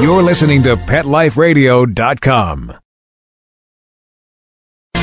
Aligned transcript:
You're 0.00 0.22
listening 0.22 0.62
to 0.64 0.76
PetLifeRadio.com. 0.76 2.74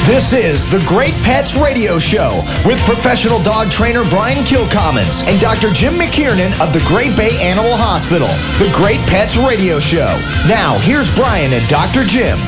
This 0.07 0.31
is 0.31 0.69
the 0.71 0.83
Great 0.87 1.13
Pets 1.15 1.55
Radio 1.55 1.99
Show 1.99 2.41
with 2.65 2.79
professional 2.85 3.43
dog 3.43 3.69
trainer 3.69 4.09
Brian 4.09 4.43
Kilcommons 4.45 5.21
and 5.27 5.39
Dr. 5.41 5.71
Jim 5.71 5.95
McKiernan 5.95 6.57
of 6.65 6.71
the 6.71 6.79
Great 6.87 7.15
Bay 7.17 7.37
Animal 7.41 7.75
Hospital. 7.75 8.29
The 8.57 8.73
Great 8.73 9.01
Pets 9.01 9.35
Radio 9.35 9.79
Show. 9.81 10.17
Now, 10.47 10.77
here's 10.79 11.13
Brian 11.13 11.51
and 11.51 11.67
Dr. 11.67 12.05
Jim. 12.05 12.39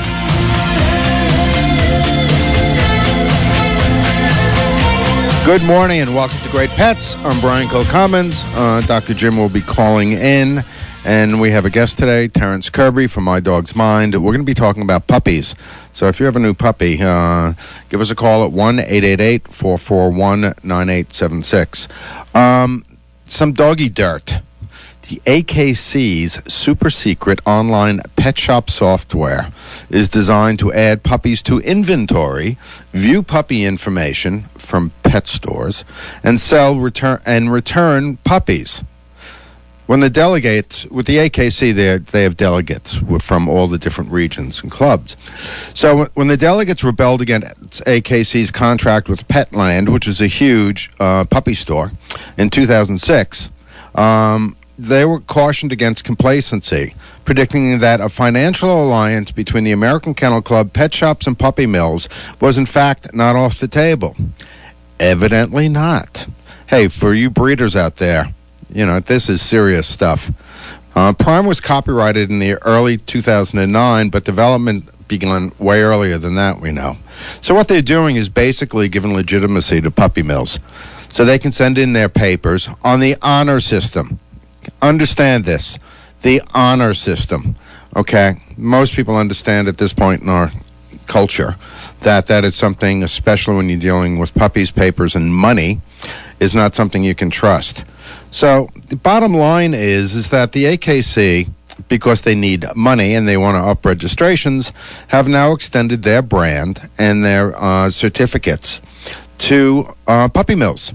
Good 5.46 5.64
morning 5.64 6.00
and 6.02 6.14
welcome 6.14 6.38
to 6.38 6.50
Great 6.50 6.70
Pets. 6.72 7.16
I'm 7.18 7.40
Brian 7.42 7.68
Kilcommons. 7.68 8.44
Uh, 8.56 8.82
Dr. 8.88 9.14
Jim 9.16 9.36
will 9.36 9.50
be 9.50 9.62
calling 9.62 10.12
in. 10.12 10.64
And 11.06 11.40
we 11.40 11.52
have 11.52 11.66
a 11.66 11.70
guest 11.70 11.98
today, 11.98 12.28
Terrence 12.28 12.70
Kirby 12.70 13.08
from 13.08 13.24
My 13.24 13.40
Dog's 13.40 13.76
Mind. 13.76 14.14
We're 14.14 14.32
going 14.32 14.42
to 14.42 14.44
be 14.44 14.54
talking 14.54 14.82
about 14.82 15.08
puppies. 15.08 15.56
So 15.94 16.08
if 16.08 16.20
you 16.20 16.26
have 16.26 16.36
a 16.36 16.40
new 16.40 16.54
puppy, 16.54 17.02
uh, 17.02 17.54
give 17.90 18.02
us 18.02 18.12
a 18.12 18.16
call 18.16 18.46
at 18.46 18.52
1 18.52 18.80
888 18.80 19.48
441 19.48 20.42
9876. 20.42 21.88
Um, 22.36 22.86
Some 23.26 23.54
doggy 23.54 23.90
dirt. 23.90 24.42
The 25.04 25.22
AKC's 25.26 26.54
super 26.54 26.90
secret 26.92 27.40
online 27.46 28.02
pet 28.16 28.38
shop 28.38 28.70
software 28.70 29.52
is 29.90 30.08
designed 30.10 30.60
to 30.60 30.72
add 30.72 31.02
puppies 31.02 31.42
to 31.44 31.60
inventory, 31.62 32.58
view 32.94 33.24
puppy 33.24 33.64
information 33.64 34.44
from 34.58 34.92
pet 35.02 35.26
stores, 35.28 35.84
and 36.24 36.40
sell 36.40 36.76
return 36.76 37.22
and 37.26 37.52
return 37.52 38.18
puppies. 38.18 38.84
When 39.90 40.02
the 40.02 40.10
delegates 40.12 40.86
with 40.86 41.08
the 41.08 41.18
AKC, 41.18 41.74
they 41.74 41.98
they 41.98 42.22
have 42.22 42.38
delegates 42.38 43.00
from 43.22 43.50
all 43.50 43.66
the 43.66 43.80
different 43.80 44.12
regions 44.12 44.62
and 44.62 44.70
clubs. 44.70 45.18
So 45.74 46.06
when 46.14 46.28
the 46.28 46.38
delegates 46.38 46.84
rebelled 46.84 47.24
against 47.24 47.84
AKC's 47.86 48.52
contract 48.52 49.10
with 49.10 49.28
Petland, 49.28 49.90
which 49.90 50.08
is 50.08 50.22
a 50.22 50.28
huge 50.28 50.92
uh, 51.00 51.26
puppy 51.26 51.56
store, 51.56 51.92
in 52.38 52.52
2006. 52.52 53.50
Um, 53.96 54.56
they 54.78 55.06
were 55.06 55.22
cautioned 55.22 55.72
against 55.72 56.04
complacency, 56.04 56.94
predicting 57.26 57.80
that 57.80 58.00
a 58.00 58.10
financial 58.10 58.86
alliance 58.86 59.32
between 59.32 59.64
the 59.64 59.72
American 59.72 60.14
Kennel 60.14 60.44
Club, 60.44 60.72
pet 60.72 60.94
shops, 60.94 61.26
and 61.26 61.38
puppy 61.38 61.66
mills 61.66 62.08
was 62.40 62.60
in 62.60 62.68
fact 62.68 63.12
not 63.16 63.36
off 63.36 63.60
the 63.60 63.68
table. 63.68 64.16
Evidently 65.00 65.68
not. 65.68 66.28
Hey, 66.68 66.90
for 66.90 67.16
you 67.16 67.32
breeders 67.32 67.76
out 67.76 67.96
there, 67.96 68.36
you 68.74 68.86
know, 68.86 69.00
this 69.00 69.30
is 69.30 69.42
serious 69.42 69.88
stuff. 69.88 70.32
Uh, 70.96 71.14
Prime 71.14 71.46
was 71.46 71.60
copyrighted 71.60 72.30
in 72.30 72.40
the 72.40 72.62
early 72.64 72.98
2009, 72.98 74.10
but 74.10 74.24
development 74.24 75.08
began 75.08 75.52
way 75.58 75.82
earlier 75.82 76.18
than 76.18 76.36
that, 76.36 76.60
we 76.60 76.72
know. 76.72 76.98
So 77.42 77.56
what 77.56 77.68
they're 77.68 77.82
doing 77.82 78.16
is 78.16 78.30
basically 78.30 78.90
giving 78.90 79.14
legitimacy 79.14 79.82
to 79.82 79.92
puppy 79.92 80.24
mills. 80.24 80.60
So 81.12 81.26
they 81.26 81.40
can 81.40 81.52
send 81.52 81.78
in 81.78 81.94
their 81.94 82.10
papers 82.10 82.70
on 82.84 83.00
the 83.00 83.16
honor 83.22 83.60
system 83.60 84.20
understand 84.82 85.46
this 85.46 85.78
the 86.22 86.42
honor 86.54 86.94
system 86.94 87.56
okay 87.96 88.40
most 88.58 88.94
people 88.94 89.16
understand 89.16 89.68
at 89.68 89.78
this 89.78 89.94
point 89.94 90.22
in 90.22 90.30
our 90.30 90.52
culture 91.08 91.56
that 92.02 92.28
that 92.28 92.46
is 92.46 92.56
something 92.56 93.04
especially 93.04 93.56
when 93.56 93.70
you're 93.70 93.80
dealing 93.80 94.20
with 94.20 94.34
puppies 94.34 94.72
papers 94.72 95.16
and 95.16 95.34
money 95.34 95.82
is 96.40 96.54
not 96.54 96.74
something 96.74 97.04
you 97.04 97.16
can 97.16 97.30
trust 97.30 97.84
so 98.32 98.68
the 98.90 98.96
bottom 98.96 99.34
line 99.34 99.74
is 99.74 100.16
is 100.16 100.30
that 100.30 100.52
the 100.52 100.66
akc 100.66 101.50
because 101.88 102.24
they 102.24 102.36
need 102.36 102.66
money 102.76 103.16
and 103.16 103.28
they 103.28 103.38
want 103.38 103.56
to 103.56 103.70
up 103.70 103.86
registrations 103.86 104.72
have 105.08 105.28
now 105.28 105.54
extended 105.54 106.04
their 106.04 106.22
brand 106.22 106.90
and 106.98 107.24
their 107.24 107.58
uh, 107.62 107.90
certificates 107.90 108.82
to 109.38 109.88
uh, 110.08 110.28
puppy 110.28 110.56
mills 110.56 110.94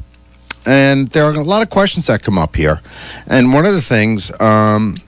and 0.66 1.09
there 1.09 1.25
are 1.27 1.34
a 1.34 1.43
lot 1.43 1.62
of 1.62 1.71
questions 1.71 2.06
that 2.06 2.22
come 2.22 2.39
up 2.39 2.56
here. 2.56 2.81
And 3.27 3.53
one 3.53 3.66
of 3.66 3.75
the 3.75 3.83
things, 3.83 4.31
um, 4.41 4.99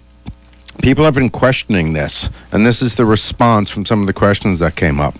people 0.82 1.04
have 1.04 1.14
been 1.14 1.30
questioning 1.30 1.92
this, 1.92 2.28
and 2.52 2.66
this 2.66 2.82
is 2.82 2.94
the 2.96 3.04
response 3.04 3.70
from 3.70 3.84
some 3.84 4.00
of 4.00 4.06
the 4.06 4.12
questions 4.12 4.58
that 4.60 4.76
came 4.76 5.00
up. 5.00 5.14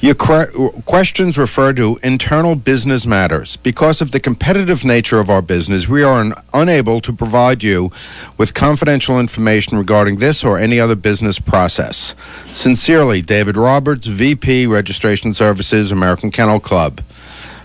Your 0.00 0.14
que- 0.14 0.70
questions 0.84 1.38
refer 1.38 1.72
to 1.72 1.98
internal 2.02 2.56
business 2.56 3.06
matters. 3.06 3.56
Because 3.56 4.02
of 4.02 4.10
the 4.10 4.20
competitive 4.20 4.84
nature 4.84 5.18
of 5.18 5.30
our 5.30 5.40
business, 5.40 5.88
we 5.88 6.02
are 6.02 6.20
un- 6.20 6.34
unable 6.52 7.00
to 7.00 7.12
provide 7.12 7.62
you 7.62 7.90
with 8.36 8.52
confidential 8.52 9.18
information 9.18 9.78
regarding 9.78 10.18
this 10.18 10.44
or 10.44 10.58
any 10.58 10.78
other 10.78 10.94
business 10.94 11.38
process. 11.38 12.14
Sincerely, 12.54 13.22
David 13.22 13.56
Roberts, 13.56 14.06
VP 14.06 14.66
Registration 14.66 15.32
Services, 15.32 15.90
American 15.90 16.30
Kennel 16.30 16.60
Club. 16.60 17.00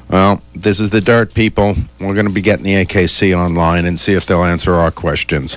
Well, 0.09 0.41
this 0.55 0.79
is 0.79 0.89
the 0.89 1.01
dirt, 1.01 1.35
people. 1.35 1.75
We're 1.99 2.15
going 2.15 2.25
to 2.25 2.31
be 2.31 2.41
getting 2.41 2.63
the 2.63 2.83
AKC 2.83 3.37
online 3.37 3.85
and 3.85 3.99
see 3.99 4.13
if 4.13 4.25
they'll 4.25 4.43
answer 4.43 4.73
our 4.73 4.89
questions 4.89 5.55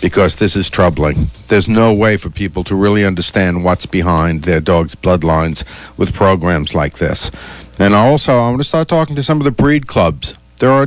because 0.00 0.36
this 0.36 0.56
is 0.56 0.70
troubling. 0.70 1.26
There's 1.48 1.68
no 1.68 1.92
way 1.92 2.16
for 2.16 2.30
people 2.30 2.64
to 2.64 2.74
really 2.74 3.04
understand 3.04 3.62
what's 3.62 3.84
behind 3.84 4.44
their 4.44 4.60
dog's 4.60 4.94
bloodlines 4.94 5.64
with 5.98 6.14
programs 6.14 6.74
like 6.74 6.96
this. 6.96 7.30
And 7.78 7.92
also, 7.92 8.32
I 8.32 8.48
want 8.48 8.62
to 8.62 8.68
start 8.68 8.88
talking 8.88 9.16
to 9.16 9.22
some 9.22 9.38
of 9.38 9.44
the 9.44 9.50
breed 9.50 9.86
clubs. 9.86 10.34
There 10.56 10.70
are 10.70 10.86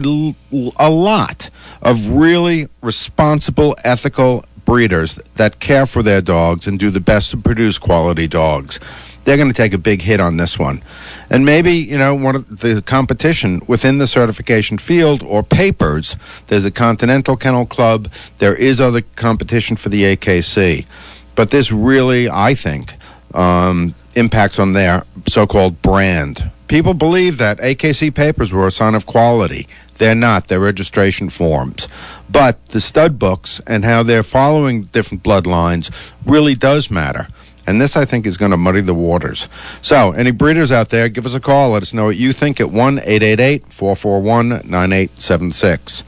a 0.77 0.89
lot 0.89 1.49
of 1.83 2.09
really 2.09 2.67
responsible, 2.81 3.75
ethical 3.83 4.43
breeders 4.65 5.19
that 5.35 5.59
care 5.59 5.85
for 5.85 6.01
their 6.01 6.21
dogs 6.21 6.65
and 6.65 6.79
do 6.79 6.89
the 6.89 6.99
best 6.99 7.31
to 7.31 7.37
produce 7.37 7.77
quality 7.77 8.27
dogs 8.27 8.79
they're 9.23 9.37
going 9.37 9.49
to 9.49 9.53
take 9.53 9.73
a 9.73 9.77
big 9.77 10.01
hit 10.01 10.19
on 10.19 10.37
this 10.37 10.59
one. 10.59 10.83
And 11.29 11.45
maybe, 11.45 11.73
you 11.73 11.97
know, 11.97 12.13
one 12.13 12.35
of 12.35 12.59
the 12.59 12.81
competition 12.81 13.61
within 13.67 13.97
the 13.97 14.07
certification 14.07 14.77
field 14.77 15.23
or 15.23 15.43
papers, 15.43 16.15
there's 16.47 16.65
a 16.65 16.71
Continental 16.71 17.37
Kennel 17.37 17.65
Club, 17.65 18.11
there 18.39 18.55
is 18.55 18.81
other 18.81 19.01
competition 19.15 19.75
for 19.75 19.89
the 19.89 20.15
AKC. 20.15 20.85
But 21.35 21.51
this 21.51 21.71
really, 21.71 22.29
I 22.29 22.53
think, 22.53 22.93
um, 23.33 23.95
impacts 24.15 24.59
on 24.59 24.73
their 24.73 25.03
so 25.27 25.47
called 25.47 25.81
brand. 25.81 26.51
People 26.67 26.93
believe 26.93 27.37
that 27.37 27.59
AKC 27.59 28.13
papers 28.13 28.51
were 28.51 28.67
a 28.67 28.71
sign 28.71 28.95
of 28.95 29.05
quality. 29.05 29.67
They're 29.97 30.15
not, 30.15 30.47
they're 30.47 30.59
registration 30.59 31.29
forms. 31.29 31.87
But 32.29 32.67
the 32.69 32.81
stud 32.81 33.19
books 33.19 33.61
and 33.67 33.85
how 33.85 34.03
they're 34.03 34.23
following 34.23 34.83
different 34.85 35.23
bloodlines 35.23 35.91
really 36.25 36.55
does 36.55 36.89
matter. 36.89 37.27
And 37.65 37.79
this, 37.79 37.95
I 37.95 38.05
think, 38.05 38.25
is 38.25 38.37
going 38.37 38.51
to 38.51 38.57
muddy 38.57 38.81
the 38.81 38.93
waters. 38.93 39.47
So, 39.81 40.11
any 40.11 40.31
breeders 40.31 40.71
out 40.71 40.89
there, 40.89 41.07
give 41.09 41.25
us 41.25 41.33
a 41.33 41.39
call. 41.39 41.71
Let 41.71 41.81
us 41.81 41.93
know 41.93 42.05
what 42.05 42.17
you 42.17 42.33
think 42.33 42.59
at 42.59 42.71
1 42.71 42.99
888 42.99 43.71
441 43.71 44.49
9876. 44.69 46.03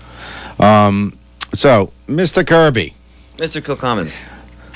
Um, 0.60 1.18
so, 1.54 1.92
Mr. 2.08 2.46
Kirby. 2.46 2.94
Mr. 3.38 3.62
Kilcommons. 3.62 4.18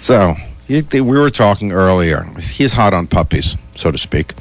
So, 0.01 0.35
we 0.69 1.01
were 1.01 1.29
talking 1.29 1.71
earlier. 1.71 2.23
He's 2.39 2.73
hot 2.73 2.93
on 2.93 3.07
puppies, 3.07 3.57
so 3.75 3.91
to 3.91 3.97
speak. 3.97 4.33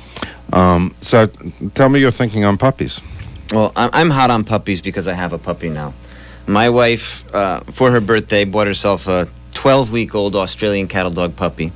Um, 0.53 0.94
so, 1.00 1.26
tell 1.75 1.88
me 1.88 2.00
your 2.00 2.10
thinking 2.10 2.44
on 2.44 2.56
puppies. 2.59 3.00
Well, 3.53 3.72
I'm 3.76 4.10
hot 4.10 4.31
on 4.31 4.44
puppies 4.44 4.82
because 4.82 5.09
I 5.09 5.15
have 5.15 5.32
a 5.32 5.38
puppy 5.38 5.70
now. 5.70 5.94
My 6.47 6.69
wife, 6.69 7.25
uh, 7.34 7.60
for 7.60 7.91
her 7.91 8.00
birthday, 8.00 8.44
bought 8.44 8.66
herself 8.66 9.09
a 9.09 9.28
12 9.55 9.91
week 9.91 10.15
old 10.15 10.37
Australian 10.37 10.87
cattle 10.87 11.10
dog 11.10 11.34
puppy. 11.34 11.72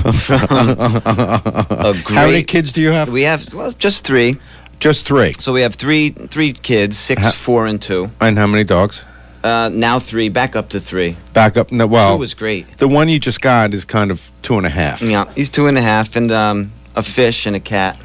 a 0.04 1.92
great, 2.04 2.16
How 2.16 2.26
many 2.26 2.42
kids 2.42 2.72
do 2.72 2.80
you 2.80 2.90
have? 2.90 3.08
We 3.10 3.22
have 3.22 3.52
well, 3.52 3.72
just 3.72 4.04
three. 4.04 4.38
Just 4.78 5.06
three. 5.06 5.34
So 5.38 5.52
we 5.52 5.60
have 5.60 5.74
three 5.74 6.10
three 6.10 6.52
kids, 6.52 6.98
six, 6.98 7.20
how, 7.20 7.32
four, 7.32 7.66
and 7.66 7.80
two. 7.80 8.10
And 8.20 8.38
how 8.38 8.46
many 8.46 8.64
dogs? 8.64 9.04
Uh, 9.44 9.70
now 9.72 9.98
three, 9.98 10.28
back 10.28 10.56
up 10.56 10.70
to 10.70 10.80
three. 10.80 11.16
Back 11.32 11.56
up. 11.56 11.70
No, 11.70 11.86
well, 11.86 12.16
two 12.16 12.20
was 12.20 12.34
great. 12.34 12.78
The 12.78 12.88
one 12.88 13.08
you 13.08 13.18
just 13.18 13.40
got 13.40 13.74
is 13.74 13.84
kind 13.84 14.10
of 14.10 14.30
two 14.42 14.56
and 14.56 14.66
a 14.66 14.70
half. 14.70 15.02
Yeah, 15.02 15.30
he's 15.34 15.50
two 15.50 15.66
and 15.66 15.76
a 15.76 15.82
half, 15.82 16.16
and 16.16 16.30
um, 16.30 16.72
a 16.96 17.02
fish 17.02 17.46
and 17.46 17.54
a 17.54 17.60
cat. 17.60 17.98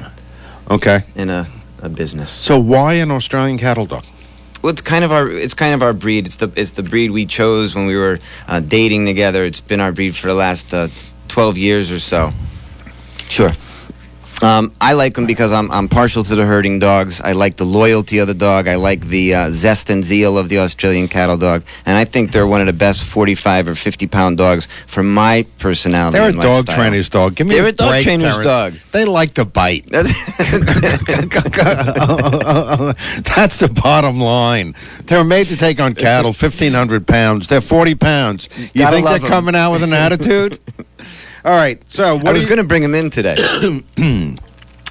Okay. 0.70 1.04
In 1.14 1.30
a, 1.30 1.46
a 1.80 1.88
business. 1.88 2.30
So 2.30 2.58
why 2.58 2.94
an 2.94 3.10
Australian 3.10 3.58
cattle 3.58 3.86
dog? 3.86 4.04
Well, 4.62 4.72
it's 4.72 4.82
kind 4.82 5.04
of 5.04 5.12
our 5.12 5.30
it's 5.30 5.54
kind 5.54 5.74
of 5.74 5.82
our 5.82 5.92
breed. 5.92 6.26
It's 6.26 6.36
the 6.36 6.50
it's 6.56 6.72
the 6.72 6.82
breed 6.82 7.10
we 7.10 7.26
chose 7.26 7.74
when 7.74 7.86
we 7.86 7.96
were 7.96 8.18
uh, 8.48 8.60
dating 8.60 9.06
together. 9.06 9.44
It's 9.44 9.60
been 9.60 9.80
our 9.80 9.92
breed 9.92 10.16
for 10.16 10.28
the 10.28 10.34
last 10.34 10.74
uh, 10.74 10.88
twelve 11.28 11.58
years 11.58 11.90
or 11.90 12.00
so. 12.00 12.32
Sure. 13.28 13.50
Um, 14.42 14.72
I 14.82 14.92
like 14.92 15.14
them 15.14 15.24
because 15.24 15.50
I'm, 15.50 15.70
I'm 15.70 15.88
partial 15.88 16.22
to 16.22 16.34
the 16.34 16.44
herding 16.44 16.78
dogs. 16.78 17.22
I 17.22 17.32
like 17.32 17.56
the 17.56 17.64
loyalty 17.64 18.18
of 18.18 18.26
the 18.28 18.34
dog. 18.34 18.68
I 18.68 18.74
like 18.74 19.00
the 19.06 19.34
uh, 19.34 19.50
zest 19.50 19.88
and 19.88 20.04
zeal 20.04 20.36
of 20.36 20.50
the 20.50 20.58
Australian 20.58 21.08
cattle 21.08 21.38
dog. 21.38 21.64
And 21.86 21.96
I 21.96 22.04
think 22.04 22.32
they're 22.32 22.46
one 22.46 22.60
of 22.60 22.66
the 22.66 22.74
best 22.74 23.02
45 23.04 23.68
or 23.68 23.74
50 23.74 24.06
pound 24.08 24.36
dogs 24.36 24.68
for 24.86 25.02
my 25.02 25.46
personality. 25.58 26.18
They're 26.18 26.28
a 26.28 26.32
dog 26.34 26.66
trainer's 26.66 27.08
dog. 27.08 27.34
Give 27.34 27.46
me 27.46 27.54
They're 27.54 27.64
a, 27.64 27.68
a 27.68 27.72
dog 27.72 27.88
break, 27.88 28.04
trainer's 28.04 28.38
Terrence. 28.38 28.44
dog. 28.44 28.74
They 28.92 29.06
like 29.06 29.32
to 29.34 29.46
bite. 29.46 29.86
That's 29.90 30.12
the 33.56 33.68
bottom 33.68 34.20
line. 34.20 34.74
They're 35.04 35.24
made 35.24 35.48
to 35.48 35.56
take 35.56 35.80
on 35.80 35.94
cattle, 35.94 36.34
fifteen 36.34 36.74
hundred 36.74 37.06
pounds. 37.06 37.48
They're 37.48 37.62
forty 37.62 37.94
pounds. 37.94 38.50
You 38.58 38.68
Gotta 38.82 38.96
think 38.96 39.06
they're 39.08 39.30
coming 39.30 39.56
out 39.56 39.72
with 39.72 39.82
an 39.82 39.94
attitude? 39.94 40.60
All 41.46 41.54
right. 41.54 41.80
So 41.90 42.16
what 42.16 42.26
I 42.26 42.32
was 42.32 42.42
you- 42.42 42.48
going 42.48 42.58
to 42.58 42.64
bring 42.64 42.82
them 42.82 42.94
in 42.94 43.08
today. 43.10 43.36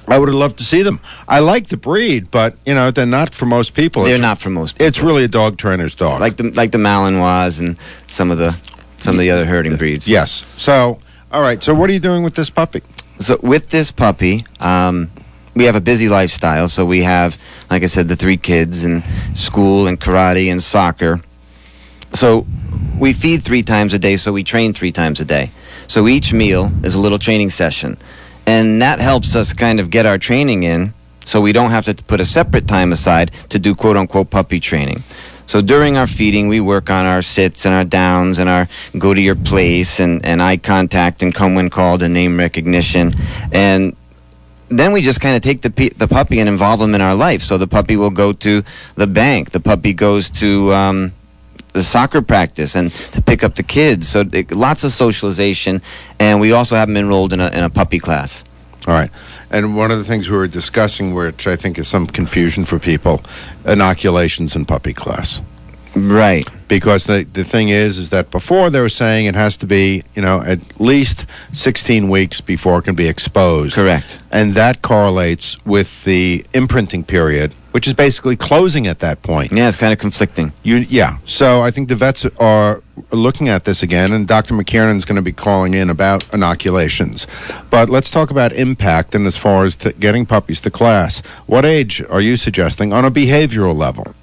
I 0.08 0.18
would 0.18 0.28
have 0.28 0.36
loved 0.38 0.58
to 0.58 0.64
see 0.64 0.82
them. 0.82 1.00
I 1.28 1.40
like 1.40 1.66
the 1.66 1.76
breed, 1.76 2.30
but 2.30 2.56
you 2.64 2.74
know 2.74 2.90
they're 2.90 3.04
not 3.06 3.34
for 3.34 3.44
most 3.44 3.74
people. 3.74 4.04
They're 4.04 4.14
It's- 4.14 4.22
not 4.22 4.38
for 4.38 4.50
most 4.50 4.76
people. 4.76 4.86
It's 4.86 5.00
really 5.00 5.24
a 5.24 5.28
dog 5.28 5.58
trainer's 5.58 5.94
dog. 5.94 6.20
like 6.20 6.36
the 6.36 6.44
like 6.52 6.70
the 6.72 6.78
Malinois 6.78 7.60
and 7.60 7.76
some 8.06 8.30
of 8.30 8.38
the 8.38 8.56
some 8.98 9.16
of 9.16 9.20
the 9.20 9.30
other 9.30 9.44
herding 9.44 9.76
breeds. 9.76 10.08
yes. 10.08 10.30
So 10.58 10.98
all 11.32 11.42
right. 11.42 11.62
So 11.62 11.74
what 11.74 11.90
are 11.90 11.92
you 11.92 11.98
doing 12.00 12.22
with 12.22 12.34
this 12.34 12.48
puppy? 12.50 12.82
So 13.18 13.38
with 13.42 13.68
this 13.70 13.90
puppy, 13.90 14.44
um, 14.60 15.10
we 15.54 15.64
have 15.64 15.74
a 15.76 15.80
busy 15.80 16.08
lifestyle. 16.08 16.68
So 16.68 16.84
we 16.84 17.02
have, 17.02 17.36
like 17.70 17.82
I 17.82 17.86
said, 17.86 18.08
the 18.08 18.16
three 18.16 18.36
kids 18.36 18.84
and 18.84 19.02
school 19.34 19.86
and 19.88 19.98
karate 20.00 20.50
and 20.52 20.62
soccer. 20.62 21.20
So 22.14 22.46
we 22.98 23.12
feed 23.12 23.42
three 23.42 23.62
times 23.62 23.92
a 23.94 23.98
day. 23.98 24.16
So 24.16 24.32
we 24.32 24.44
train 24.44 24.72
three 24.72 24.92
times 24.92 25.18
a 25.20 25.24
day. 25.24 25.50
So 25.88 26.08
each 26.08 26.32
meal 26.32 26.70
is 26.82 26.94
a 26.94 26.98
little 26.98 27.18
training 27.18 27.50
session, 27.50 27.96
and 28.46 28.82
that 28.82 28.98
helps 28.98 29.34
us 29.34 29.52
kind 29.52 29.80
of 29.80 29.90
get 29.90 30.06
our 30.06 30.18
training 30.18 30.64
in. 30.64 30.92
So 31.24 31.40
we 31.40 31.52
don't 31.52 31.70
have 31.70 31.84
to 31.86 31.94
put 31.94 32.20
a 32.20 32.24
separate 32.24 32.68
time 32.68 32.92
aside 32.92 33.32
to 33.48 33.58
do 33.58 33.74
quote 33.74 33.96
unquote 33.96 34.30
puppy 34.30 34.60
training. 34.60 35.02
So 35.46 35.62
during 35.62 35.96
our 35.96 36.06
feeding, 36.06 36.48
we 36.48 36.60
work 36.60 36.90
on 36.90 37.06
our 37.06 37.22
sits 37.22 37.66
and 37.66 37.74
our 37.74 37.84
downs 37.84 38.38
and 38.38 38.48
our 38.48 38.68
go 38.98 39.14
to 39.14 39.20
your 39.20 39.36
place 39.36 40.00
and, 40.00 40.24
and 40.24 40.42
eye 40.42 40.56
contact 40.56 41.22
and 41.22 41.32
come 41.32 41.54
when 41.54 41.70
called 41.70 42.02
and 42.02 42.12
name 42.12 42.36
recognition. 42.36 43.14
And 43.52 43.96
then 44.68 44.92
we 44.92 45.02
just 45.02 45.20
kind 45.20 45.36
of 45.36 45.42
take 45.42 45.60
the 45.60 45.70
pe- 45.70 45.90
the 45.90 46.08
puppy 46.08 46.40
and 46.40 46.48
involve 46.48 46.80
them 46.80 46.94
in 46.96 47.00
our 47.00 47.14
life. 47.14 47.42
So 47.42 47.58
the 47.58 47.68
puppy 47.68 47.96
will 47.96 48.10
go 48.10 48.32
to 48.32 48.64
the 48.96 49.06
bank. 49.06 49.50
The 49.52 49.60
puppy 49.60 49.92
goes 49.92 50.30
to 50.30 50.72
um, 50.72 51.12
the 51.76 51.82
soccer 51.82 52.22
practice 52.22 52.74
and 52.74 52.90
to 53.12 53.20
pick 53.20 53.44
up 53.44 53.54
the 53.54 53.62
kids. 53.62 54.08
So 54.08 54.24
it, 54.32 54.50
lots 54.50 54.82
of 54.82 54.92
socialization, 54.92 55.82
and 56.18 56.40
we 56.40 56.52
also 56.52 56.74
have 56.74 56.88
them 56.88 56.96
enrolled 56.96 57.32
in 57.32 57.40
a 57.40 57.48
in 57.48 57.62
a 57.62 57.70
puppy 57.70 57.98
class. 57.98 58.44
All 58.86 58.94
right. 58.94 59.10
And 59.50 59.76
one 59.76 59.90
of 59.90 59.98
the 59.98 60.04
things 60.04 60.30
we 60.30 60.36
were 60.36 60.48
discussing, 60.48 61.12
which 61.14 61.46
I 61.46 61.56
think 61.56 61.78
is 61.78 61.88
some 61.88 62.06
confusion 62.06 62.64
for 62.64 62.78
people, 62.78 63.20
inoculations 63.64 64.56
in 64.56 64.64
puppy 64.64 64.94
class. 64.94 65.40
Right. 65.96 66.46
Because 66.68 67.04
the, 67.06 67.26
the 67.32 67.42
thing 67.42 67.70
is, 67.70 67.98
is 67.98 68.10
that 68.10 68.30
before 68.30 68.70
they 68.70 68.80
were 68.80 68.88
saying 68.88 69.26
it 69.26 69.34
has 69.34 69.56
to 69.58 69.66
be, 69.66 70.02
you 70.14 70.22
know, 70.22 70.42
at 70.42 70.60
least 70.80 71.26
16 71.52 72.08
weeks 72.08 72.40
before 72.40 72.78
it 72.78 72.82
can 72.82 72.94
be 72.94 73.08
exposed. 73.08 73.74
Correct. 73.74 74.20
And 74.30 74.54
that 74.54 74.82
correlates 74.82 75.64
with 75.64 76.04
the 76.04 76.44
imprinting 76.52 77.02
period, 77.02 77.54
which 77.76 77.86
is 77.86 77.92
basically 77.92 78.36
closing 78.36 78.86
at 78.86 79.00
that 79.00 79.20
point. 79.20 79.52
Yeah, 79.52 79.68
it's 79.68 79.76
kind 79.76 79.92
of 79.92 79.98
conflicting. 79.98 80.50
You, 80.62 80.76
yeah. 80.76 81.18
So 81.26 81.60
I 81.60 81.70
think 81.70 81.90
the 81.90 81.94
vets 81.94 82.24
are 82.40 82.82
looking 83.10 83.50
at 83.50 83.66
this 83.66 83.82
again, 83.82 84.14
and 84.14 84.26
Dr. 84.26 84.54
McKiernan 84.54 84.96
is 84.96 85.04
going 85.04 85.16
to 85.16 85.22
be 85.22 85.30
calling 85.30 85.74
in 85.74 85.90
about 85.90 86.26
inoculations. 86.32 87.26
But 87.68 87.90
let's 87.90 88.10
talk 88.10 88.30
about 88.30 88.54
impact 88.54 89.14
and 89.14 89.26
as 89.26 89.36
far 89.36 89.66
as 89.66 89.76
t- 89.76 89.92
getting 89.92 90.24
puppies 90.24 90.58
to 90.62 90.70
class. 90.70 91.18
What 91.44 91.66
age 91.66 92.02
are 92.08 92.22
you 92.22 92.38
suggesting 92.38 92.94
on 92.94 93.04
a 93.04 93.10
behavioral 93.10 93.76
level? 93.76 94.14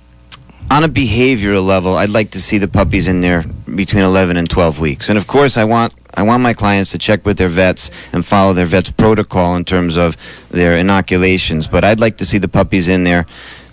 On 0.71 0.83
a 0.83 0.89
behavioral 0.89 1.65
level, 1.65 1.95
I'd 1.95 2.09
like 2.09 2.31
to 2.31 2.41
see 2.41 2.57
the 2.57 2.67
puppies 2.67 3.07
in 3.07 3.21
there 3.21 3.43
between 3.75 4.03
11 4.03 4.37
and 4.37 4.49
12 4.49 4.79
weeks. 4.79 5.09
And 5.09 5.17
of 5.17 5.27
course, 5.27 5.57
I 5.57 5.63
want 5.63 5.93
I 6.15 6.21
want 6.23 6.43
my 6.43 6.53
clients 6.53 6.91
to 6.91 6.99
check 6.99 7.25
with 7.25 7.37
their 7.37 7.47
vets 7.47 7.89
and 8.11 8.23
follow 8.23 8.53
their 8.53 8.65
vet's 8.65 8.91
protocol 8.91 9.55
in 9.55 9.65
terms 9.65 9.97
of 9.97 10.15
their 10.49 10.77
inoculations. 10.77 11.67
But 11.67 11.83
I'd 11.83 11.99
like 11.99 12.17
to 12.17 12.25
see 12.25 12.37
the 12.37 12.47
puppies 12.47 12.87
in 12.87 13.03
there 13.03 13.25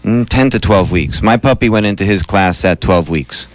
mm, 0.03 0.27
10 0.29 0.51
to 0.51 0.59
12 0.59 0.91
weeks. 0.91 1.23
My 1.23 1.37
puppy 1.37 1.69
went 1.69 1.87
into 1.87 2.05
his 2.05 2.23
class 2.23 2.65
at 2.65 2.81
12 2.81 3.11
weeks. 3.11 3.47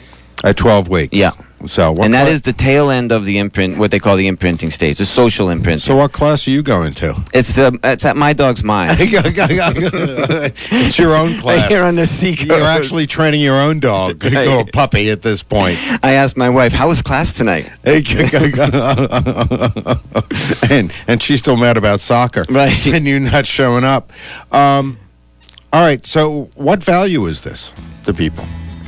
At 0.43 0.57
12 0.57 0.87
weeks. 0.87 1.13
Yeah. 1.13 1.31
So 1.67 1.91
what 1.91 2.05
and 2.05 2.13
that 2.13 2.27
is 2.27 2.41
the 2.43 2.53
tail 2.53 2.89
end 2.89 3.11
of 3.11 3.25
the 3.25 3.37
imprint, 3.37 3.77
what 3.77 3.91
they 3.91 3.99
call 3.99 4.15
the 4.15 4.27
imprinting 4.27 4.71
stage, 4.71 4.97
the 4.97 5.05
social 5.05 5.49
imprinting. 5.49 5.81
So 5.81 5.95
what 5.95 6.11
class 6.11 6.47
are 6.47 6.51
you 6.51 6.63
going 6.63 6.93
to? 6.95 7.15
it's 7.33 7.55
the 7.55 7.77
it's 7.83 8.05
at 8.05 8.15
my 8.15 8.33
dog's 8.33 8.63
mind. 8.63 8.97
it's 8.99 10.97
your 10.97 11.15
own 11.15 11.37
class. 11.41 11.67
Here 11.67 11.83
on 11.83 11.95
the 11.95 12.05
seacoast. 12.07 12.47
You're 12.47 12.63
actually 12.63 13.07
training 13.07 13.41
your 13.41 13.59
own 13.59 13.79
dog, 13.79 14.23
or 14.25 14.65
puppy 14.65 15.09
at 15.09 15.21
this 15.21 15.43
point. 15.43 15.77
I 16.03 16.13
asked 16.13 16.37
my 16.37 16.49
wife, 16.49 16.73
"How 16.73 16.87
was 16.87 17.01
class 17.01 17.33
tonight?" 17.33 17.69
and 20.69 20.91
and 21.07 21.21
she's 21.21 21.39
still 21.39 21.57
mad 21.57 21.77
about 21.77 22.01
soccer, 22.01 22.45
Right. 22.49 22.85
And 22.87 23.05
you 23.05 23.19
not 23.19 23.45
showing 23.45 23.83
up. 23.83 24.11
Um, 24.51 24.97
all 25.73 25.81
right. 25.81 26.05
So, 26.05 26.49
what 26.55 26.83
value 26.83 27.25
is 27.25 27.41
this 27.41 27.71
to 28.05 28.13
people? 28.13 28.45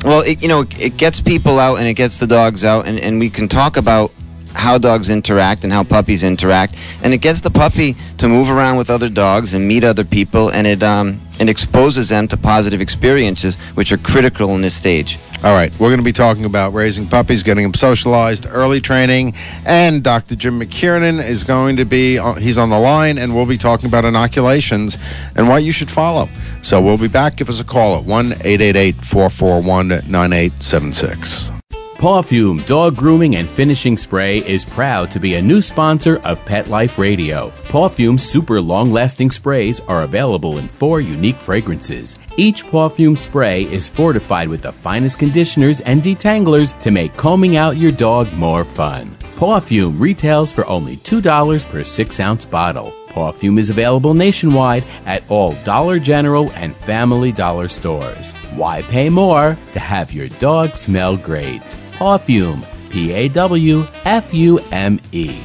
Well, 0.07 0.21
it, 0.21 0.41
you 0.41 0.47
know, 0.47 0.61
it 0.79 0.95
gets 0.95 1.19
people 1.19 1.59
out 1.59 1.79
and 1.79 1.85
it 1.85 1.95
gets 1.95 2.17
the 2.17 2.27
dogs 2.27 2.63
out, 2.63 2.87
and, 2.87 2.97
and 2.97 3.19
we 3.19 3.29
can 3.29 3.49
talk 3.49 3.75
about 3.75 4.13
how 4.53 4.77
dogs 4.77 5.09
interact 5.09 5.65
and 5.65 5.73
how 5.73 5.83
puppies 5.83 6.23
interact, 6.23 6.75
and 7.03 7.13
it 7.13 7.17
gets 7.17 7.41
the 7.41 7.49
puppy 7.49 7.93
to 8.17 8.29
move 8.29 8.49
around 8.49 8.77
with 8.77 8.89
other 8.89 9.09
dogs 9.09 9.53
and 9.53 9.67
meet 9.67 9.83
other 9.83 10.05
people, 10.05 10.47
and 10.47 10.65
it 10.65 10.81
um, 10.81 11.19
it 11.41 11.49
exposes 11.49 12.07
them 12.07 12.25
to 12.29 12.37
positive 12.37 12.79
experiences, 12.79 13.55
which 13.75 13.91
are 13.91 13.97
critical 13.97 14.55
in 14.55 14.61
this 14.61 14.73
stage. 14.73 15.19
All 15.43 15.53
right, 15.53 15.71
we're 15.73 15.89
going 15.89 15.99
to 15.99 16.03
be 16.03 16.13
talking 16.13 16.45
about 16.45 16.73
raising 16.73 17.07
puppies, 17.07 17.43
getting 17.43 17.63
them 17.63 17.75
socialized, 17.75 18.47
early 18.49 18.81
training, 18.81 19.35
and 19.65 20.03
Dr. 20.03 20.35
Jim 20.35 20.59
McKiernan 20.59 21.23
is 21.23 21.43
going 21.43 21.77
to 21.77 21.85
be 21.85 22.19
he's 22.39 22.57
on 22.57 22.71
the 22.71 22.79
line, 22.79 23.19
and 23.19 23.35
we'll 23.35 23.45
be 23.45 23.57
talking 23.57 23.87
about 23.87 24.03
inoculations 24.03 24.97
and 25.35 25.47
what 25.47 25.63
you 25.63 25.71
should 25.71 25.91
follow. 25.91 26.27
So 26.63 26.81
we'll 26.81 26.97
be 26.97 27.07
back. 27.07 27.35
Give 27.35 27.49
us 27.49 27.59
a 27.59 27.63
call 27.63 27.99
at 27.99 28.03
one 28.03 28.33
eight 28.41 28.61
eight 28.61 28.75
eight 28.75 28.95
four 28.95 29.29
four 29.29 29.61
one 29.61 29.99
nine 30.09 30.33
eight 30.33 30.53
seven 30.61 30.91
six. 30.91 31.51
Pawfume 31.97 32.63
Dog 32.67 32.95
Grooming 32.95 33.37
and 33.37 33.49
Finishing 33.49 33.97
Spray 33.97 34.37
is 34.47 34.63
proud 34.63 35.09
to 35.09 35.19
be 35.19 35.33
a 35.33 35.41
new 35.41 35.63
sponsor 35.63 36.17
of 36.17 36.45
Pet 36.45 36.67
Life 36.67 36.99
Radio. 36.99 37.49
Pawfume's 37.69 38.21
super 38.21 38.61
long 38.61 38.91
lasting 38.91 39.31
sprays 39.31 39.79
are 39.79 40.03
available 40.03 40.59
in 40.59 40.67
four 40.67 41.01
unique 41.01 41.37
fragrances. 41.37 42.19
Each 42.37 42.63
Pawfume 42.63 43.17
spray 43.17 43.63
is 43.63 43.89
fortified 43.89 44.47
with 44.47 44.61
the 44.61 44.71
finest 44.71 45.17
conditioners 45.17 45.81
and 45.81 46.03
detanglers 46.03 46.79
to 46.83 46.91
make 46.91 47.17
combing 47.17 47.55
out 47.57 47.77
your 47.77 47.91
dog 47.91 48.31
more 48.33 48.63
fun. 48.63 49.17
Pawfume 49.39 49.99
retails 49.99 50.51
for 50.51 50.67
only 50.67 50.97
$2 50.97 51.67
per 51.67 51.83
6 51.83 52.19
ounce 52.19 52.45
bottle. 52.45 52.93
Pawfume 53.07 53.57
is 53.57 53.71
available 53.71 54.13
nationwide 54.13 54.83
at 55.07 55.23
all 55.29 55.53
Dollar 55.63 55.97
General 55.97 56.51
and 56.51 56.75
Family 56.75 57.31
Dollar 57.31 57.67
stores. 57.67 58.33
Why 58.53 58.83
pay 58.83 59.09
more 59.09 59.57
to 59.73 59.79
have 59.79 60.13
your 60.13 60.27
dog 60.27 60.75
smell 60.75 61.17
great? 61.17 61.75
Pawfume, 61.97 62.63
P 62.91 63.11
A 63.11 63.27
W 63.29 63.87
F 64.05 64.31
U 64.31 64.59
M 64.71 64.99
E. 65.11 65.35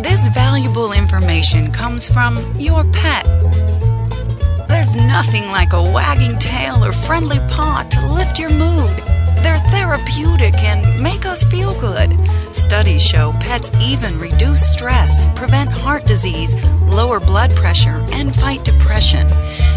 This 0.00 0.24
valuable 0.28 0.92
information 0.92 1.72
comes 1.72 2.08
from 2.08 2.38
your 2.60 2.84
pet. 2.92 3.24
There's 4.68 4.94
nothing 4.94 5.50
like 5.50 5.72
a 5.72 5.82
wagging 5.82 6.38
tail 6.38 6.84
or 6.84 6.92
friendly 6.92 7.40
paw 7.50 7.82
to 7.90 8.12
lift 8.12 8.38
your 8.38 8.50
mood. 8.50 8.96
They're 9.42 9.58
therapeutic 9.70 10.54
and 10.62 11.02
make 11.02 11.26
us 11.26 11.42
feel 11.42 11.78
good. 11.80 12.16
Studies 12.52 13.02
show 13.02 13.32
pets 13.40 13.72
even 13.80 14.16
reduce 14.20 14.70
stress, 14.70 15.26
prevent 15.34 15.70
heart 15.70 16.06
disease, 16.06 16.54
lower 16.82 17.18
blood 17.18 17.50
pressure, 17.56 17.98
and 18.12 18.32
fight 18.32 18.64
depression. 18.64 19.28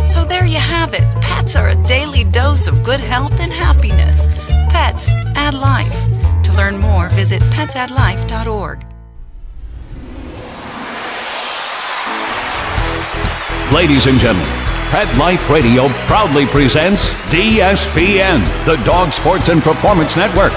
So 0.06 0.24
there 0.24 0.46
you 0.46 0.60
have 0.60 0.94
it. 0.94 1.02
Pets 1.22 1.56
are 1.56 1.70
a 1.70 1.84
daily 1.88 2.24
dose 2.24 2.68
of 2.68 2.84
good 2.84 3.00
health 3.00 3.40
and 3.40 3.52
happiness. 3.52 4.28
Visit 7.38 7.54
petsaddlife.org. 7.54 8.84
Ladies 13.74 14.06
and 14.06 14.20
gentlemen, 14.20 14.48
Pet 14.90 15.18
Life 15.18 15.50
Radio 15.50 15.88
proudly 16.08 16.46
presents 16.46 17.10
DSPN, 17.30 18.44
the 18.66 18.82
Dog 18.86 19.12
Sports 19.12 19.50
and 19.50 19.62
Performance 19.62 20.16
Network. 20.16 20.54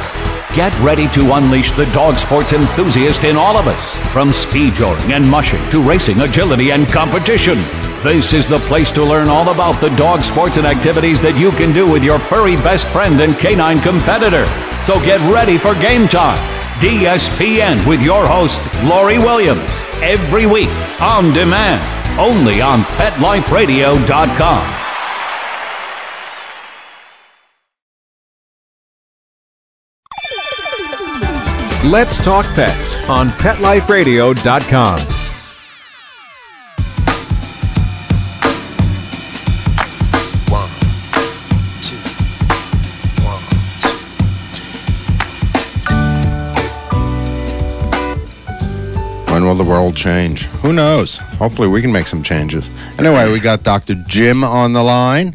Get 0.54 0.76
ready 0.80 1.08
to 1.08 1.34
unleash 1.34 1.70
the 1.72 1.87
dog 1.87 2.16
sports 2.16 2.52
enthusiast 2.52 3.25
in 3.25 3.37
all 3.37 3.56
of 3.56 3.66
us, 3.66 3.96
from 4.12 4.32
speed 4.32 4.75
joring 4.75 5.12
and 5.12 5.28
mushing 5.28 5.60
to 5.70 5.80
racing, 5.80 6.20
agility, 6.20 6.72
and 6.72 6.88
competition. 6.88 7.58
This 8.02 8.32
is 8.32 8.49
the 8.49 8.58
place 8.60 8.90
to 8.92 9.04
learn 9.04 9.28
all 9.28 9.50
about 9.50 9.80
the 9.80 9.94
dog 9.96 10.22
sports 10.22 10.56
and 10.56 10.66
activities 10.66 11.20
that 11.20 11.38
you 11.38 11.50
can 11.52 11.72
do 11.72 11.90
with 11.90 12.02
your 12.02 12.18
furry 12.18 12.56
best 12.56 12.88
friend 12.88 13.20
and 13.20 13.37
canine 13.38 13.78
competitor. 13.80 14.46
So 14.84 14.94
get 15.04 15.20
ready 15.32 15.58
for 15.58 15.75
game 15.75 16.08
time. 16.08 16.60
DSPN 16.80 17.87
with 17.87 18.02
your 18.02 18.26
host, 18.26 18.60
Laurie 18.84 19.18
Williams. 19.18 19.80
every 20.02 20.46
week 20.46 20.70
on 21.00 21.32
demand, 21.32 21.84
only 22.18 22.60
on 22.60 22.80
PetLifeRadio.com. 22.80 24.76
Let's 31.90 32.22
Talk 32.22 32.44
Pets 32.54 33.08
on 33.08 33.28
PetLifeRadio.com. 33.30 35.20
When 49.40 49.49
will 49.49 49.54
the 49.54 49.64
world 49.64 49.97
change? 49.97 50.42
Who 50.61 50.70
knows? 50.70 51.16
Hopefully, 51.16 51.66
we 51.66 51.80
can 51.80 51.90
make 51.90 52.06
some 52.06 52.23
changes. 52.23 52.68
Anyway, 52.99 53.32
we 53.32 53.40
got 53.40 53.62
Dr. 53.62 53.94
Jim 54.06 54.44
on 54.44 54.75
the 54.75 54.82
line. 54.82 55.35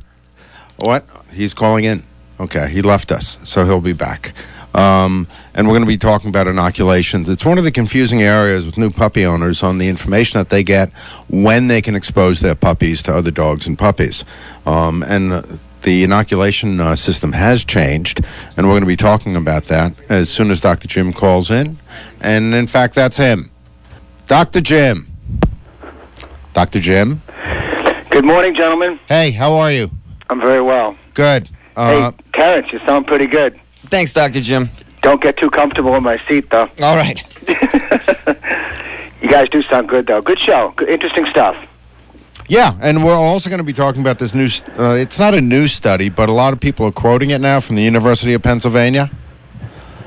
What? 0.76 1.08
He's 1.34 1.56
calling 1.56 1.86
in. 1.86 2.04
Okay, 2.40 2.70
he 2.70 2.84
left 2.84 3.12
us, 3.12 3.40
so 3.46 3.66
he'll 3.66 3.82
be 3.82 3.94
back. 3.94 4.34
Um, 4.76 5.26
and 5.56 5.66
we're 5.66 5.72
going 5.72 5.86
to 5.86 5.88
be 5.88 5.98
talking 5.98 6.30
about 6.30 6.46
inoculations. 6.46 7.30
It's 7.30 7.44
one 7.44 7.58
of 7.58 7.64
the 7.64 7.72
confusing 7.72 8.22
areas 8.22 8.64
with 8.64 8.78
new 8.78 8.92
puppy 8.92 9.26
owners 9.26 9.64
on 9.64 9.80
the 9.80 9.88
information 9.88 10.40
that 10.40 10.52
they 10.52 10.62
get 10.62 10.92
when 11.28 11.66
they 11.66 11.82
can 11.82 11.96
expose 11.96 12.42
their 12.42 12.54
puppies 12.54 13.02
to 13.04 13.16
other 13.16 13.32
dogs 13.32 13.66
and 13.66 13.76
puppies. 13.76 14.24
Um, 14.68 15.02
and 15.02 15.34
uh, 15.34 15.42
the 15.82 16.04
inoculation 16.04 16.80
uh, 16.80 16.96
system 16.96 17.32
has 17.32 17.66
changed, 17.66 18.24
and 18.56 18.68
we're 18.68 18.74
going 18.74 18.82
to 18.82 18.86
be 18.86 18.96
talking 18.96 19.36
about 19.36 19.64
that 19.66 19.94
as 20.10 20.30
soon 20.30 20.52
as 20.52 20.60
Dr. 20.60 20.88
Jim 20.88 21.12
calls 21.12 21.50
in. 21.50 21.78
And 22.22 22.54
in 22.54 22.68
fact, 22.68 22.94
that's 22.94 23.18
him. 23.18 23.50
Dr. 24.28 24.62
Jim. 24.62 25.08
Dr. 26.54 26.80
Jim. 26.80 27.22
Good 28.10 28.26
morning, 28.26 28.56
gentlemen. 28.56 29.00
Hey, 29.08 29.32
how 29.32 29.54
are 29.54 29.72
you? 29.72 29.92
I'm 30.30 30.40
very 30.40 30.62
well. 30.62 30.96
Good. 31.14 31.50
Uh, 31.76 32.12
hey, 32.12 32.18
Terrence, 32.34 32.72
you 32.72 32.80
sound 32.80 33.06
pretty 33.08 33.28
good. 33.28 33.60
Thanks, 33.88 34.14
Dr. 34.14 34.42
Jim. 34.42 34.70
Don't 35.02 35.22
get 35.22 35.38
too 35.38 35.50
comfortable 35.50 35.94
in 35.96 36.04
my 36.04 36.18
seat, 36.28 36.50
though. 36.50 36.70
All 36.82 36.96
right. 36.96 37.22
You 39.22 39.32
guys 39.32 39.50
do 39.50 39.64
sound 39.64 39.90
good, 39.90 40.06
though. 40.06 40.22
Good 40.22 40.38
show. 40.38 40.72
Good, 40.76 40.88
interesting 40.88 41.26
stuff. 41.26 41.56
yeah, 42.48 42.78
and 42.80 43.04
we're 43.04 43.16
also 43.16 43.50
going 43.50 43.58
to 43.58 43.64
be 43.64 43.74
talking 43.74 44.02
about 44.02 44.20
this 44.20 44.36
new. 44.36 44.48
Uh, 44.78 44.92
it's 44.92 45.18
not 45.18 45.34
a 45.34 45.42
new 45.42 45.66
study, 45.66 46.10
but 46.10 46.30
a 46.30 46.32
lot 46.32 46.54
of 46.54 46.60
people 46.60 46.86
are 46.86 46.92
quoting 46.92 47.32
it 47.32 47.40
now 47.40 47.60
from 47.60 47.76
the 47.76 47.82
University 47.82 48.34
of 48.36 48.44
Pennsylvania. 48.44 49.10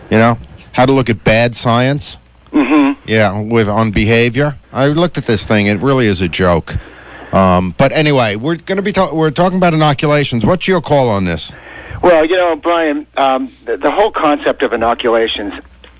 You 0.09 0.19
know 0.19 0.39
how 0.71 0.87
to 0.87 0.93
look 0.93 1.11
at 1.11 1.25
bad 1.25 1.57
science. 1.57 2.17
Mm-hmm. 2.53 3.01
Yeah, 3.09 3.41
with 3.41 3.69
on 3.69 3.91
behavior. 3.91 4.59
I 4.73 4.87
looked 4.89 5.19
at 5.19 5.25
this 5.25 5.47
thing. 5.47 5.67
It 5.67 5.81
really 5.83 6.07
is 6.07 6.21
a 6.21 6.29
joke. 6.29 6.75
Um, 7.33 7.75
but 7.77 7.93
anyway, 7.93 8.37
we're 8.37 8.57
going 8.57 8.77
to 8.77 8.83
be 8.83 8.93
talk- 8.93 9.13
we're 9.13 9.31
talking 9.31 9.59
about 9.59 9.75
inoculations. 9.75 10.47
What's 10.47 10.67
your 10.67 10.81
call 10.81 11.11
on 11.11 11.25
this? 11.25 11.53
Well, 12.03 12.25
you 12.25 12.37
know, 12.37 12.57
Brian, 12.57 13.07
um, 13.17 13.53
the, 13.65 13.77
the 13.77 13.91
whole 13.91 14.11
concept 14.13 14.63
of 14.63 14.73
inoculations 14.73 15.53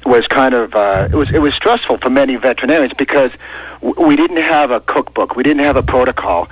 was 0.07 0.27
kind 0.27 0.55
of 0.55 0.75
uh, 0.75 1.09
it 1.11 1.17
was 1.17 1.31
it 1.35 1.41
was 1.41 1.55
stressful 1.55 1.99
for 1.99 2.09
many 2.09 2.37
veterinarians 2.37 2.95
because 2.95 3.31
w- 3.83 4.07
we 4.07 4.17
didn't 4.17 4.39
have 4.43 4.71
a 4.71 4.81
cookbook, 4.81 5.37
we 5.37 5.43
didn't 5.43 5.65
have 5.65 5.77
a 5.77 5.83
protocol. 5.83 6.49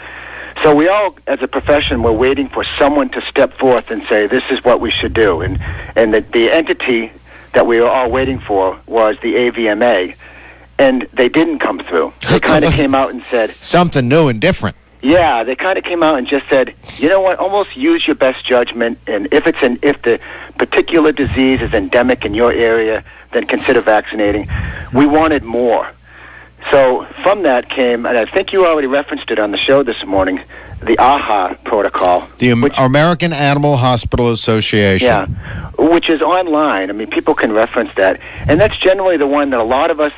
So 0.63 0.75
we 0.75 0.89
all, 0.89 1.17
as 1.27 1.41
a 1.43 1.49
profession, 1.49 2.03
were 2.03 2.13
waiting 2.13 2.49
for 2.49 2.65
someone 2.79 3.09
to 3.11 3.21
step 3.23 3.53
forth 3.55 3.91
and 3.91 4.03
say, 4.09 4.27
"This 4.27 4.43
is 4.51 4.63
what 4.65 4.81
we 4.81 4.91
should 4.91 5.15
do," 5.15 5.41
and 5.43 5.59
and 5.95 6.13
the, 6.13 6.21
the 6.23 6.51
entity 6.51 7.13
that 7.57 7.67
we 7.67 7.81
were 7.81 7.89
all 7.89 8.11
waiting 8.11 8.39
for 8.39 8.79
was 8.87 9.17
the 9.23 9.35
AVMA, 9.35 10.15
and 10.79 11.09
they 11.15 11.31
didn't 11.31 11.59
come 11.61 11.79
through. 11.79 12.13
They 12.29 12.39
kind 12.39 12.67
of 12.67 12.73
came 12.75 12.95
out 12.95 13.11
and 13.11 13.25
said, 13.25 13.49
Something 13.49 14.09
new 14.09 14.29
and 14.29 14.39
different. 14.39 14.77
yeah, 15.01 15.43
they 15.43 15.57
kind 15.57 15.79
of 15.79 15.85
came 15.85 16.03
out 16.03 16.19
and 16.19 16.27
just 16.27 16.47
said, 16.51 16.75
you 16.99 17.09
know 17.09 17.23
what? 17.23 17.39
Almost 17.39 17.75
use 17.75 18.07
your 18.07 18.15
best 18.17 18.45
judgment, 18.45 18.99
and 19.07 19.27
if 19.33 19.47
it's 19.47 19.63
an 19.63 19.79
if 19.81 20.03
the 20.03 20.21
particular 20.59 21.13
disease 21.13 21.63
is 21.63 21.73
endemic 21.73 22.27
in 22.27 22.35
your 22.35 22.53
area, 22.53 23.03
then 23.33 23.47
consider 23.47 23.81
vaccinating. 23.81 24.47
We 24.93 25.07
wanted 25.07 25.43
more, 25.43 25.91
so 26.71 27.07
from 27.23 27.43
that 27.45 27.71
came, 27.71 28.05
and 28.05 28.19
I 28.19 28.27
think 28.27 28.53
you 28.53 28.67
already 28.67 28.87
referenced 28.87 29.31
it 29.31 29.39
on 29.39 29.51
the 29.51 29.59
show 29.59 29.83
this 29.83 30.05
morning, 30.05 30.41
the 30.83 30.99
AHA 30.99 31.55
protocol. 31.65 32.29
The 32.39 32.51
Am- 32.51 32.65
American 32.77 33.33
Animal 33.33 33.77
Hospital 33.77 34.31
Association. 34.31 35.07
Yeah, 35.07 35.27
which 35.79 36.09
is 36.09 36.21
online. 36.23 36.91
I 36.91 36.93
mean, 36.93 37.09
people 37.09 37.35
can 37.35 37.53
reference 37.53 37.95
that, 37.95 38.21
and 38.49 38.61
that's 38.61 38.77
generally 38.77 39.17
the 39.17 39.27
one 39.27 39.51
that 39.51 39.61
a 39.61 39.65
lot 39.65 39.91
of 39.91 40.01
us 40.01 40.13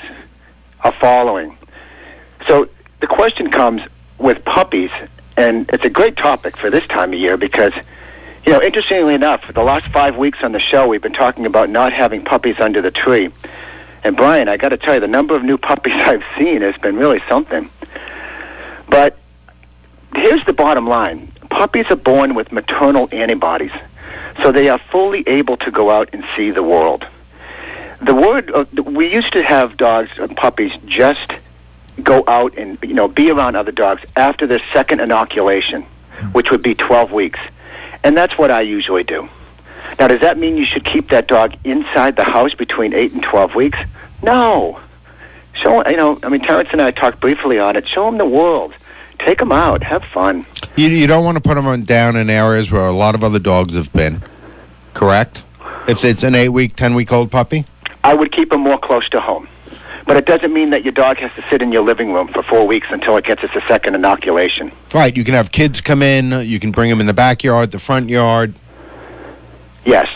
are 0.81 0.93
following. 0.93 1.57
So 2.47 2.69
the 3.01 3.07
question 3.07 3.51
comes 3.51 3.83
with 4.19 4.45
puppies, 4.45 4.91
and 5.37 5.69
it's 5.73 5.85
a 5.85 5.91
great 5.91 6.17
topic 6.17 6.57
for 6.57 6.71
this 6.71 6.87
time 6.87 7.13
of 7.13 7.19
year 7.19 7.37
because, 7.37 7.73
you 8.45 8.53
know, 8.53 8.63
interestingly 8.63 9.15
enough, 9.15 9.43
for 9.45 9.53
the 9.53 9.63
last 9.63 9.87
five 9.93 10.17
weeks 10.17 10.39
on 10.43 10.53
the 10.53 10.61
show, 10.61 10.87
we've 10.87 11.03
been 11.03 11.13
talking 11.13 11.47
about 11.47 11.71
not 11.71 11.93
having 11.93 12.25
puppies 12.25 12.59
under 12.59 12.83
the 12.83 12.91
tree. 12.91 13.31
And 14.05 14.17
Brian, 14.17 14.49
I 14.49 14.57
got 14.57 14.71
to 14.71 14.77
tell 14.77 14.95
you, 14.95 15.01
the 15.01 15.09
number 15.09 15.35
of 15.35 15.43
new 15.43 15.59
puppies 15.59 15.93
I've 15.97 16.25
seen 16.37 16.63
has 16.63 16.77
been 16.77 16.97
really 16.97 17.21
something. 17.29 17.69
But 18.89 19.19
here's 20.15 20.45
the 20.47 20.53
bottom 20.53 20.87
line 20.89 21.31
puppies 21.51 21.87
are 21.91 21.97
born 21.97 22.35
with 22.35 22.53
maternal 22.53 23.09
antibodies, 23.11 23.73
so 24.43 24.53
they 24.53 24.69
are 24.69 24.79
fully 24.79 25.25
able 25.27 25.57
to 25.57 25.71
go 25.71 25.91
out 25.91 26.09
and 26.13 26.25
see 26.37 26.51
the 26.51 26.63
world. 26.63 27.07
The 28.01 28.15
word 28.15 28.51
uh, 28.51 28.65
we 28.83 29.13
used 29.13 29.33
to 29.33 29.43
have 29.43 29.77
dogs 29.77 30.11
and 30.19 30.37
puppies 30.37 30.73
just 30.87 31.33
go 32.03 32.23
out 32.29 32.57
and 32.57 32.79
you 32.83 32.95
know 32.95 33.09
be 33.09 33.31
around 33.31 33.57
other 33.57 33.73
dogs 33.73 34.03
after 34.17 34.47
their 34.47 34.61
second 34.73 35.01
inoculation, 35.01 35.83
which 36.33 36.51
would 36.51 36.63
be 36.63 36.75
12 36.75 37.13
weeks, 37.13 37.41
and 38.05 38.17
that's 38.17 38.39
what 38.39 38.51
I 38.51 38.61
usually 38.61 39.05
do. 39.05 39.29
Now, 39.99 40.07
does 40.09 40.21
that 40.21 40.39
mean 40.39 40.57
you 40.57 40.65
should 40.65 40.85
keep 40.85 41.09
that 41.09 41.27
dog 41.27 41.55
inside 41.65 42.17
the 42.17 42.25
house 42.25 42.55
between 42.55 42.93
eight 42.93 43.13
and 43.13 43.23
12 43.23 43.55
weeks? 43.55 43.79
No. 44.23 44.81
Show 45.55 45.87
you 45.89 45.97
know. 45.97 46.21
I 46.23 46.29
mean, 46.29 46.41
Terrence 46.41 46.69
and 46.73 46.81
I 46.81 46.93
talked 46.93 47.21
briefly 47.21 47.59
on 47.59 47.75
it. 47.75 47.89
Show 47.89 48.05
them 48.07 48.19
the 48.19 48.27
world. 48.27 48.75
Take 49.19 49.39
them 49.39 49.53
out. 49.53 49.83
Have 49.83 50.05
fun. 50.05 50.47
You, 50.77 50.89
you 50.89 51.07
don't 51.07 51.25
want 51.25 51.37
to 51.37 51.41
put 51.41 51.55
them 51.55 51.67
on, 51.67 51.83
down 51.83 52.17
in 52.17 52.31
areas 52.31 52.71
where 52.71 52.87
a 52.87 52.93
lot 52.93 53.15
of 53.15 53.25
other 53.25 53.39
dogs 53.39 53.75
have 53.75 53.93
been, 53.93 54.23
correct? 54.95 55.43
If 55.89 56.05
it's 56.05 56.23
an 56.23 56.35
eight 56.35 56.51
week, 56.51 56.77
ten 56.77 56.95
week 56.95 57.13
old 57.13 57.31
puppy? 57.31 57.65
I 58.05 58.15
would 58.15 58.33
keep 58.33 58.51
them 58.51 58.61
more 58.61 58.79
close 58.79 59.09
to 59.11 59.21
home. 59.21 59.49
But 60.07 60.17
it 60.17 60.25
doesn't 60.25 60.55
mean 60.55 60.71
that 60.71 60.85
your 60.85 60.93
dog 60.93 61.19
has 61.19 61.31
to 61.35 61.45
sit 61.51 61.61
in 61.61 61.71
your 61.73 61.83
living 61.83 62.15
room 62.15 62.29
for 62.29 62.43
four 62.43 62.67
weeks 62.67 62.87
until 62.91 63.17
it 63.19 63.25
gets 63.25 63.43
its 63.43 63.53
second 63.67 63.95
inoculation. 63.95 64.73
Right. 64.95 65.15
You 65.15 65.23
can 65.23 65.35
have 65.35 65.53
kids 65.53 65.83
come 65.83 66.03
in, 66.03 66.49
you 66.49 66.59
can 66.59 66.71
bring 66.71 66.89
them 66.89 67.01
in 67.01 67.07
the 67.07 67.13
backyard, 67.13 67.73
the 67.73 67.79
front 67.79 68.09
yard. 68.09 68.55
Yes. 69.85 70.09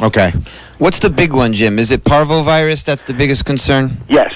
Okay. 0.00 0.32
What's 0.78 0.98
the 0.98 1.10
big 1.10 1.32
one, 1.32 1.52
Jim? 1.52 1.78
Is 1.78 1.90
it 1.90 2.04
parvovirus? 2.04 2.84
That's 2.84 3.04
the 3.04 3.14
biggest 3.14 3.44
concern. 3.44 4.02
Yes. 4.08 4.32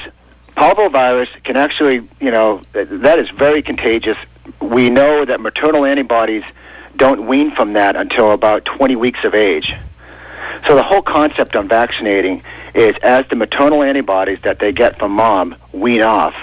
Parvovirus 0.60 1.28
can 1.42 1.56
actually, 1.56 2.06
you 2.20 2.30
know, 2.30 2.60
that 2.72 3.18
is 3.18 3.30
very 3.30 3.62
contagious. 3.62 4.18
We 4.60 4.90
know 4.90 5.24
that 5.24 5.40
maternal 5.40 5.86
antibodies 5.86 6.44
don't 6.96 7.26
wean 7.26 7.50
from 7.50 7.72
that 7.72 7.96
until 7.96 8.32
about 8.32 8.66
20 8.66 8.94
weeks 8.94 9.24
of 9.24 9.34
age. 9.34 9.74
So 10.66 10.74
the 10.74 10.82
whole 10.82 11.00
concept 11.00 11.56
on 11.56 11.66
vaccinating 11.66 12.42
is 12.74 12.94
as 13.02 13.26
the 13.28 13.36
maternal 13.36 13.82
antibodies 13.82 14.42
that 14.42 14.58
they 14.58 14.70
get 14.70 14.98
from 14.98 15.12
mom 15.12 15.56
wean 15.72 16.02
off, 16.02 16.34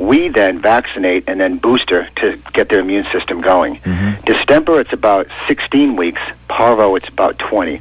we 0.00 0.26
then 0.26 0.60
vaccinate 0.60 1.28
and 1.28 1.38
then 1.38 1.58
booster 1.58 2.08
to 2.16 2.40
get 2.52 2.70
their 2.70 2.80
immune 2.80 3.06
system 3.12 3.40
going. 3.40 3.76
Mm-hmm. 3.76 4.24
Distemper, 4.24 4.80
it's 4.80 4.92
about 4.92 5.28
16 5.46 5.94
weeks. 5.94 6.20
Parvo, 6.48 6.96
it's 6.96 7.08
about 7.08 7.38
20. 7.38 7.80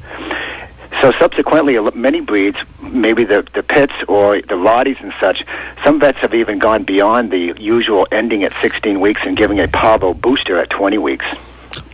So 1.02 1.14
subsequently, 1.14 1.80
many 1.92 2.20
breeds, 2.20 2.58
maybe 2.82 3.24
the, 3.24 3.48
the 3.54 3.64
pits 3.64 3.94
or 4.08 4.42
the 4.42 4.56
Rotties 4.56 5.02
and 5.02 5.14
such, 5.20 5.46
some 5.84 6.00
vets 6.00 6.18
have 6.20 6.34
even 6.34 6.60
gone 6.60 6.84
beyond 6.84 7.32
the 7.32 7.54
usual 7.58 8.06
ending 8.12 8.44
at 8.44 8.54
16 8.56 9.00
weeks 9.00 9.22
and 9.24 9.38
giving 9.38 9.60
a 9.60 9.68
Parvo 9.68 10.14
booster 10.14 10.58
at 10.58 10.70
20 10.70 10.98
weeks. 10.98 11.26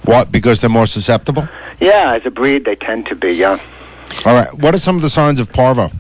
What? 0.06 0.32
Because 0.32 0.62
they're 0.62 0.70
more 0.70 0.88
susceptible? 0.88 1.48
Yeah, 1.80 2.14
as 2.16 2.26
a 2.26 2.32
breed, 2.32 2.66
they 2.66 2.76
tend 2.76 3.06
to 3.08 3.16
be, 3.16 3.34
yeah. 3.34 3.60
All 4.26 4.34
right. 4.34 4.52
What 4.54 4.74
are 4.74 4.80
some 4.80 4.96
of 4.96 5.02
the 5.02 5.10
signs 5.10 5.40
of 5.40 5.52
parvo? 5.52 5.92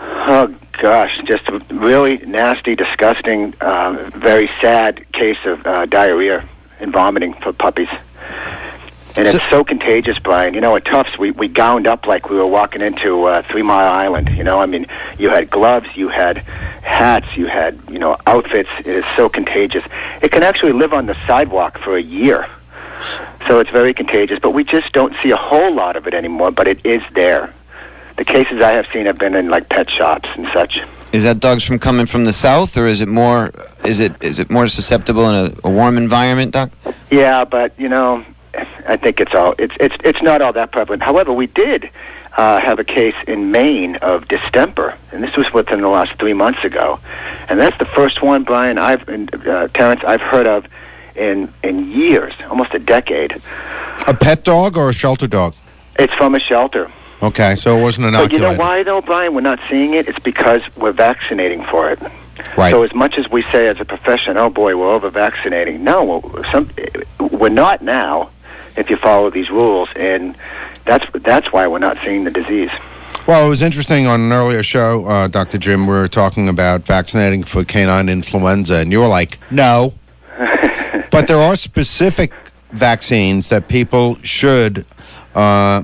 Oh 0.00 0.54
gosh, 0.72 1.20
just 1.24 1.48
a 1.48 1.58
really 1.70 2.18
nasty, 2.18 2.74
disgusting, 2.74 3.54
uh, 3.60 4.10
very 4.14 4.50
sad 4.60 5.10
case 5.12 5.38
of 5.44 5.66
uh, 5.66 5.86
diarrhea 5.86 6.48
and 6.80 6.92
vomiting 6.92 7.34
for 7.34 7.52
puppies. 7.52 7.88
And 9.16 9.26
it's 9.26 9.50
so 9.50 9.64
contagious, 9.64 10.18
Brian. 10.18 10.54
You 10.54 10.60
know, 10.60 10.76
at 10.76 10.84
Tufts, 10.84 11.18
we, 11.18 11.32
we 11.32 11.48
gowned 11.48 11.86
up 11.86 12.06
like 12.06 12.30
we 12.30 12.36
were 12.36 12.46
walking 12.46 12.82
into 12.82 13.24
uh, 13.24 13.42
Three 13.42 13.62
Mile 13.62 13.90
Island. 13.90 14.28
You 14.30 14.44
know, 14.44 14.60
I 14.60 14.66
mean, 14.66 14.86
you 15.18 15.28
had 15.30 15.50
gloves, 15.50 15.88
you 15.96 16.08
had 16.08 16.38
hats, 16.38 17.26
you 17.36 17.46
had, 17.46 17.78
you 17.90 17.98
know, 17.98 18.16
outfits. 18.26 18.70
It 18.78 18.86
is 18.86 19.04
so 19.16 19.28
contagious. 19.28 19.84
It 20.22 20.30
can 20.30 20.42
actually 20.42 20.72
live 20.72 20.92
on 20.92 21.06
the 21.06 21.16
sidewalk 21.26 21.78
for 21.78 21.96
a 21.96 22.02
year. 22.02 22.48
So 23.46 23.60
it's 23.60 23.70
very 23.70 23.94
contagious, 23.94 24.38
but 24.40 24.50
we 24.50 24.64
just 24.64 24.92
don't 24.92 25.14
see 25.22 25.30
a 25.30 25.36
whole 25.36 25.72
lot 25.72 25.96
of 25.96 26.06
it 26.06 26.14
anymore, 26.14 26.50
but 26.50 26.68
it 26.68 26.84
is 26.84 27.02
there. 27.12 27.52
The 28.16 28.24
cases 28.24 28.60
I 28.60 28.72
have 28.72 28.86
seen 28.92 29.06
have 29.06 29.18
been 29.18 29.34
in 29.34 29.48
like 29.48 29.68
pet 29.68 29.88
shops 29.88 30.28
and 30.34 30.48
such. 30.52 30.80
Is 31.12 31.22
that 31.24 31.40
dogs 31.40 31.64
from 31.64 31.78
coming 31.78 32.04
from 32.04 32.24
the 32.24 32.32
south, 32.32 32.76
or 32.76 32.86
is 32.86 33.00
it 33.00 33.08
more? 33.08 33.50
Is 33.84 34.00
it 34.00 34.12
is 34.22 34.38
it 34.38 34.50
more 34.50 34.68
susceptible 34.68 35.28
in 35.30 35.52
a, 35.64 35.68
a 35.68 35.70
warm 35.70 35.96
environment, 35.96 36.52
Doc? 36.52 36.70
Yeah, 37.10 37.44
but 37.44 37.72
you 37.78 37.88
know, 37.88 38.24
I 38.86 38.96
think 38.96 39.20
it's 39.20 39.34
all 39.34 39.54
it's 39.58 39.74
it's 39.78 39.96
it's 40.04 40.22
not 40.22 40.42
all 40.42 40.52
that 40.52 40.72
prevalent. 40.72 41.02
However, 41.02 41.32
we 41.32 41.46
did 41.46 41.90
uh, 42.36 42.60
have 42.60 42.78
a 42.78 42.84
case 42.84 43.14
in 43.26 43.50
Maine 43.50 43.96
of 43.96 44.28
distemper, 44.28 44.96
and 45.12 45.22
this 45.22 45.36
was 45.36 45.52
within 45.52 45.80
the 45.80 45.88
last 45.88 46.14
three 46.18 46.32
months 46.32 46.64
ago, 46.64 46.98
and 47.48 47.58
that's 47.58 47.76
the 47.78 47.84
first 47.84 48.22
one, 48.22 48.44
Brian. 48.44 48.78
I've 48.78 49.08
and, 49.08 49.34
uh, 49.46 49.68
Terrence, 49.68 50.02
I've 50.04 50.20
heard 50.20 50.46
of 50.46 50.66
in 51.16 51.52
in 51.62 51.90
years, 51.90 52.34
almost 52.48 52.74
a 52.74 52.78
decade. 52.78 53.40
A 54.06 54.14
pet 54.14 54.44
dog 54.44 54.76
or 54.76 54.88
a 54.88 54.94
shelter 54.94 55.26
dog? 55.26 55.54
It's 55.98 56.14
from 56.14 56.34
a 56.34 56.40
shelter. 56.40 56.90
Okay, 57.20 57.56
so 57.56 57.76
it 57.76 57.82
wasn't 57.82 58.06
an. 58.06 58.12
But 58.12 58.32
you 58.32 58.38
know 58.38 58.54
why, 58.54 58.84
though, 58.84 59.00
Brian? 59.00 59.34
We're 59.34 59.40
not 59.40 59.58
seeing 59.68 59.94
it. 59.94 60.08
It's 60.08 60.20
because 60.20 60.62
we're 60.76 60.92
vaccinating 60.92 61.64
for 61.64 61.90
it. 61.90 62.00
Right. 62.56 62.70
So 62.70 62.82
as 62.82 62.94
much 62.94 63.18
as 63.18 63.28
we 63.30 63.42
say 63.50 63.66
as 63.66 63.80
a 63.80 63.84
profession, 63.84 64.36
oh 64.36 64.48
boy, 64.48 64.76
we're 64.76 64.92
over 64.92 65.10
vaccinating. 65.10 65.82
No, 65.82 66.22
some, 66.52 66.70
we're 67.18 67.48
not 67.48 67.82
now. 67.82 68.30
If 68.78 68.88
you 68.90 68.96
follow 68.96 69.28
these 69.28 69.50
rules, 69.50 69.88
and 69.96 70.34
that's 70.84 71.04
that's 71.22 71.52
why 71.52 71.66
we're 71.66 71.80
not 71.80 71.98
seeing 72.04 72.24
the 72.24 72.30
disease. 72.30 72.70
Well, 73.26 73.44
it 73.44 73.50
was 73.50 73.60
interesting 73.60 74.06
on 74.06 74.22
an 74.22 74.32
earlier 74.32 74.62
show, 74.62 75.04
uh, 75.04 75.26
Dr. 75.28 75.58
Jim, 75.58 75.86
we 75.86 75.92
were 75.92 76.08
talking 76.08 76.48
about 76.48 76.80
vaccinating 76.82 77.42
for 77.42 77.62
canine 77.62 78.08
influenza, 78.08 78.76
and 78.76 78.90
you 78.90 79.00
were 79.00 79.06
like, 79.06 79.38
no. 79.50 79.92
but 81.10 81.26
there 81.26 81.36
are 81.36 81.54
specific 81.54 82.32
vaccines 82.70 83.50
that 83.50 83.68
people 83.68 84.14
should 84.22 84.86
uh, 85.34 85.82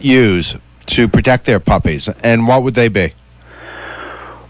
use 0.00 0.56
to 0.86 1.08
protect 1.08 1.44
their 1.44 1.60
puppies. 1.60 2.08
And 2.08 2.48
what 2.48 2.62
would 2.62 2.74
they 2.74 2.88
be? 2.88 3.12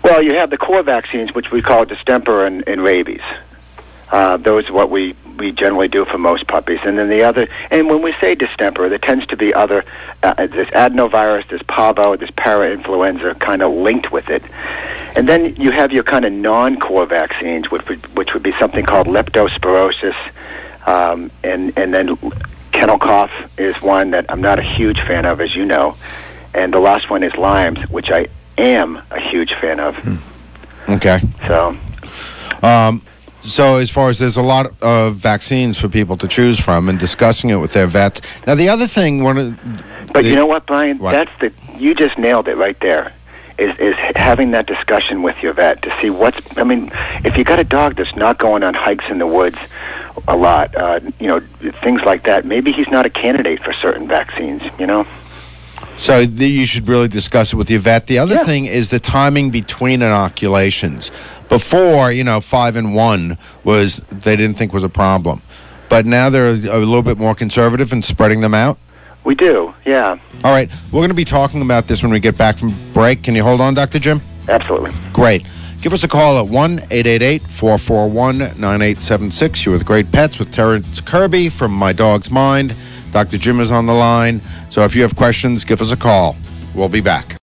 Well, 0.04 0.22
you 0.22 0.34
have 0.34 0.50
the 0.50 0.58
core 0.58 0.82
vaccines, 0.82 1.34
which 1.34 1.50
we 1.50 1.62
call 1.62 1.84
distemper 1.84 2.46
and, 2.46 2.62
and 2.68 2.82
rabies. 2.82 3.22
Uh, 4.12 4.36
those 4.36 4.68
are 4.68 4.72
what 4.72 4.90
we, 4.90 5.16
we 5.36 5.52
generally 5.52 5.88
do 5.88 6.04
for 6.04 6.18
most 6.18 6.46
puppies. 6.46 6.80
And 6.84 6.98
then 6.98 7.08
the 7.08 7.22
other, 7.22 7.48
and 7.70 7.88
when 7.88 8.02
we 8.02 8.12
say 8.20 8.34
distemper, 8.34 8.88
there 8.88 8.98
tends 8.98 9.26
to 9.28 9.36
be 9.36 9.52
other, 9.54 9.84
uh, 10.22 10.46
there's 10.46 10.68
adenovirus, 10.68 11.48
this 11.48 11.62
parvo, 11.62 12.16
there's 12.16 12.30
parainfluenza 12.30 13.38
kind 13.38 13.62
of 13.62 13.72
linked 13.72 14.12
with 14.12 14.30
it. 14.30 14.42
And 15.14 15.28
then 15.28 15.56
you 15.56 15.70
have 15.70 15.92
your 15.92 16.04
kind 16.04 16.24
of 16.24 16.32
non-core 16.32 17.06
vaccines, 17.06 17.70
which 17.70 17.86
would, 17.88 18.04
which 18.16 18.32
would 18.34 18.42
be 18.42 18.52
something 18.52 18.84
called 18.84 19.06
leptospirosis, 19.06 20.16
um, 20.86 21.30
and, 21.44 21.76
and 21.76 21.92
then 21.92 22.16
kennel 22.72 22.98
cough 22.98 23.30
is 23.58 23.80
one 23.82 24.10
that 24.12 24.26
I'm 24.28 24.40
not 24.40 24.58
a 24.58 24.62
huge 24.62 25.00
fan 25.00 25.26
of, 25.26 25.40
as 25.40 25.54
you 25.54 25.64
know. 25.64 25.96
And 26.54 26.72
the 26.72 26.80
last 26.80 27.10
one 27.10 27.22
is 27.22 27.34
Lyme's, 27.36 27.88
which 27.90 28.10
I 28.10 28.28
am 28.58 29.00
a 29.10 29.20
huge 29.20 29.54
fan 29.54 29.80
of. 29.80 29.96
Okay. 30.88 31.20
So, 31.46 31.76
Um, 32.62 33.02
so, 33.42 33.76
as 33.76 33.90
far 33.90 34.08
as 34.08 34.18
there's 34.18 34.36
a 34.36 34.42
lot 34.42 34.72
of 34.82 35.16
vaccines 35.16 35.78
for 35.78 35.88
people 35.88 36.16
to 36.18 36.28
choose 36.28 36.58
from 36.60 36.88
and 36.88 36.98
discussing 36.98 37.50
it 37.50 37.56
with 37.56 37.72
their 37.72 37.86
vets. 37.86 38.20
Now, 38.46 38.54
the 38.54 38.68
other 38.68 38.86
thing, 38.86 39.22
one 39.22 39.38
of 39.38 39.56
but 40.12 40.22
the- 40.22 40.28
you 40.28 40.36
know 40.36 40.46
what, 40.46 40.66
Brian? 40.66 40.98
What? 40.98 41.12
That's 41.12 41.30
the 41.40 41.52
you 41.78 41.94
just 41.94 42.18
nailed 42.18 42.48
it 42.48 42.56
right 42.56 42.78
there. 42.80 43.12
Is 43.58 43.78
is 43.78 43.94
having 44.16 44.52
that 44.52 44.66
discussion 44.66 45.22
with 45.22 45.42
your 45.42 45.52
vet 45.52 45.82
to 45.82 45.94
see 46.00 46.10
what's. 46.10 46.38
I 46.56 46.64
mean, 46.64 46.90
if 47.24 47.36
you 47.36 47.44
got 47.44 47.58
a 47.58 47.64
dog 47.64 47.96
that's 47.96 48.16
not 48.16 48.38
going 48.38 48.62
on 48.62 48.74
hikes 48.74 49.04
in 49.10 49.18
the 49.18 49.26
woods 49.26 49.58
a 50.28 50.36
lot, 50.36 50.74
uh, 50.74 51.00
you 51.20 51.26
know, 51.28 51.40
things 51.82 52.02
like 52.02 52.22
that. 52.24 52.44
Maybe 52.44 52.72
he's 52.72 52.88
not 52.88 53.04
a 53.06 53.10
candidate 53.10 53.62
for 53.62 53.72
certain 53.72 54.08
vaccines. 54.08 54.62
You 54.78 54.86
know. 54.86 55.06
So 55.98 56.24
the, 56.24 56.48
you 56.48 56.64
should 56.66 56.88
really 56.88 57.08
discuss 57.08 57.52
it 57.52 57.56
with 57.56 57.70
your 57.70 57.80
vet. 57.80 58.06
The 58.06 58.18
other 58.18 58.36
Yeah. 58.36 58.44
thing 58.44 58.64
is 58.64 58.88
the 58.90 58.98
timing 58.98 59.50
between 59.50 60.00
inoculations. 60.02 61.10
Before, 61.52 62.10
you 62.10 62.24
know, 62.24 62.40
five 62.40 62.76
and 62.76 62.94
one 62.94 63.36
was 63.62 63.98
they 64.10 64.36
didn't 64.36 64.56
think 64.56 64.72
was 64.72 64.84
a 64.84 64.88
problem, 64.88 65.42
but 65.90 66.06
now 66.06 66.30
they're 66.30 66.48
a 66.48 66.78
little 66.78 67.02
bit 67.02 67.18
more 67.18 67.34
conservative 67.34 67.92
and 67.92 68.02
spreading 68.02 68.40
them 68.40 68.54
out. 68.54 68.78
We 69.24 69.34
do, 69.34 69.74
yeah, 69.84 70.16
All 70.42 70.50
right, 70.50 70.70
we're 70.86 71.00
going 71.00 71.10
to 71.10 71.14
be 71.14 71.26
talking 71.26 71.60
about 71.60 71.88
this 71.88 72.02
when 72.02 72.10
we 72.10 72.20
get 72.20 72.38
back 72.38 72.56
from 72.56 72.72
break. 72.94 73.22
Can 73.22 73.34
you 73.34 73.42
hold 73.42 73.60
on, 73.60 73.74
Dr. 73.74 73.98
Jim? 73.98 74.22
absolutely. 74.48 74.92
Great. 75.12 75.44
Give 75.82 75.92
us 75.92 76.02
a 76.04 76.08
call 76.08 76.38
at 76.38 76.50
1 76.50 76.78
888 76.90 77.42
441 77.42 78.38
9876. 78.38 79.66
You're 79.66 79.74
with 79.74 79.84
Great 79.84 80.10
Pets 80.10 80.38
with 80.38 80.52
Terrence 80.54 81.02
Kirby 81.02 81.50
from 81.50 81.70
My 81.72 81.92
Dog's 81.92 82.30
Mind. 82.30 82.74
Dr. 83.12 83.36
Jim 83.36 83.60
is 83.60 83.70
on 83.70 83.84
the 83.84 83.92
line. 83.92 84.40
So 84.70 84.84
if 84.84 84.96
you 84.96 85.02
have 85.02 85.14
questions, 85.16 85.64
give 85.64 85.82
us 85.82 85.92
a 85.92 85.96
call. 85.98 86.34
We'll 86.74 86.88
be 86.88 87.02
back. 87.02 87.36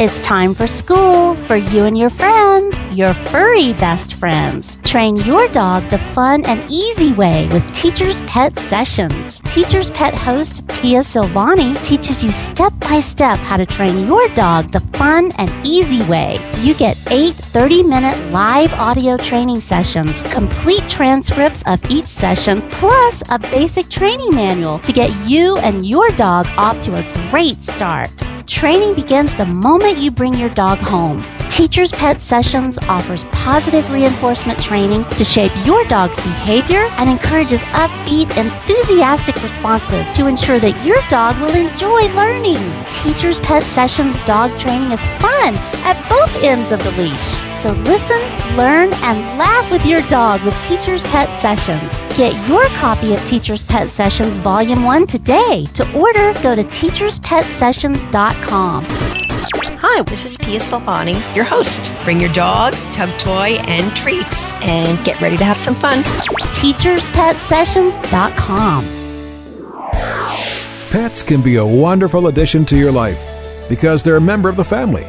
It's 0.00 0.20
time 0.22 0.54
for 0.54 0.66
school 0.66 1.34
for 1.46 1.56
you 1.56 1.84
and 1.84 1.96
your 1.98 2.10
friends, 2.10 2.76
your 2.98 3.14
furry 3.30 3.72
best 3.74 4.14
friends. 4.14 4.76
Train 4.82 5.14
your 5.18 5.46
dog 5.48 5.88
the 5.88 5.98
fun 6.16 6.44
and 6.46 6.68
easy 6.68 7.12
way 7.12 7.48
with 7.52 7.72
Teacher's 7.72 8.20
Pet 8.22 8.58
Sessions. 8.58 9.40
Teacher's 9.54 9.88
Pet 9.90 10.18
host 10.18 10.66
Pia 10.66 11.02
Silvani 11.02 11.80
teaches 11.84 12.24
you 12.24 12.32
step 12.32 12.72
by 12.80 13.00
step 13.00 13.38
how 13.38 13.56
to 13.56 13.64
train 13.64 14.04
your 14.04 14.26
dog 14.30 14.72
the 14.72 14.80
fun 14.98 15.30
and 15.38 15.48
easy 15.64 16.02
way. 16.10 16.44
You 16.58 16.74
get 16.74 16.96
eight 17.12 17.36
30 17.36 17.84
minute 17.84 18.18
live 18.32 18.72
audio 18.72 19.16
training 19.16 19.60
sessions, 19.60 20.20
complete 20.32 20.88
transcripts 20.88 21.62
of 21.66 21.78
each 21.88 22.08
session, 22.08 22.68
plus 22.72 23.22
a 23.28 23.38
basic 23.38 23.88
training 23.90 24.34
manual 24.34 24.80
to 24.80 24.92
get 24.92 25.14
you 25.24 25.56
and 25.58 25.86
your 25.86 26.08
dog 26.16 26.48
off 26.56 26.80
to 26.82 26.96
a 26.96 27.30
great 27.30 27.62
start. 27.62 28.10
Training 28.48 28.94
begins 28.96 29.32
the 29.36 29.44
moment 29.44 29.98
you 29.98 30.10
bring 30.10 30.34
your 30.34 30.48
dog 30.48 30.78
home. 30.78 31.22
Teacher's 31.58 31.90
Pet 31.90 32.22
Sessions 32.22 32.78
offers 32.82 33.24
positive 33.32 33.92
reinforcement 33.92 34.62
training 34.62 35.02
to 35.16 35.24
shape 35.24 35.50
your 35.66 35.82
dog's 35.86 36.14
behavior 36.18 36.86
and 36.98 37.10
encourages 37.10 37.58
upbeat, 37.74 38.36
enthusiastic 38.36 39.34
responses 39.42 40.08
to 40.12 40.28
ensure 40.28 40.60
that 40.60 40.86
your 40.86 40.98
dog 41.10 41.36
will 41.40 41.56
enjoy 41.56 42.02
learning. 42.14 42.58
Teacher's 43.02 43.40
Pet 43.40 43.64
Sessions 43.74 44.16
dog 44.24 44.56
training 44.60 44.92
is 44.92 45.00
fun 45.20 45.56
at 45.82 46.00
both 46.08 46.44
ends 46.44 46.70
of 46.70 46.80
the 46.84 46.92
leash. 46.92 47.28
So 47.64 47.72
listen, 47.72 48.20
learn, 48.56 48.94
and 49.02 49.18
laugh 49.36 49.68
with 49.72 49.84
your 49.84 50.02
dog 50.02 50.44
with 50.44 50.54
Teacher's 50.62 51.02
Pet 51.02 51.28
Sessions. 51.42 51.90
Get 52.16 52.34
your 52.46 52.66
copy 52.78 53.14
of 53.14 53.26
Teacher's 53.26 53.64
Pet 53.64 53.90
Sessions 53.90 54.36
Volume 54.36 54.84
1 54.84 55.08
today. 55.08 55.66
To 55.74 55.92
order, 55.92 56.34
go 56.40 56.54
to 56.54 56.62
teacherspetsessions.com. 56.62 59.27
Hi, 59.80 60.02
this 60.02 60.24
is 60.24 60.36
Pia 60.36 60.58
Silvani, 60.58 61.16
your 61.34 61.44
host. 61.44 61.92
Bring 62.04 62.20
your 62.20 62.32
dog, 62.32 62.74
tug 62.92 63.10
toy, 63.18 63.58
and 63.66 63.94
treats, 63.96 64.52
and 64.60 65.02
get 65.04 65.20
ready 65.20 65.36
to 65.36 65.44
have 65.44 65.56
some 65.56 65.74
fun. 65.74 66.02
teacherspetsessions.com. 66.02 68.84
Pets 70.90 71.22
can 71.22 71.42
be 71.42 71.56
a 71.56 71.66
wonderful 71.66 72.28
addition 72.28 72.64
to 72.66 72.76
your 72.76 72.92
life 72.92 73.22
because 73.68 74.02
they're 74.02 74.16
a 74.16 74.20
member 74.20 74.48
of 74.48 74.56
the 74.56 74.64
family. 74.64 75.06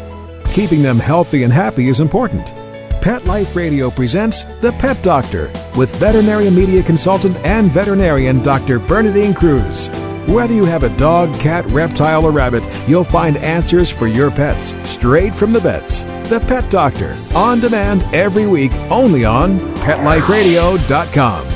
Keeping 0.54 0.82
them 0.82 1.00
healthy 1.00 1.44
and 1.44 1.54
happy 1.54 1.88
is 1.88 2.02
important. 2.02 2.54
Pet 3.02 3.24
Life 3.26 3.56
Radio 3.56 3.90
presents 3.90 4.44
The 4.62 4.74
Pet 4.74 5.02
Doctor 5.02 5.50
with 5.78 5.96
veterinary 5.96 6.50
media 6.50 6.84
consultant 6.84 7.38
and 7.46 7.72
veterinarian 7.72 8.44
Dr. 8.44 8.80
Bernadine 8.80 9.34
Cruz. 9.34 9.90
Whether 10.30 10.54
you 10.54 10.66
have 10.66 10.84
a 10.84 10.96
dog, 10.96 11.34
cat, 11.40 11.66
reptile, 11.68 12.24
or 12.24 12.32
rabbit, 12.32 12.68
you'll 12.88 13.04
find 13.04 13.36
answers 13.38 13.90
for 13.90 14.08
your 14.08 14.30
pets 14.30 14.74
straight 14.88 15.34
from 15.34 15.52
the 15.54 15.60
vets. 15.60 16.04
The 16.30 16.40
Pet 16.48 16.70
Doctor, 16.70 17.16
on 17.34 17.60
demand 17.60 18.04
every 18.14 18.46
week, 18.46 18.72
only 18.92 19.26
on 19.26 19.58
PetLifeRadio.com. 19.80 21.48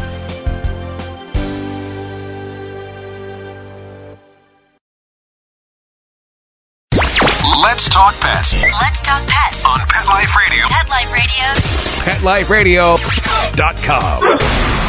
Let's 7.61 7.89
talk 7.89 8.13
pets 8.19 8.53
Let's 8.81 9.01
talk 9.01 9.21
pets. 9.27 9.65
on 9.65 9.79
Pet 9.87 10.05
Life 10.07 10.35
Radio. 10.35 10.67
Pet 10.69 10.89
Life 12.23 12.49
Radio. 12.49 12.97
PetLifeRadio.com. 12.97 14.82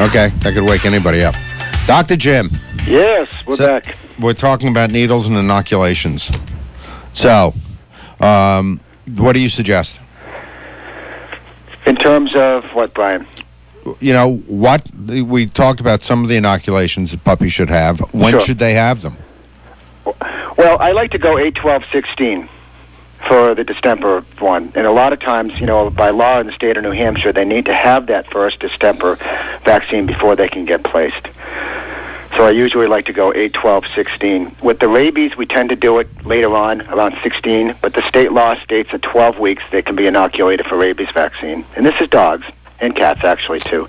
Okay, 0.00 0.28
that 0.40 0.54
could 0.54 0.62
wake 0.64 0.84
anybody 0.86 1.22
up. 1.22 1.34
Dr. 1.86 2.16
Jim, 2.16 2.48
Yes, 2.86 3.28
we're 3.46 3.56
So- 3.56 3.66
back. 3.66 3.94
we're 4.18 4.32
talking 4.32 4.68
about 4.68 4.90
needles 4.90 5.26
and 5.26 5.36
inoculations. 5.36 6.30
So, 7.12 7.52
um, 8.20 8.80
what 9.16 9.32
do 9.34 9.40
you 9.40 9.50
suggest? 9.50 10.00
In 11.86 11.96
terms 11.96 12.34
of 12.34 12.64
what, 12.72 12.94
Brian? 12.94 13.26
You 14.00 14.12
know, 14.14 14.36
what 14.46 14.82
we 15.06 15.46
talked 15.46 15.80
about 15.80 16.00
some 16.02 16.22
of 16.22 16.28
the 16.28 16.36
inoculations 16.36 17.10
that 17.10 17.22
puppies 17.24 17.52
should 17.52 17.68
have. 17.70 17.98
When 18.12 18.32
Sure. 18.32 18.40
should 18.40 18.58
they 18.58 18.74
have 18.74 19.02
them? 19.02 19.16
Well, 20.56 20.78
I 20.80 20.92
like 20.92 21.10
to 21.12 21.18
go 21.18 21.38
8, 21.38 21.54
12, 21.54 21.82
16 21.92 22.48
for 23.26 23.54
the 23.54 23.64
distemper 23.64 24.20
one. 24.38 24.72
And 24.74 24.86
a 24.86 24.92
lot 24.92 25.12
of 25.12 25.20
times, 25.20 25.58
you 25.60 25.66
know, 25.66 25.90
by 25.90 26.10
law 26.10 26.40
in 26.40 26.46
the 26.46 26.52
state 26.52 26.76
of 26.76 26.82
New 26.82 26.92
Hampshire, 26.92 27.32
they 27.32 27.44
need 27.44 27.66
to 27.66 27.74
have 27.74 28.06
that 28.06 28.30
first 28.30 28.60
distemper 28.60 29.16
vaccine 29.64 30.06
before 30.06 30.36
they 30.36 30.48
can 30.48 30.64
get 30.64 30.82
placed. 30.82 31.28
So 32.36 32.44
I 32.44 32.50
usually 32.50 32.86
like 32.86 33.06
to 33.06 33.12
go 33.12 33.34
8, 33.34 33.52
12, 33.52 33.84
16. 33.94 34.56
With 34.62 34.78
the 34.78 34.88
rabies, 34.88 35.36
we 35.36 35.46
tend 35.46 35.68
to 35.70 35.76
do 35.76 35.98
it 35.98 36.08
later 36.24 36.54
on, 36.54 36.82
around 36.82 37.18
16, 37.22 37.74
but 37.82 37.92
the 37.92 38.06
state 38.08 38.32
law 38.32 38.58
states 38.62 38.90
at 38.92 39.02
12 39.02 39.38
weeks 39.38 39.62
they 39.72 39.82
can 39.82 39.96
be 39.96 40.06
inoculated 40.06 40.66
for 40.66 40.76
rabies 40.76 41.10
vaccine. 41.12 41.64
And 41.76 41.84
this 41.84 42.00
is 42.00 42.08
dogs 42.08 42.46
and 42.78 42.94
cats, 42.94 43.24
actually, 43.24 43.60
too. 43.60 43.88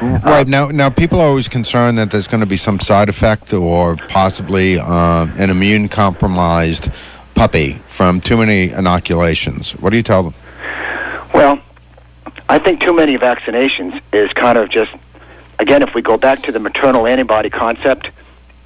Right 0.00 0.46
now, 0.46 0.68
now 0.68 0.90
people 0.90 1.20
are 1.20 1.28
always 1.28 1.48
concerned 1.48 1.96
that 1.98 2.10
there's 2.10 2.28
going 2.28 2.40
to 2.40 2.46
be 2.46 2.56
some 2.56 2.78
side 2.80 3.08
effect 3.08 3.52
or 3.52 3.96
possibly 3.96 4.78
uh, 4.78 5.26
an 5.38 5.50
immune 5.50 5.88
compromised 5.88 6.90
puppy 7.34 7.74
from 7.86 8.20
too 8.20 8.36
many 8.36 8.70
inoculations. 8.70 9.72
What 9.72 9.90
do 9.90 9.96
you 9.96 10.02
tell 10.02 10.22
them? 10.22 10.34
Well, 11.32 11.58
I 12.48 12.58
think 12.58 12.80
too 12.80 12.92
many 12.92 13.16
vaccinations 13.18 14.00
is 14.12 14.32
kind 14.32 14.58
of 14.58 14.68
just, 14.68 14.92
again, 15.58 15.82
if 15.82 15.94
we 15.94 16.02
go 16.02 16.16
back 16.16 16.42
to 16.42 16.52
the 16.52 16.60
maternal 16.60 17.06
antibody 17.06 17.50
concept, 17.50 18.08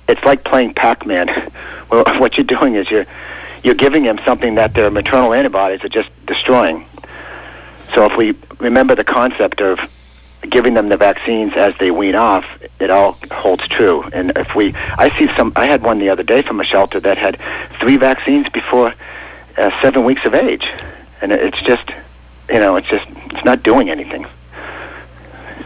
it's 0.09 0.23
like 0.25 0.45
playing 0.45 0.75
Pac-Man. 0.75 1.29
well, 1.91 2.05
what 2.19 2.37
you're 2.37 2.45
doing 2.45 2.75
is 2.75 2.91
you're 2.91 3.07
you're 3.65 3.75
giving 3.75 4.05
them 4.05 4.21
something 4.25 4.55
that 4.55 4.75
their 4.75 4.91
maternal 4.91 5.35
antibodies 5.35 5.83
are 5.83 5.89
just 5.89 6.09
destroying. 6.27 6.87
So 7.93 8.05
if 8.05 8.17
we 8.17 8.37
remember 8.61 8.95
the 8.95 9.05
concept 9.05 9.61
of 9.61 9.81
giving 10.51 10.75
them 10.75 10.89
the 10.89 10.97
vaccines 10.97 11.53
as 11.57 11.75
they 11.79 11.91
wean 11.91 12.15
off, 12.15 12.45
it 12.81 12.91
all 12.91 13.17
holds 13.31 13.67
true. 13.69 14.03
And 14.13 14.33
if 14.37 14.55
we, 14.55 14.75
I 14.75 15.17
see 15.19 15.29
some, 15.37 15.53
I 15.57 15.67
had 15.67 15.83
one 15.83 15.99
the 15.99 16.09
other 16.09 16.23
day 16.23 16.43
from 16.43 16.61
a 16.61 16.65
shelter 16.65 17.01
that 17.01 17.19
had 17.19 17.39
three 17.81 17.97
vaccines 17.97 18.49
before 18.49 18.95
uh, 19.57 19.71
seven 19.83 20.05
weeks 20.05 20.25
of 20.25 20.35
age, 20.35 20.71
and 21.21 21.33
it's 21.33 21.61
just, 21.61 21.91
you 22.49 22.59
know, 22.59 22.77
it's 22.77 22.89
just, 22.89 23.07
it's 23.31 23.45
not 23.45 23.63
doing 23.63 23.91
anything. 23.91 24.27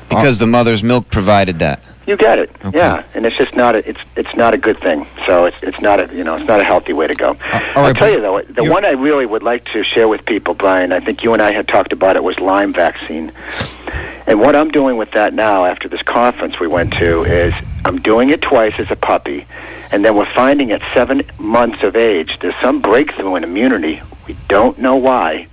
Because 0.08 0.38
the 0.38 0.46
mother's 0.46 0.82
milk 0.82 1.08
provided 1.10 1.58
that. 1.60 1.82
You 2.06 2.16
get 2.16 2.38
it, 2.40 2.50
yeah, 2.74 3.04
and 3.14 3.24
it's 3.24 3.36
just 3.36 3.54
not 3.54 3.76
a, 3.76 3.88
it's 3.88 4.00
it's 4.16 4.34
not 4.34 4.54
a 4.54 4.58
good 4.58 4.78
thing. 4.78 5.06
So 5.24 5.44
it's 5.44 5.56
it's 5.62 5.80
not 5.80 6.00
a 6.00 6.12
you 6.14 6.24
know 6.24 6.34
it's 6.36 6.48
not 6.48 6.58
a 6.58 6.64
healthy 6.64 6.92
way 6.92 7.06
to 7.06 7.14
go. 7.14 7.36
I'll 7.42 7.94
tell 7.94 8.10
you 8.10 8.20
though, 8.20 8.42
the 8.42 8.64
one 8.64 8.84
I 8.84 8.90
really 8.90 9.24
would 9.24 9.44
like 9.44 9.64
to 9.66 9.84
share 9.84 10.08
with 10.08 10.26
people, 10.26 10.54
Brian, 10.54 10.90
I 10.92 10.98
think 10.98 11.22
you 11.22 11.32
and 11.32 11.40
I 11.40 11.52
had 11.52 11.68
talked 11.68 11.92
about 11.92 12.16
it 12.16 12.24
was 12.24 12.40
Lyme 12.40 12.72
vaccine. 12.72 13.30
And 14.26 14.40
what 14.40 14.56
I'm 14.56 14.70
doing 14.70 14.96
with 14.96 15.12
that 15.12 15.32
now, 15.34 15.64
after 15.64 15.88
this 15.88 16.02
conference 16.02 16.58
we 16.58 16.66
went 16.66 16.92
to, 16.94 17.22
is 17.24 17.54
I'm 17.84 18.00
doing 18.00 18.30
it 18.30 18.40
twice 18.42 18.74
as 18.78 18.90
a 18.90 18.96
puppy, 18.96 19.46
and 19.92 20.04
then 20.04 20.16
we're 20.16 20.32
finding 20.32 20.72
at 20.72 20.82
seven 20.94 21.22
months 21.38 21.82
of 21.84 21.94
age 21.94 22.38
there's 22.40 22.54
some 22.60 22.80
breakthrough 22.80 23.36
in 23.36 23.44
immunity. 23.44 24.02
We 24.26 24.36
don't 24.48 24.78
know 24.78 24.96
why, 24.96 25.46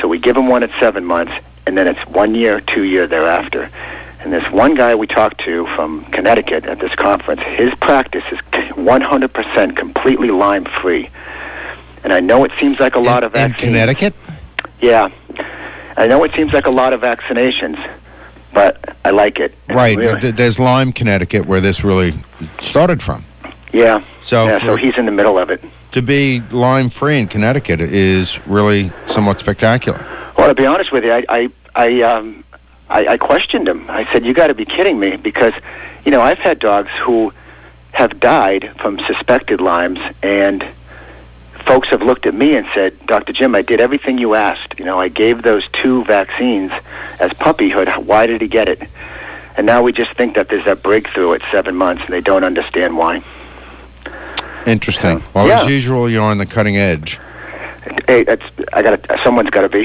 so 0.00 0.06
we 0.06 0.18
give 0.18 0.36
them 0.36 0.46
one 0.48 0.62
at 0.62 0.70
seven 0.78 1.04
months, 1.04 1.32
and 1.66 1.76
then 1.76 1.88
it's 1.88 2.04
one 2.08 2.34
year, 2.36 2.60
two 2.60 2.84
year 2.84 3.06
thereafter. 3.06 3.68
And 4.20 4.32
this 4.32 4.50
one 4.50 4.74
guy 4.74 4.94
we 4.94 5.06
talked 5.06 5.40
to 5.44 5.66
from 5.76 6.04
Connecticut 6.06 6.64
at 6.64 6.80
this 6.80 6.94
conference, 6.94 7.40
his 7.42 7.72
practice 7.76 8.24
is 8.32 8.38
100% 8.40 9.76
completely 9.76 10.30
Lyme 10.30 10.64
free. 10.64 11.08
And 12.02 12.12
I 12.12 12.20
know 12.20 12.44
it 12.44 12.52
seems 12.58 12.80
like 12.80 12.94
a 12.94 13.00
lot 13.00 13.24
of 13.24 13.34
In. 13.34 13.52
Connecticut? 13.52 14.14
Yeah. 14.80 15.10
I 15.96 16.06
know 16.06 16.22
it 16.24 16.32
seems 16.34 16.52
like 16.52 16.66
a 16.66 16.70
lot 16.70 16.92
of 16.92 17.00
vaccinations, 17.00 17.78
but 18.52 18.96
I 19.04 19.10
like 19.10 19.38
it. 19.40 19.54
Right. 19.68 19.96
Really. 19.96 20.30
There's 20.32 20.58
Lyme, 20.58 20.92
Connecticut, 20.92 21.46
where 21.46 21.60
this 21.60 21.82
really 21.84 22.14
started 22.60 23.02
from. 23.02 23.24
Yeah. 23.72 24.02
So, 24.22 24.46
yeah, 24.46 24.58
so 24.60 24.76
he's 24.76 24.96
in 24.96 25.06
the 25.06 25.12
middle 25.12 25.38
of 25.38 25.50
it. 25.50 25.62
to 25.92 26.02
be 26.02 26.40
Lyme 26.50 26.88
free 26.90 27.18
in 27.18 27.28
Connecticut 27.28 27.80
is 27.80 28.44
really 28.46 28.90
somewhat 29.06 29.38
spectacular. 29.40 30.04
Well, 30.36 30.48
to 30.48 30.54
be 30.54 30.66
honest 30.66 30.92
with 30.92 31.04
you, 31.04 31.12
I 31.12 31.24
I 31.28 31.50
I, 31.74 32.02
um, 32.02 32.44
I, 32.90 33.06
I 33.06 33.16
questioned 33.18 33.68
him. 33.68 33.84
I 33.88 34.10
said, 34.12 34.24
"You 34.24 34.32
got 34.34 34.48
to 34.48 34.54
be 34.54 34.64
kidding 34.64 34.98
me!" 34.98 35.16
Because, 35.16 35.54
you 36.04 36.10
know, 36.10 36.20
I've 36.20 36.38
had 36.38 36.58
dogs 36.58 36.90
who 37.02 37.32
have 37.92 38.18
died 38.20 38.70
from 38.80 38.98
suspected 39.00 39.60
Lyme's, 39.60 40.00
and 40.22 40.64
folks 41.64 41.88
have 41.88 42.02
looked 42.02 42.26
at 42.26 42.34
me 42.34 42.54
and 42.56 42.66
said, 42.74 42.94
"Dr. 43.06 43.32
Jim, 43.32 43.54
I 43.54 43.62
did 43.62 43.80
everything 43.80 44.18
you 44.18 44.34
asked. 44.34 44.78
You 44.78 44.84
know, 44.84 44.98
I 44.98 45.08
gave 45.08 45.42
those 45.42 45.66
two 45.72 46.04
vaccines 46.04 46.72
as 47.20 47.30
puppyhood. 47.32 48.04
Why 48.04 48.26
did 48.26 48.40
he 48.40 48.48
get 48.48 48.68
it?" 48.68 48.82
And 49.56 49.66
now 49.66 49.82
we 49.82 49.92
just 49.92 50.12
think 50.12 50.36
that 50.36 50.48
there's 50.48 50.64
that 50.66 50.82
breakthrough 50.84 51.32
at 51.34 51.42
seven 51.50 51.74
months, 51.74 52.04
and 52.04 52.12
they 52.12 52.20
don't 52.20 52.44
understand 52.44 52.96
why. 52.96 53.22
Interesting. 54.66 55.22
Well, 55.34 55.48
Yeah. 55.48 55.62
as 55.62 55.68
usual, 55.68 56.08
you're 56.10 56.22
on 56.22 56.38
the 56.38 56.46
cutting 56.46 56.76
edge. 56.76 57.18
Hey, 58.06 58.22
that's 58.24 58.42
I 58.72 58.82
got 58.82 59.02
to. 59.02 59.18
Someone's 59.22 59.50
got 59.50 59.62
to 59.62 59.68
be. 59.68 59.84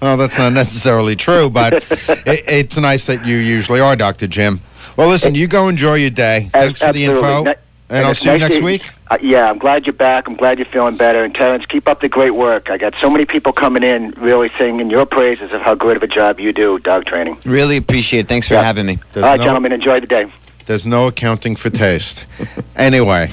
well, 0.00 0.16
that's 0.16 0.38
not 0.38 0.52
necessarily 0.52 1.16
true, 1.16 1.50
but 1.50 1.72
it, 1.74 2.44
it's 2.46 2.76
nice 2.76 3.06
that 3.06 3.24
you 3.26 3.36
usually 3.36 3.80
are, 3.80 3.96
Dr. 3.96 4.26
Jim. 4.26 4.60
Well, 4.96 5.08
listen, 5.08 5.34
you 5.34 5.46
go 5.46 5.68
enjoy 5.68 5.94
your 5.96 6.10
day. 6.10 6.48
Thanks 6.52 6.80
for 6.80 6.92
the 6.92 7.04
info. 7.04 7.44
Ni- 7.44 7.54
and 7.88 8.06
I'll 8.06 8.12
it's 8.12 8.20
see 8.20 8.32
you 8.32 8.38
next 8.38 8.56
to- 8.56 8.62
week. 8.62 8.88
Uh, 9.10 9.18
yeah, 9.20 9.50
I'm 9.50 9.58
glad 9.58 9.84
you're 9.86 9.92
back. 9.92 10.26
I'm 10.26 10.34
glad 10.34 10.58
you're 10.58 10.64
feeling 10.66 10.96
better. 10.96 11.22
And 11.24 11.34
Terrence, 11.34 11.66
keep 11.66 11.86
up 11.86 12.00
the 12.00 12.08
great 12.08 12.30
work. 12.30 12.70
I 12.70 12.78
got 12.78 12.94
so 13.00 13.10
many 13.10 13.26
people 13.26 13.52
coming 13.52 13.82
in, 13.82 14.12
really 14.12 14.50
singing 14.56 14.88
your 14.88 15.04
praises 15.04 15.52
of 15.52 15.60
how 15.60 15.74
good 15.74 15.96
of 15.98 16.02
a 16.02 16.06
job 16.06 16.40
you 16.40 16.52
do, 16.54 16.78
dog 16.78 17.04
training. 17.04 17.36
Really 17.44 17.76
appreciate 17.76 18.20
it. 18.20 18.28
Thanks 18.28 18.48
for 18.48 18.54
Yeah. 18.54 18.62
having 18.62 18.86
me. 18.86 18.98
There's 19.12 19.24
All 19.24 19.30
right, 19.32 19.38
no- 19.38 19.44
gentlemen, 19.44 19.72
enjoy 19.72 20.00
the 20.00 20.06
day. 20.06 20.32
There's 20.64 20.86
no 20.86 21.08
accounting 21.08 21.56
for 21.56 21.68
taste. 21.70 22.24
anyway, 22.76 23.28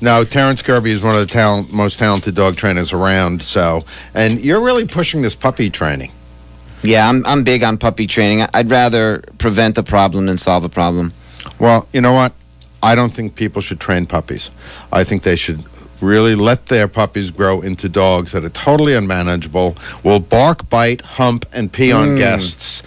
no, 0.00 0.24
Terrence 0.24 0.62
Kirby 0.62 0.92
is 0.92 1.02
one 1.02 1.14
of 1.14 1.20
the 1.20 1.32
talent, 1.32 1.72
most 1.72 1.98
talented 1.98 2.34
dog 2.34 2.56
trainers 2.56 2.92
around. 2.92 3.42
So, 3.42 3.84
and 4.14 4.40
you're 4.44 4.60
really 4.60 4.86
pushing 4.86 5.22
this 5.22 5.34
puppy 5.34 5.70
training. 5.70 6.12
Yeah, 6.82 7.08
I'm, 7.08 7.24
I'm 7.26 7.44
big 7.44 7.62
on 7.62 7.76
puppy 7.76 8.06
training. 8.06 8.46
I'd 8.54 8.70
rather 8.70 9.22
prevent 9.38 9.76
a 9.76 9.82
problem 9.82 10.26
than 10.26 10.38
solve 10.38 10.64
a 10.64 10.68
problem. 10.68 11.12
Well, 11.58 11.86
you 11.92 12.00
know 12.00 12.14
what? 12.14 12.32
I 12.82 12.94
don't 12.94 13.12
think 13.12 13.34
people 13.34 13.60
should 13.60 13.78
train 13.80 14.06
puppies. 14.06 14.50
I 14.90 15.04
think 15.04 15.22
they 15.22 15.36
should 15.36 15.62
really 16.00 16.34
let 16.34 16.66
their 16.66 16.88
puppies 16.88 17.30
grow 17.30 17.60
into 17.60 17.86
dogs 17.88 18.32
that 18.32 18.42
are 18.42 18.48
totally 18.50 18.94
unmanageable, 18.94 19.76
will 20.02 20.20
bark, 20.20 20.70
bite, 20.70 21.02
hump, 21.02 21.44
and 21.52 21.70
pee 21.70 21.92
on 21.92 22.08
Mm. 22.10 22.18
guests, 22.18 22.82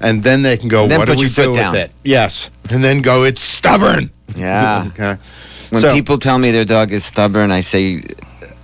and 0.00 0.22
then 0.22 0.42
they 0.42 0.58
can 0.58 0.68
go, 0.68 0.86
Then 0.86 0.98
"What 0.98 1.06
do 1.08 1.16
we 1.16 1.30
do 1.30 1.54
down." 1.54 1.72
with 1.72 1.80
it?" 1.84 1.90
Yes, 2.04 2.50
and 2.68 2.84
then 2.84 3.00
go, 3.00 3.24
"It's 3.24 3.40
stubborn." 3.40 4.10
Yeah. 4.36 4.84
okay. 4.88 5.16
When 5.70 5.82
So- 5.82 5.92
people 5.92 6.18
tell 6.18 6.38
me 6.38 6.50
their 6.50 6.64
dog 6.64 6.92
is 6.92 7.04
stubborn, 7.04 7.50
I 7.50 7.60
say, 7.60 8.02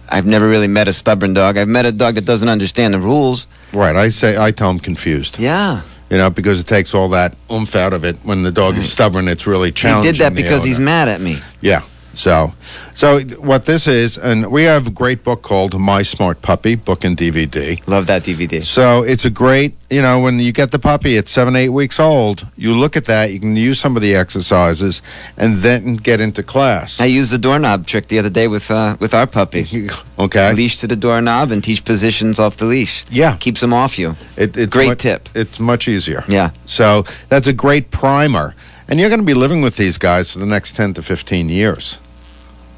I've 0.08 0.26
never 0.26 0.48
really 0.48 0.68
met 0.68 0.88
a 0.88 0.92
stubborn 0.92 1.34
dog. 1.34 1.56
I've 1.58 1.68
met 1.68 1.86
a 1.86 1.92
dog 1.92 2.14
that 2.14 2.24
doesn't 2.24 2.48
understand 2.48 2.94
the 2.94 2.98
rules. 2.98 3.46
Right. 3.72 3.96
I 3.96 4.08
say 4.10 4.36
I 4.38 4.50
tell 4.50 4.68
them 4.68 4.78
confused. 4.78 5.38
Yeah. 5.38 5.80
You 6.10 6.18
know, 6.18 6.30
because 6.30 6.60
it 6.60 6.66
takes 6.66 6.94
all 6.94 7.08
that 7.10 7.34
oomph 7.50 7.74
out 7.74 7.92
of 7.92 8.04
it. 8.04 8.16
When 8.22 8.42
the 8.42 8.50
dog 8.52 8.76
is 8.76 8.90
stubborn, 8.90 9.26
it's 9.28 9.46
really 9.46 9.72
challenging. 9.72 10.12
He 10.12 10.18
did 10.18 10.24
that 10.24 10.34
because 10.34 10.62
he's 10.62 10.78
mad 10.78 11.08
at 11.08 11.20
me. 11.20 11.38
Yeah. 11.60 11.80
So, 12.16 12.52
so 12.94 13.20
what 13.38 13.64
this 13.66 13.86
is, 13.86 14.16
and 14.16 14.50
we 14.50 14.64
have 14.64 14.86
a 14.86 14.90
great 14.90 15.24
book 15.24 15.42
called 15.42 15.78
My 15.78 16.02
Smart 16.02 16.42
Puppy, 16.42 16.74
book 16.74 17.04
and 17.04 17.16
DVD. 17.16 17.86
Love 17.86 18.06
that 18.06 18.22
DVD. 18.22 18.64
So 18.64 19.02
it's 19.02 19.24
a 19.24 19.30
great, 19.30 19.74
you 19.90 20.02
know, 20.02 20.20
when 20.20 20.38
you 20.38 20.52
get 20.52 20.70
the 20.70 20.78
puppy 20.78 21.16
at 21.18 21.28
seven, 21.28 21.56
eight 21.56 21.70
weeks 21.70 21.98
old, 21.98 22.46
you 22.56 22.74
look 22.74 22.96
at 22.96 23.06
that, 23.06 23.32
you 23.32 23.40
can 23.40 23.56
use 23.56 23.80
some 23.80 23.96
of 23.96 24.02
the 24.02 24.14
exercises, 24.14 25.02
and 25.36 25.58
then 25.58 25.96
get 25.96 26.20
into 26.20 26.42
class. 26.42 27.00
I 27.00 27.06
used 27.06 27.32
the 27.32 27.38
doorknob 27.38 27.86
trick 27.86 28.08
the 28.08 28.18
other 28.18 28.30
day 28.30 28.48
with 28.48 28.70
uh, 28.70 28.96
with 29.00 29.14
our 29.14 29.26
puppy. 29.26 29.90
Okay. 30.16 30.52
Leash 30.52 30.78
to 30.78 30.86
the 30.86 30.94
doorknob 30.94 31.50
and 31.50 31.62
teach 31.62 31.84
positions 31.84 32.38
off 32.38 32.56
the 32.58 32.66
leash. 32.66 33.04
Yeah. 33.10 33.36
Keeps 33.38 33.60
them 33.60 33.72
off 33.72 33.98
you. 33.98 34.14
It, 34.36 34.56
it's 34.56 34.72
Great 34.72 35.00
tip. 35.00 35.28
It's 35.34 35.58
much 35.58 35.88
easier. 35.88 36.22
Yeah. 36.28 36.50
So 36.66 37.04
that's 37.28 37.48
a 37.48 37.52
great 37.52 37.90
primer. 37.90 38.54
And 38.86 39.00
you're 39.00 39.08
going 39.08 39.20
to 39.20 39.26
be 39.26 39.34
living 39.34 39.62
with 39.62 39.76
these 39.76 39.98
guys 39.98 40.30
for 40.30 40.38
the 40.38 40.46
next 40.46 40.76
10 40.76 40.94
to 40.94 41.02
15 41.02 41.48
years. 41.48 41.98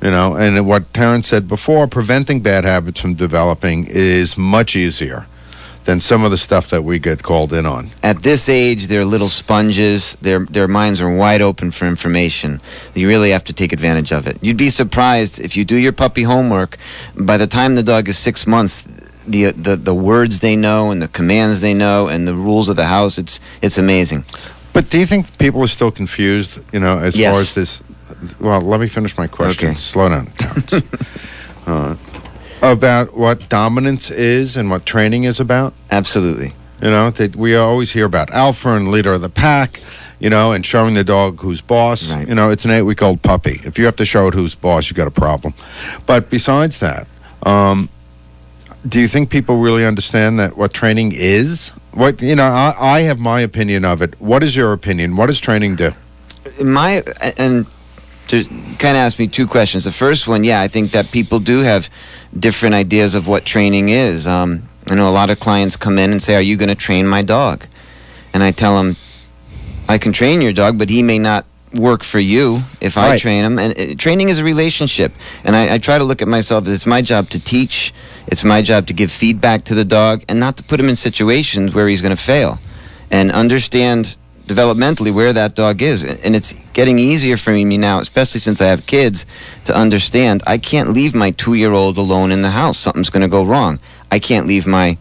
You 0.03 0.11
know, 0.11 0.37
and 0.37 0.67
what 0.67 0.93
Terrence 0.93 1.27
said 1.27 1.49
before, 1.49 1.87
preventing 1.87 2.41
bad 2.41 2.65
habits 2.65 3.01
from 3.01 3.15
developing 3.15 3.87
is 3.87 4.37
much 4.37 4.77
easier 4.77 5.27
than 5.87 6.01
some 6.01 6.23
of 6.25 6.31
the 6.31 6.37
stuff 6.37 6.69
that 6.71 6.83
we 6.83 6.99
get 6.99 7.23
called 7.23 7.53
in 7.53 7.65
on. 7.65 7.91
At 8.03 8.23
this 8.23 8.49
age, 8.49 8.89
they're 8.89 9.05
little 9.05 9.29
sponges. 9.29 10.17
Their 10.21 10.41
their 10.41 10.69
minds 10.69 11.01
are 11.01 11.11
wide 11.15 11.41
open 11.41 11.71
for 11.71 11.87
information. 11.87 12.61
You 12.95 13.09
really 13.09 13.31
have 13.31 13.45
to 13.45 13.53
take 13.53 13.73
advantage 13.73 14.13
of 14.13 14.27
it. 14.27 14.37
You'd 14.43 14.57
be 14.59 14.69
surprised 14.71 15.41
if 15.41 15.57
you 15.57 15.65
do 15.65 15.77
your 15.77 15.93
puppy 15.93 16.25
homework. 16.25 16.77
By 17.17 17.39
the 17.39 17.47
time 17.47 17.75
the 17.77 17.83
dog 17.83 18.09
is 18.09 18.19
six 18.19 18.47
months, 18.47 18.85
the 19.27 19.53
the 19.53 19.77
the 19.77 19.95
words 19.95 20.41
they 20.41 20.57
know 20.57 20.91
and 20.91 21.01
the 21.01 21.09
commands 21.09 21.61
they 21.61 21.73
know 21.75 22.09
and 22.09 22.27
the 22.29 22.35
rules 22.35 22.69
of 22.69 22.77
the 22.77 22.87
house. 22.87 23.17
It's 23.17 23.41
it's 23.63 23.79
amazing. 23.79 24.25
But 24.73 24.91
do 24.91 24.99
you 24.99 25.07
think 25.07 25.39
people 25.39 25.63
are 25.63 25.69
still 25.69 25.91
confused, 25.91 26.59
you 26.71 26.81
know, 26.81 26.99
as 26.99 27.17
Yes. 27.17 27.33
far 27.33 27.41
as 27.41 27.55
this? 27.55 27.81
Well, 28.41 28.61
let 28.61 28.81
me 28.81 28.89
finish 28.89 29.17
my 29.17 29.27
question. 29.27 29.69
Okay. 29.69 29.77
Slow 29.77 30.09
down, 30.09 30.31
uh, 31.67 31.97
about 32.63 33.17
what 33.17 33.49
dominance 33.49 34.11
is 34.11 34.57
and 34.57 34.71
what 34.71 34.87
training 34.87 35.25
is 35.25 35.41
about. 35.41 35.75
Absolutely. 35.91 36.55
You 36.83 36.91
know, 36.91 37.11
that 37.11 37.37
we 37.37 37.57
always 37.57 37.93
hear 37.93 38.05
about 38.05 38.31
alpha 38.31 38.71
and 38.71 38.91
leader 38.91 39.15
of 39.15 39.23
the 39.23 39.29
pack, 39.29 39.81
you 40.21 40.29
know, 40.31 40.53
and 40.53 40.65
showing 40.65 40.95
the 40.95 41.05
dog 41.05 41.41
who's 41.41 41.61
boss. 41.61 42.13
Right. 42.13 42.29
You 42.29 42.35
know, 42.35 42.51
it's 42.51 42.65
an 42.65 42.71
eight 42.71 42.83
week 42.83 43.03
old 43.03 43.23
puppy. 43.23 43.61
If 43.65 43.79
you 43.79 43.85
have 43.87 43.97
to 43.97 44.05
show 44.05 44.29
it 44.29 44.35
who's 44.35 44.55
boss, 44.55 44.91
you 44.91 44.95
got 44.95 45.07
a 45.07 45.11
problem. 45.11 45.55
But 46.07 46.31
besides 46.31 46.79
that, 46.81 47.07
Um, 47.43 47.89
do 48.89 49.01
you 49.01 49.09
think 49.09 49.31
people 49.31 49.57
really 49.59 49.85
understand 49.85 50.39
that 50.39 50.57
what 50.57 50.73
training 50.73 51.13
is? 51.13 51.71
What 51.93 52.21
you 52.23 52.35
know, 52.37 52.45
I, 52.45 52.75
I 52.79 53.01
have 53.03 53.19
my 53.19 53.41
opinion 53.41 53.85
of 53.85 54.01
it. 54.03 54.15
What 54.21 54.43
is 54.43 54.55
your 54.55 54.73
opinion? 54.73 55.17
What 55.17 55.27
does 55.27 55.41
training 55.41 55.77
do? 55.77 55.93
my 56.63 57.03
and 57.37 57.67
to 58.29 58.45
kind 58.79 58.97
of 58.97 59.03
ask 59.07 59.19
me 59.19 59.29
two 59.29 59.47
questions. 59.47 59.85
The 59.85 59.93
first 59.93 60.27
one, 60.27 60.45
yeah, 60.45 60.61
I 60.61 60.69
think 60.69 60.93
that 60.93 61.11
people 61.11 61.39
do 61.39 61.61
have 61.61 61.89
different 62.39 62.75
ideas 62.75 63.15
of 63.15 63.29
what 63.29 63.45
training 63.45 63.89
is. 63.89 64.27
Um, 64.27 64.65
I 64.91 64.95
know 64.95 65.09
a 65.09 65.11
lot 65.11 65.31
of 65.31 65.39
clients 65.41 65.77
come 65.77 65.99
in 65.99 66.11
and 66.13 66.23
say, 66.23 66.35
"Are 66.35 66.41
you 66.41 66.57
going 66.57 66.69
to 66.69 66.75
train 66.75 67.07
my 67.07 67.23
dog?" 67.23 67.67
And 68.33 68.43
I 68.43 68.51
tell 68.53 68.77
them, 68.77 68.97
"I 69.89 69.99
can 69.99 70.13
train 70.13 70.41
your 70.41 70.53
dog, 70.53 70.79
but 70.79 70.91
he 70.91 71.03
may 71.03 71.19
not 71.19 71.45
work 71.73 72.03
for 72.05 72.21
you 72.21 72.63
if 72.81 72.97
I 72.97 73.11
Right. 73.11 73.21
train 73.21 73.45
him." 73.45 73.59
And 73.59 73.79
uh, 73.79 73.95
training 73.97 74.29
is 74.29 74.39
a 74.39 74.45
relationship, 74.45 75.13
and 75.45 75.57
I, 75.57 75.75
I 75.75 75.79
try 75.79 75.99
to 75.99 76.05
look 76.05 76.23
at 76.23 76.29
myself 76.29 76.67
as 76.67 76.73
it's 76.73 76.87
my 76.87 77.03
job 77.03 77.31
to 77.31 77.41
teach. 77.41 77.93
It's 78.27 78.45
my 78.45 78.63
job 78.63 78.87
to 78.89 78.93
give 78.93 79.11
feedback 79.13 79.65
to 79.65 79.75
the 79.75 79.85
dog, 79.85 80.25
and 80.29 80.39
not 80.41 80.57
to 80.57 80.63
put 80.63 80.81
him 80.81 80.89
in 80.89 80.97
situations 80.97 81.75
where 81.75 81.89
he's 81.89 82.03
going 82.03 82.17
to 82.17 82.23
fail, 82.23 82.59
and 83.11 83.31
understand 83.33 84.17
developmentally 84.47 85.13
where 85.13 85.33
that 85.33 85.55
dog 85.55 85.83
is. 85.83 86.05
And 86.05 86.37
it's 86.37 86.55
getting 86.73 86.99
easier 86.99 87.37
for 87.37 87.51
me 87.51 87.77
now, 87.77 87.99
especially 88.01 88.41
since 88.41 88.61
I 88.61 88.67
have 88.67 88.87
kids, 88.87 89.27
to 89.65 89.77
understand 89.77 90.43
I 90.47 90.59
can't 90.59 90.91
leave 90.91 91.15
my 91.15 91.33
two 91.33 91.55
year 91.55 91.73
old 91.73 91.99
alone 91.99 92.33
in 92.33 92.43
the 92.43 92.51
house. 92.51 92.79
Something's 92.79 93.11
going 93.11 93.23
to 93.23 93.29
go 93.29 93.45
wrong. 93.45 93.79
I 94.11 94.19
can't 94.19 94.47
leave 94.47 94.67
my 94.67 94.99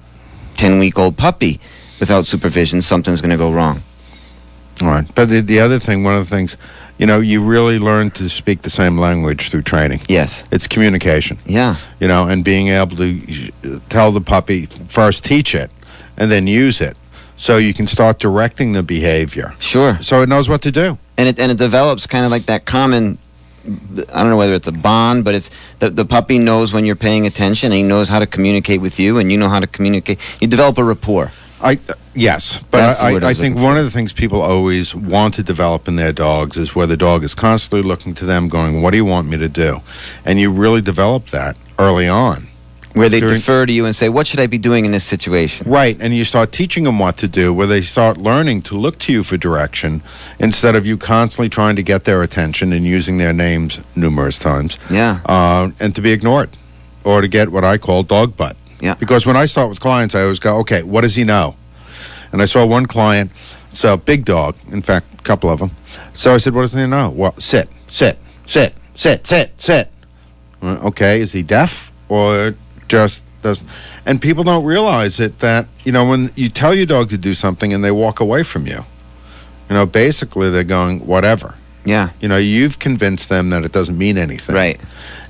10 0.55 0.79
week 0.79 0.97
old 0.97 1.17
puppy 1.17 1.59
without 1.99 2.25
supervision. 2.25 2.81
Something's 2.81 3.21
going 3.21 3.31
to 3.31 3.37
go 3.37 3.51
wrong. 3.51 3.81
All 4.81 4.87
right. 4.87 5.05
But 5.15 5.29
the, 5.29 5.41
the 5.41 5.59
other 5.59 5.79
thing, 5.79 6.03
one 6.03 6.15
of 6.15 6.27
the 6.27 6.35
things, 6.35 6.57
you 6.97 7.05
know, 7.05 7.19
you 7.19 7.43
really 7.43 7.77
learn 7.77 8.11
to 8.11 8.29
speak 8.29 8.61
the 8.61 8.69
same 8.69 8.97
language 8.97 9.49
through 9.49 9.61
training. 9.61 10.01
Yes. 10.07 10.43
It's 10.51 10.67
communication. 10.67 11.37
Yeah. 11.45 11.75
You 11.99 12.07
know, 12.07 12.27
and 12.27 12.43
being 12.43 12.69
able 12.69 12.97
to 12.97 13.51
tell 13.89 14.11
the 14.11 14.21
puppy, 14.21 14.65
first 14.65 15.23
teach 15.23 15.55
it, 15.55 15.71
and 16.17 16.31
then 16.31 16.47
use 16.47 16.81
it. 16.81 16.97
So 17.37 17.57
you 17.57 17.73
can 17.73 17.87
start 17.87 18.19
directing 18.19 18.73
the 18.73 18.83
behavior. 18.83 19.53
Sure. 19.59 19.99
So 20.01 20.21
it 20.21 20.29
knows 20.29 20.47
what 20.49 20.61
to 20.63 20.71
do. 20.71 20.97
And 21.17 21.27
it, 21.27 21.39
and 21.39 21.51
it 21.51 21.57
develops 21.57 22.07
kind 22.07 22.25
of 22.25 22.31
like 22.31 22.45
that 22.45 22.65
common. 22.65 23.17
I 23.65 24.21
don't 24.21 24.29
know 24.29 24.37
whether 24.37 24.53
it's 24.53 24.67
a 24.67 24.71
bond, 24.71 25.25
but 25.25 25.35
it's 25.35 25.49
the, 25.79 25.89
the 25.89 26.05
puppy 26.05 26.37
knows 26.37 26.71
when 26.71 26.85
you're 26.85 26.95
paying 26.95 27.25
attention 27.25 27.71
and 27.71 27.77
he 27.77 27.83
knows 27.83 28.07
how 28.07 28.19
to 28.19 28.27
communicate 28.27 28.79
with 28.79 28.99
you 28.99 29.17
and 29.17 29.31
you 29.31 29.37
know 29.37 29.49
how 29.49 29.59
to 29.59 29.67
communicate. 29.67 30.19
You 30.39 30.47
develop 30.47 30.77
a 30.77 30.83
rapport. 30.83 31.31
I 31.61 31.79
uh, 31.89 31.93
yes, 32.13 32.59
but 32.69 33.01
I, 33.01 33.13
I 33.13 33.29
I, 33.29 33.33
think 33.33 33.57
one 33.57 33.77
of 33.77 33.85
the 33.85 33.89
things 33.89 34.11
people 34.11 34.41
always 34.41 34.93
want 34.93 35.33
to 35.35 35.43
develop 35.43 35.87
in 35.87 35.95
their 35.95 36.11
dogs 36.11 36.57
is 36.57 36.75
where 36.75 36.85
the 36.85 36.97
dog 36.97 37.23
is 37.23 37.33
constantly 37.33 37.81
looking 37.81 38.13
to 38.15 38.25
them, 38.25 38.49
going, 38.49 38.81
"What 38.81 38.91
do 38.91 38.97
you 38.97 39.05
want 39.05 39.27
me 39.29 39.37
to 39.37 39.47
do?" 39.47 39.81
And 40.25 40.39
you 40.39 40.51
really 40.51 40.81
develop 40.81 41.27
that 41.27 41.55
early 41.79 42.09
on, 42.09 42.47
Where 42.95 43.09
they 43.09 43.19
During- 43.19 43.35
defer 43.35 43.65
to 43.65 43.73
you 43.73 43.83
and 43.85 43.93
say, 43.93 44.07
What 44.07 44.25
should 44.25 44.39
I 44.39 44.47
be 44.47 44.57
doing 44.57 44.85
in 44.85 44.91
this 44.93 45.03
situation? 45.03 45.69
right? 45.69 45.97
And 45.99 46.15
you 46.15 46.23
start 46.23 46.53
teaching 46.53 46.85
them 46.85 46.97
what 46.97 47.17
to 47.17 47.27
do, 47.27 47.53
where 47.53 47.67
they 47.67 47.81
start 47.81 48.15
learning 48.17 48.61
to 48.63 48.77
look 48.77 48.97
to 48.99 49.11
you 49.11 49.21
for 49.23 49.35
direction 49.35 50.01
instead 50.39 50.75
of 50.75 50.85
you 50.85 50.97
constantly 50.97 51.49
trying 51.49 51.75
to 51.75 51.83
get 51.83 52.05
their 52.05 52.23
attention 52.23 52.71
and 52.71 52.85
using 52.85 53.17
their 53.17 53.33
names 53.33 53.81
numerous 53.97 54.39
times, 54.39 54.77
Yeah. 54.89 55.19
uh, 55.25 55.71
and 55.79 55.93
to 55.93 56.01
be 56.01 56.11
ignored, 56.13 56.51
or 57.03 57.19
to 57.19 57.27
get 57.27 57.51
what 57.51 57.65
I 57.65 57.77
call 57.77 58.03
dog 58.03 58.37
butt. 58.37 58.55
Yeah. 58.79 58.93
Because 58.95 59.25
when 59.25 59.35
I 59.35 59.45
start 59.45 59.69
with 59.69 59.81
clients, 59.81 60.15
I 60.15 60.21
always 60.21 60.39
go, 60.39 60.57
okay, 60.59 60.81
what 60.83 61.01
does 61.01 61.15
he 61.17 61.25
know? 61.25 61.55
And 62.31 62.41
I 62.41 62.45
saw 62.45 62.65
one 62.65 62.85
client, 62.85 63.29
so 63.73 63.97
big 63.97 64.23
dog, 64.23 64.55
in 64.71 64.81
fact, 64.81 65.07
a 65.19 65.23
couple 65.23 65.49
of 65.49 65.59
them. 65.59 65.71
So 66.13 66.33
I 66.33 66.37
said, 66.37 66.53
what 66.53 66.61
does 66.61 66.71
he 66.73 66.85
know? 66.87 67.09
Well, 67.09 67.33
sit, 67.39 67.67
sit, 67.89 68.17
sit, 68.45 68.73
sit, 68.95 69.27
sit, 69.27 69.51
sit. 69.59 69.91
Okay, 70.63 71.19
is 71.21 71.33
he 71.33 71.43
deaf 71.43 71.91
or 72.07 72.55
just 72.87 73.23
doesn't? 73.41 73.67
And 74.05 74.21
people 74.21 74.43
don't 74.43 74.65
realize 74.65 75.19
it 75.19 75.39
that, 75.39 75.67
you 75.83 75.91
know, 75.91 76.05
when 76.07 76.31
you 76.35 76.49
tell 76.49 76.73
your 76.73 76.85
dog 76.85 77.09
to 77.09 77.17
do 77.17 77.33
something 77.33 77.73
and 77.73 77.83
they 77.83 77.91
walk 77.91 78.19
away 78.19 78.43
from 78.43 78.67
you, 78.67 78.85
you 79.69 79.75
know, 79.75 79.85
basically 79.85 80.49
they're 80.49 80.63
going, 80.63 81.05
whatever. 81.05 81.55
Yeah. 81.85 82.09
You 82.19 82.27
know, 82.27 82.37
you've 82.37 82.79
convinced 82.79 83.29
them 83.29 83.51
that 83.51 83.63
it 83.63 83.71
doesn't 83.71 83.97
mean 83.97 84.17
anything. 84.17 84.55
Right. 84.55 84.79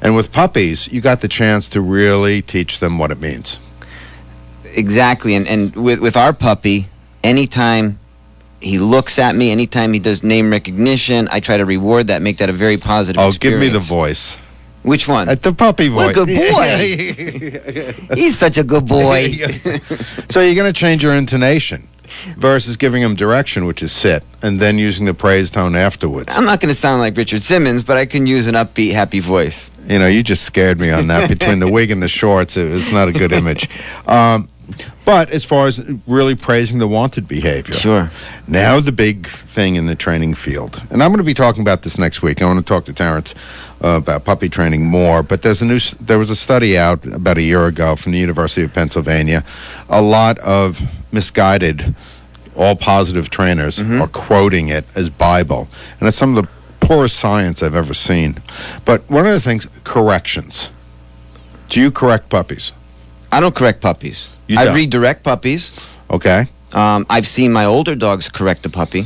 And 0.01 0.15
with 0.15 0.31
puppies, 0.31 0.87
you 0.87 1.01
got 1.01 1.21
the 1.21 1.27
chance 1.27 1.69
to 1.69 1.81
really 1.81 2.41
teach 2.41 2.79
them 2.79 2.97
what 2.97 3.11
it 3.11 3.19
means. 3.19 3.59
Exactly. 4.63 5.35
And, 5.35 5.47
and 5.47 5.75
with, 5.75 5.99
with 5.99 6.17
our 6.17 6.33
puppy, 6.33 6.87
anytime 7.23 7.99
he 8.61 8.79
looks 8.79 9.19
at 9.19 9.35
me, 9.35 9.51
anytime 9.51 9.93
he 9.93 9.99
does 9.99 10.23
name 10.23 10.49
recognition, 10.49 11.27
I 11.31 11.39
try 11.39 11.57
to 11.57 11.65
reward 11.65 12.07
that, 12.07 12.21
make 12.21 12.37
that 12.37 12.49
a 12.49 12.53
very 12.53 12.77
positive 12.77 13.21
Oh, 13.21 13.31
give 13.31 13.59
me 13.59 13.69
the 13.69 13.79
voice. 13.79 14.37
Which 14.85 15.07
one? 15.07 15.27
At 15.29 15.41
the 15.41 15.51
puppy 15.53 15.87
voice. 15.89 16.15
What 16.15 16.17
a 16.17 16.25
good 16.25 17.97
boy. 18.07 18.15
He's 18.15 18.37
such 18.37 18.57
a 18.57 18.63
good 18.63 18.87
boy. 18.97 19.31
so 20.29 20.41
you're 20.41 20.55
going 20.55 20.71
to 20.71 20.79
change 20.79 21.03
your 21.03 21.15
intonation 21.15 21.87
versus 22.37 22.77
giving 22.77 23.01
him 23.01 23.15
direction, 23.15 23.65
which 23.65 23.81
is 23.81 23.91
sit, 23.91 24.23
and 24.43 24.59
then 24.59 24.77
using 24.77 25.05
the 25.05 25.13
praise 25.13 25.49
tone 25.49 25.75
afterwards. 25.75 26.29
I'm 26.31 26.45
not 26.45 26.59
going 26.59 26.73
to 26.73 26.79
sound 26.79 27.01
like 27.01 27.17
Richard 27.17 27.41
Simmons, 27.41 27.83
but 27.83 27.97
I 27.97 28.05
can 28.05 28.27
use 28.27 28.45
an 28.47 28.55
upbeat, 28.55 28.91
happy 28.93 29.19
voice. 29.19 29.69
You 29.87 29.99
know, 29.99 30.07
you 30.07 30.23
just 30.23 30.43
scared 30.43 30.79
me 30.79 30.91
on 30.91 31.07
that. 31.07 31.27
Between 31.29 31.59
the 31.59 31.69
wig 31.71 31.91
and 31.91 32.01
the 32.01 32.07
shorts, 32.07 32.55
It's 32.57 32.91
not 32.91 33.07
a 33.07 33.11
good 33.11 33.31
image. 33.31 33.69
Um, 34.07 34.47
but 35.05 35.29
as 35.29 35.45
far 35.45 35.67
as 35.67 35.81
really 36.07 36.35
praising 36.35 36.79
the 36.79 36.87
wanted 36.87 37.27
behavior, 37.27 37.73
Sure. 37.75 38.11
Now 38.47 38.79
the 38.79 38.91
big 38.91 39.27
thing 39.27 39.75
in 39.75 39.85
the 39.85 39.95
training 39.95 40.35
field, 40.35 40.81
and 40.89 41.01
I'm 41.03 41.09
going 41.09 41.17
to 41.19 41.23
be 41.23 41.33
talking 41.33 41.61
about 41.61 41.83
this 41.83 41.97
next 41.97 42.21
week. 42.21 42.41
I 42.41 42.45
want 42.45 42.59
to 42.59 42.65
talk 42.65 42.85
to 42.85 42.93
Terrence 42.93 43.33
uh, 43.83 43.89
about 43.97 44.25
puppy 44.25 44.49
training 44.49 44.85
more. 44.85 45.23
But 45.23 45.41
there's 45.41 45.61
a 45.61 45.65
new, 45.65 45.79
there 45.99 46.17
was 46.17 46.29
a 46.29 46.35
study 46.35 46.77
out 46.77 47.05
about 47.05 47.37
a 47.37 47.41
year 47.41 47.65
ago 47.67 47.95
from 47.95 48.11
the 48.11 48.19
University 48.19 48.63
of 48.63 48.73
Pennsylvania. 48.73 49.43
A 49.89 50.01
lot 50.01 50.37
of 50.39 50.81
misguided, 51.11 51.95
all 52.55 52.75
positive 52.75 53.29
trainers 53.29 53.79
are 53.81 54.07
quoting 54.07 54.69
it 54.69 54.85
as 54.95 55.09
Bible, 55.09 55.67
and 55.99 56.07
it's 56.07 56.17
some 56.17 56.37
of 56.37 56.45
the 56.45 56.51
poorest 56.85 57.17
science 57.17 57.63
I've 57.63 57.75
ever 57.75 57.93
seen. 57.93 58.37
But 58.85 59.09
one 59.09 59.25
of 59.25 59.33
the 59.33 59.41
things, 59.41 59.67
corrections. 59.83 60.69
Do 61.69 61.79
you 61.79 61.91
correct 61.91 62.29
puppies? 62.29 62.71
I 63.31 63.39
don't 63.39 63.55
correct 63.55 63.81
puppies. 63.81 64.29
You 64.47 64.59
I 64.59 64.65
don't? 64.65 64.75
redirect 64.75 65.23
puppies. 65.23 65.71
Okay. 66.09 66.47
Um, 66.73 67.05
I've 67.09 67.27
seen 67.27 67.51
my 67.53 67.65
older 67.65 67.95
dogs 67.95 68.29
correct 68.29 68.65
a 68.65 68.69
puppy. 68.69 69.05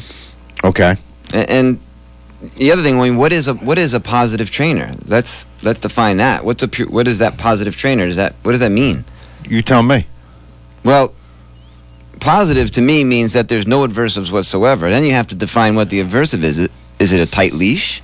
Okay. 0.63 0.95
A- 1.34 1.49
And 1.52 1.80
the 2.56 2.71
other 2.71 2.82
thing, 2.84 2.99
I 2.99 3.04
mean, 3.10 3.17
what 3.17 3.32
is 3.32 3.47
a 3.47 3.54
what 3.54 3.78
is 3.78 3.93
a 3.93 3.99
positive 3.99 4.49
trainer? 4.49 4.95
Let's 5.06 5.45
let's 5.62 5.80
define 5.80 6.17
that. 6.17 6.43
What's 6.45 6.63
a 6.63 6.67
pu- 6.67 6.89
what 6.89 7.08
is 7.08 7.19
that 7.19 7.38
positive 7.38 7.75
trainer? 7.75 8.08
Does 8.08 8.15
that 8.17 8.34
what 8.43 8.52
does 8.52 8.62
that 8.62 8.71
mean? 8.71 9.04
You 9.47 9.62
tell 9.62 9.84
me. 9.84 10.06
Well, 10.84 11.13
positive 12.19 12.71
to 12.71 12.82
me 12.82 13.04
means 13.04 13.34
that 13.34 13.47
there's 13.49 13.67
no 13.67 13.84
adversives 13.84 14.32
whatsoever. 14.32 14.89
Then 14.89 15.04
you 15.04 15.12
have 15.13 15.28
to 15.28 15.36
define 15.36 15.75
what 15.75 15.89
the 15.89 16.04
adversive 16.04 16.43
is. 16.43 16.69
Is 16.99 17.13
it 17.13 17.19
a 17.19 17.25
tight 17.25 17.54
leash? 17.54 18.02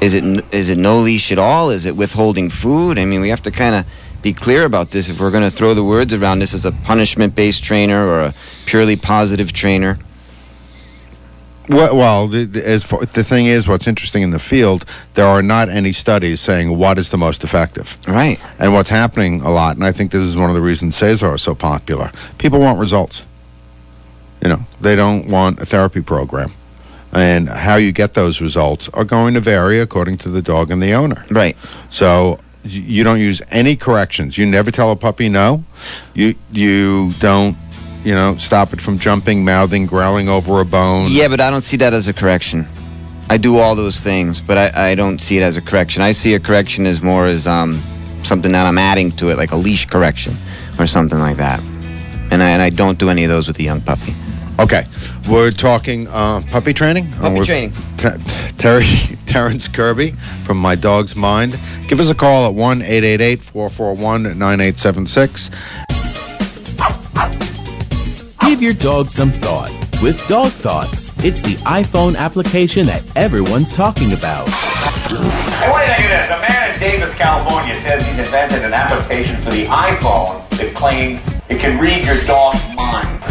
Is 0.00 0.14
it 0.14 0.24
is 0.52 0.68
it 0.68 0.78
no 0.78 1.00
leash 1.00 1.30
at 1.32 1.38
all? 1.38 1.70
Is 1.70 1.84
it 1.86 1.96
withholding 1.96 2.50
food? 2.50 2.98
I 2.98 3.04
mean, 3.04 3.20
we 3.20 3.28
have 3.28 3.42
to 3.42 3.50
kind 3.50 3.74
of 3.74 3.86
be 4.22 4.32
clear 4.32 4.64
about 4.64 4.90
this 4.90 5.08
if 5.08 5.20
we're 5.20 5.30
going 5.30 5.48
to 5.48 5.50
throw 5.50 5.74
the 5.74 5.84
words 5.84 6.12
around 6.12 6.40
this 6.40 6.54
as 6.54 6.64
a 6.64 6.72
punishment-based 6.72 7.62
trainer 7.62 8.06
or 8.06 8.20
a 8.20 8.34
purely 8.66 8.96
positive 8.96 9.52
trainer. 9.52 9.98
Well, 11.68 11.96
well 11.96 12.26
the, 12.26 12.44
the, 12.44 12.68
as 12.68 12.84
far, 12.84 13.04
the 13.04 13.24
thing 13.24 13.46
is, 13.46 13.68
what's 13.68 13.86
interesting 13.86 14.22
in 14.22 14.30
the 14.30 14.38
field, 14.38 14.84
there 15.14 15.26
are 15.26 15.42
not 15.42 15.68
any 15.68 15.92
studies 15.92 16.40
saying 16.40 16.76
what 16.76 16.98
is 16.98 17.10
the 17.10 17.18
most 17.18 17.44
effective. 17.44 17.96
Right. 18.06 18.40
And 18.58 18.74
what's 18.74 18.90
happening 18.90 19.40
a 19.42 19.50
lot, 19.50 19.76
and 19.76 19.84
I 19.84 19.92
think 19.92 20.10
this 20.10 20.22
is 20.22 20.36
one 20.36 20.50
of 20.50 20.56
the 20.56 20.62
reasons 20.62 20.96
Cesar 20.96 21.34
is 21.34 21.42
so 21.42 21.54
popular. 21.54 22.10
People 22.38 22.58
want 22.60 22.80
results. 22.80 23.22
You 24.42 24.48
know, 24.48 24.60
they 24.80 24.96
don't 24.96 25.28
want 25.28 25.60
a 25.60 25.66
therapy 25.66 26.00
program, 26.00 26.52
and 27.12 27.48
how 27.48 27.76
you 27.76 27.92
get 27.92 28.14
those 28.14 28.40
results 28.40 28.88
are 28.94 29.04
going 29.04 29.34
to 29.34 29.40
vary 29.40 29.80
according 29.80 30.16
to 30.18 30.30
the 30.30 30.40
dog 30.40 30.70
and 30.70 30.82
the 30.82 30.92
owner. 30.92 31.24
Right. 31.30 31.58
So 31.90 32.38
you 32.64 33.04
don't 33.04 33.20
use 33.20 33.40
any 33.50 33.76
corrections. 33.76 34.36
You 34.36 34.46
never 34.46 34.70
tell 34.70 34.90
a 34.90 34.96
puppy 34.96 35.28
no. 35.28 35.64
You 36.14 36.34
you 36.52 37.10
don't. 37.18 37.56
You 38.02 38.14
know, 38.14 38.34
stop 38.38 38.72
it 38.72 38.80
from 38.80 38.98
jumping, 38.98 39.44
mouthing, 39.44 39.84
growling 39.84 40.30
over 40.30 40.60
a 40.60 40.64
bone. 40.64 41.10
Yeah, 41.10 41.28
but 41.28 41.38
I 41.38 41.50
don't 41.50 41.60
see 41.60 41.76
that 41.76 41.92
as 41.92 42.08
a 42.08 42.14
correction. 42.14 42.66
I 43.28 43.36
do 43.36 43.58
all 43.58 43.74
those 43.74 44.00
things, 44.00 44.40
but 44.40 44.56
I, 44.56 44.92
I 44.92 44.94
don't 44.94 45.18
see 45.18 45.36
it 45.36 45.42
as 45.42 45.58
a 45.58 45.60
correction. 45.60 46.00
I 46.02 46.12
see 46.12 46.32
a 46.32 46.40
correction 46.40 46.86
as 46.86 47.02
more 47.02 47.26
as 47.26 47.46
um, 47.46 47.74
something 48.24 48.52
that 48.52 48.64
I'm 48.64 48.78
adding 48.78 49.12
to 49.12 49.28
it, 49.28 49.36
like 49.36 49.52
a 49.52 49.56
leash 49.56 49.84
correction 49.84 50.34
or 50.78 50.86
something 50.86 51.18
like 51.18 51.36
that. 51.36 51.60
And 52.30 52.42
I, 52.42 52.50
and 52.50 52.62
I 52.62 52.70
don't 52.70 52.98
do 52.98 53.10
any 53.10 53.24
of 53.24 53.28
those 53.28 53.46
with 53.46 53.58
a 53.58 53.62
young 53.62 53.82
puppy. 53.82 54.14
Okay, 54.60 54.86
we're 55.26 55.50
talking 55.50 56.06
uh, 56.08 56.42
puppy 56.50 56.74
training. 56.74 57.06
Uh, 57.14 57.20
Puppy 57.22 57.38
with 57.38 57.48
training. 57.48 57.72
Ter- 57.96 58.18
Terry 58.58 58.84
Terrence 59.26 59.66
Kirby 59.66 60.10
from 60.44 60.58
My 60.58 60.74
Dog's 60.74 61.16
Mind. 61.16 61.58
Give 61.88 61.98
us 61.98 62.10
a 62.10 62.14
call 62.14 62.46
at 62.46 62.52
one 62.52 62.80
441 62.80 64.22
9876 64.38 65.50
Give 68.40 68.60
your 68.60 68.74
dog 68.74 69.08
some 69.08 69.30
thought 69.30 69.70
with 70.02 70.22
Dog 70.28 70.50
Thoughts. 70.52 71.10
It's 71.24 71.40
the 71.40 71.54
iPhone 71.64 72.14
application 72.16 72.84
that 72.86 73.02
everyone's 73.16 73.72
talking 73.72 74.12
about. 74.12 74.46
Hey, 74.48 75.70
what 75.70 75.80
do 75.80 75.86
you 75.86 75.96
think 75.96 76.04
of 76.04 76.10
this? 76.10 76.30
A 76.30 76.40
man 76.40 76.74
in 76.74 76.80
Davis, 76.80 77.14
California 77.14 77.74
says 77.76 78.06
he's 78.06 78.18
invented 78.18 78.62
an 78.64 78.74
application 78.74 79.36
for 79.40 79.50
the 79.50 79.64
iPhone 79.66 80.46
that 80.58 80.74
claims 80.74 81.26
it 81.48 81.60
can 81.60 81.80
read 81.80 82.04
your 82.04 82.18
dog's 82.26 82.62
mind. 82.64 82.69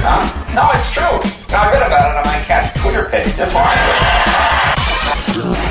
Huh? 0.01 0.55
No, 0.55 0.69
it's 0.73 0.91
true. 0.93 1.55
I 1.55 1.71
read 1.71 1.83
about 1.83 2.11
it 2.11 2.17
on 2.17 2.25
my 2.25 2.43
cat's 2.45 2.79
Twitter 2.81 3.09
page. 3.09 3.33
That's 3.35 3.53
why. 3.53 3.75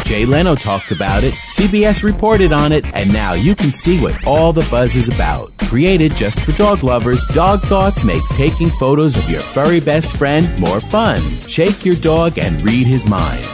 Jay 0.04 0.24
Leno 0.24 0.54
talked 0.54 0.90
about 0.90 1.22
it, 1.22 1.34
CBS 1.34 2.02
reported 2.02 2.50
on 2.52 2.72
it, 2.72 2.90
and 2.94 3.12
now 3.12 3.34
you 3.34 3.54
can 3.54 3.72
see 3.72 4.00
what 4.00 4.26
all 4.26 4.54
the 4.54 4.66
buzz 4.70 4.96
is 4.96 5.08
about. 5.08 5.52
Created 5.58 6.14
just 6.14 6.40
for 6.40 6.52
dog 6.52 6.82
lovers, 6.82 7.22
Dog 7.34 7.60
Thoughts 7.60 8.02
makes 8.04 8.26
taking 8.36 8.70
photos 8.70 9.16
of 9.16 9.28
your 9.28 9.40
furry 9.40 9.80
best 9.80 10.10
friend 10.12 10.48
more 10.58 10.80
fun. 10.80 11.20
Shake 11.46 11.84
your 11.84 11.96
dog 11.96 12.38
and 12.38 12.64
read 12.64 12.86
his 12.86 13.06
mind. 13.06 13.44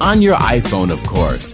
On 0.00 0.20
your 0.20 0.36
iPhone, 0.36 0.92
of 0.92 1.02
course. 1.06 1.53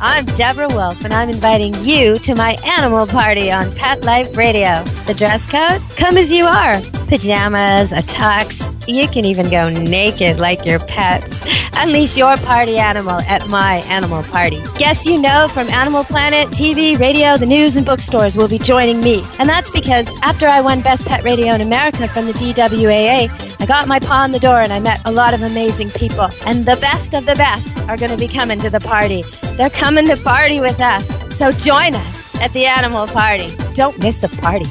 I'm 0.00 0.24
Deborah 0.36 0.68
Wolfe, 0.68 1.04
and 1.04 1.12
I'm 1.12 1.28
inviting 1.28 1.74
you 1.84 2.18
to 2.20 2.34
my 2.36 2.56
animal 2.64 3.04
party 3.06 3.50
on 3.50 3.72
Pet 3.72 4.04
Life 4.04 4.36
Radio. 4.36 4.84
The 5.06 5.14
dress 5.14 5.44
code? 5.50 5.82
Come 5.96 6.16
as 6.16 6.30
you 6.30 6.44
are. 6.44 6.80
Pajamas, 7.08 7.90
a 7.90 7.96
tux. 7.96 8.77
You 8.88 9.06
can 9.06 9.26
even 9.26 9.50
go 9.50 9.68
naked 9.68 10.38
like 10.38 10.64
your 10.64 10.78
pets. 10.78 11.44
Unleash 11.74 12.16
your 12.16 12.38
party 12.38 12.78
animal 12.78 13.20
at 13.28 13.46
my 13.48 13.76
animal 13.86 14.22
party. 14.22 14.62
Guests 14.78 15.04
you 15.04 15.20
know 15.20 15.46
from 15.48 15.68
Animal 15.68 16.04
Planet, 16.04 16.48
TV, 16.48 16.98
radio, 16.98 17.36
the 17.36 17.44
news, 17.44 17.76
and 17.76 17.84
bookstores 17.84 18.34
will 18.34 18.48
be 18.48 18.58
joining 18.58 19.00
me. 19.00 19.22
And 19.38 19.46
that's 19.46 19.68
because 19.68 20.08
after 20.22 20.46
I 20.46 20.62
won 20.62 20.80
Best 20.80 21.04
Pet 21.04 21.22
Radio 21.22 21.52
in 21.52 21.60
America 21.60 22.08
from 22.08 22.24
the 22.24 22.32
DWAA, 22.32 23.60
I 23.60 23.66
got 23.66 23.88
my 23.88 23.98
paw 23.98 24.24
in 24.24 24.32
the 24.32 24.38
door 24.38 24.62
and 24.62 24.72
I 24.72 24.80
met 24.80 25.02
a 25.04 25.12
lot 25.12 25.34
of 25.34 25.42
amazing 25.42 25.90
people. 25.90 26.30
And 26.46 26.64
the 26.64 26.78
best 26.80 27.12
of 27.12 27.26
the 27.26 27.34
best 27.34 27.78
are 27.90 27.98
going 27.98 28.10
to 28.10 28.16
be 28.16 28.26
coming 28.26 28.58
to 28.60 28.70
the 28.70 28.80
party. 28.80 29.22
They're 29.58 29.68
coming 29.68 30.06
to 30.06 30.16
party 30.16 30.60
with 30.60 30.80
us. 30.80 31.06
So 31.36 31.52
join 31.52 31.94
us 31.94 32.36
at 32.40 32.52
the 32.54 32.64
animal 32.64 33.06
party. 33.06 33.54
Don't 33.74 33.98
miss 33.98 34.22
the 34.22 34.28
party. 34.28 34.66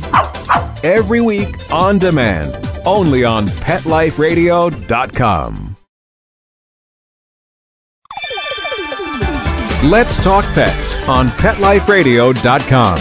Every 0.84 1.22
week 1.22 1.72
on 1.72 2.00
demand, 2.00 2.67
only 2.88 3.26
on 3.26 3.48
PetLifeRadio.com. 3.48 5.76
Let's 9.84 10.24
Talk 10.24 10.46
Pets 10.54 11.08
on 11.08 11.28
PetLifeRadio.com. 11.28 12.98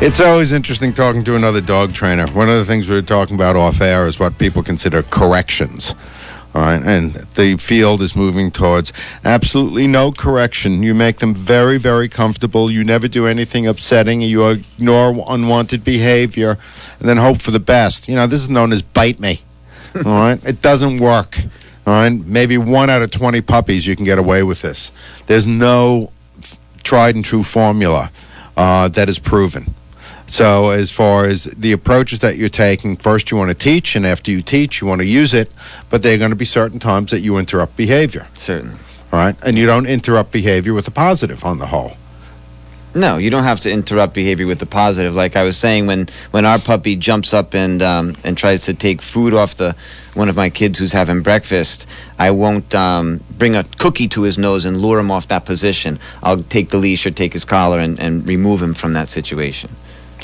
It's 0.00 0.20
always 0.20 0.52
interesting 0.52 0.92
talking 0.92 1.24
to 1.24 1.34
another 1.34 1.60
dog 1.60 1.92
trainer. 1.92 2.28
One 2.28 2.48
of 2.48 2.56
the 2.56 2.64
things 2.64 2.88
we 2.88 2.94
were 2.94 3.02
talking 3.02 3.34
about 3.34 3.56
off 3.56 3.80
air 3.80 4.06
is 4.06 4.20
what 4.20 4.38
people 4.38 4.62
consider 4.62 5.02
corrections. 5.04 5.92
All 6.58 6.64
right, 6.64 6.82
and 6.82 7.14
the 7.36 7.56
field 7.56 8.02
is 8.02 8.16
moving 8.16 8.50
towards 8.50 8.92
absolutely 9.24 9.86
no 9.86 10.10
correction. 10.10 10.82
You 10.82 10.92
make 10.92 11.18
them 11.18 11.32
very, 11.32 11.78
very 11.78 12.08
comfortable. 12.08 12.68
You 12.68 12.82
never 12.82 13.06
do 13.06 13.28
anything 13.28 13.68
upsetting. 13.68 14.22
You 14.22 14.48
ignore 14.48 15.24
unwanted 15.28 15.84
behavior, 15.84 16.58
and 16.98 17.08
then 17.08 17.16
hope 17.16 17.40
for 17.40 17.52
the 17.52 17.60
best. 17.60 18.08
You 18.08 18.16
know, 18.16 18.26
this 18.26 18.40
is 18.40 18.50
known 18.50 18.72
as 18.72 18.82
bite 18.82 19.20
me. 19.20 19.40
All 19.94 20.02
right, 20.02 20.44
it 20.44 20.60
doesn't 20.60 20.98
work. 20.98 21.38
All 21.86 21.92
right, 21.92 22.10
maybe 22.10 22.58
one 22.58 22.90
out 22.90 23.02
of 23.02 23.12
twenty 23.12 23.40
puppies 23.40 23.86
you 23.86 23.94
can 23.94 24.04
get 24.04 24.18
away 24.18 24.42
with 24.42 24.60
this. 24.60 24.90
There's 25.28 25.46
no 25.46 26.10
tried 26.82 27.14
and 27.14 27.24
true 27.24 27.44
formula 27.44 28.10
uh, 28.56 28.88
that 28.88 29.08
is 29.08 29.20
proven. 29.20 29.76
So, 30.28 30.68
as 30.68 30.92
far 30.92 31.24
as 31.24 31.44
the 31.44 31.72
approaches 31.72 32.20
that 32.20 32.36
you're 32.36 32.50
taking, 32.50 32.96
first 32.96 33.30
you 33.30 33.38
want 33.38 33.48
to 33.48 33.54
teach, 33.54 33.96
and 33.96 34.06
after 34.06 34.30
you 34.30 34.42
teach, 34.42 34.80
you 34.80 34.86
want 34.86 35.00
to 35.00 35.06
use 35.06 35.32
it. 35.32 35.50
But 35.88 36.02
there 36.02 36.14
are 36.14 36.18
going 36.18 36.30
to 36.30 36.36
be 36.36 36.44
certain 36.44 36.78
times 36.78 37.10
that 37.10 37.20
you 37.20 37.38
interrupt 37.38 37.76
behavior. 37.76 38.26
Certainly. 38.34 38.76
All 39.10 39.18
right, 39.18 39.34
and 39.42 39.56
you 39.56 39.64
don't 39.64 39.86
interrupt 39.86 40.30
behavior 40.30 40.74
with 40.74 40.86
a 40.86 40.90
positive 40.90 41.44
on 41.46 41.58
the 41.58 41.66
whole. 41.66 41.96
No, 42.94 43.16
you 43.16 43.30
don't 43.30 43.44
have 43.44 43.60
to 43.60 43.70
interrupt 43.70 44.12
behavior 44.12 44.46
with 44.46 44.58
the 44.58 44.66
positive. 44.66 45.14
Like 45.14 45.34
I 45.34 45.44
was 45.44 45.56
saying, 45.56 45.86
when, 45.86 46.08
when 46.30 46.44
our 46.44 46.58
puppy 46.58 46.96
jumps 46.96 47.32
up 47.32 47.54
and 47.54 47.82
um, 47.82 48.16
and 48.22 48.36
tries 48.36 48.60
to 48.60 48.74
take 48.74 49.00
food 49.00 49.32
off 49.32 49.54
the 49.54 49.74
one 50.14 50.28
of 50.28 50.36
my 50.36 50.50
kids 50.50 50.78
who's 50.78 50.92
having 50.92 51.22
breakfast, 51.22 51.86
I 52.18 52.32
won't 52.32 52.74
um, 52.74 53.20
bring 53.38 53.56
a 53.56 53.64
cookie 53.78 54.08
to 54.08 54.22
his 54.22 54.36
nose 54.36 54.66
and 54.66 54.80
lure 54.80 54.98
him 54.98 55.10
off 55.10 55.28
that 55.28 55.46
position. 55.46 55.98
I'll 56.22 56.42
take 56.42 56.68
the 56.68 56.78
leash 56.78 57.06
or 57.06 57.10
take 57.10 57.32
his 57.32 57.44
collar 57.44 57.78
and, 57.78 57.98
and 57.98 58.28
remove 58.28 58.60
him 58.60 58.74
from 58.74 58.92
that 58.94 59.08
situation. 59.08 59.70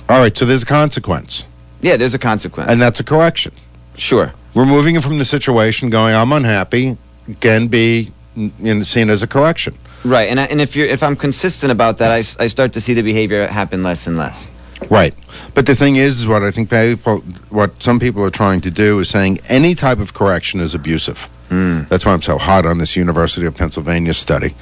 All 0.09 0.19
right, 0.19 0.37
so 0.37 0.45
there's 0.45 0.63
a 0.63 0.67
consequence. 0.67 1.45
Yeah, 1.81 1.97
there's 1.97 2.15
a 2.15 2.19
consequence. 2.19 2.71
And 2.71 2.81
that's 2.81 3.01
a 3.01 3.05
correction. 3.05 3.53
Sure. 3.97 4.33
Removing 4.55 4.95
him 4.95 5.03
from 5.03 5.19
the 5.19 5.25
situation, 5.25 5.91
going, 5.91 6.15
I'm 6.15 6.33
unhappy, 6.33 6.97
can 7.41 7.69
be 7.69 8.13
you 8.37 8.53
know, 8.59 8.83
seen 8.83 9.11
as 9.11 9.23
a 9.23 9.27
correction. 9.27 9.77
Right, 10.05 10.29
and 10.29 10.39
I, 10.39 10.45
and 10.45 10.61
if 10.61 10.77
you're 10.77 10.87
if 10.87 11.03
I'm 11.03 11.17
consistent 11.17 11.73
about 11.73 11.99
that, 11.99 12.11
I, 12.11 12.19
I 12.43 12.47
start 12.49 12.75
to 12.75 12.81
see 12.81 12.93
the 12.93 13.03
behavior 13.03 13.47
happen 13.47 13.83
less 13.83 14.07
and 14.07 14.19
less. 14.19 14.51
Right. 14.91 15.15
But 15.55 15.67
the 15.67 15.75
thing 15.75 15.97
is, 15.97 16.21
is 16.21 16.27
what 16.27 16.43
I 16.43 16.51
think 16.51 16.69
people, 16.69 17.21
what 17.49 17.83
some 17.83 17.99
people 17.99 18.23
are 18.23 18.31
trying 18.31 18.61
to 18.63 18.71
do 18.71 18.99
is 18.99 19.09
saying 19.09 19.41
any 19.49 19.75
type 19.75 19.99
of 19.99 20.13
correction 20.13 20.61
is 20.61 20.75
abusive. 20.75 21.29
Hmm. 21.49 21.83
That's 21.89 22.05
why 22.05 22.13
I'm 22.13 22.23
so 22.23 22.37
hot 22.37 22.67
on 22.67 22.79
this 22.79 22.97
University 22.97 23.47
of 23.47 23.57
Pennsylvania 23.57 24.13
study. 24.13 24.55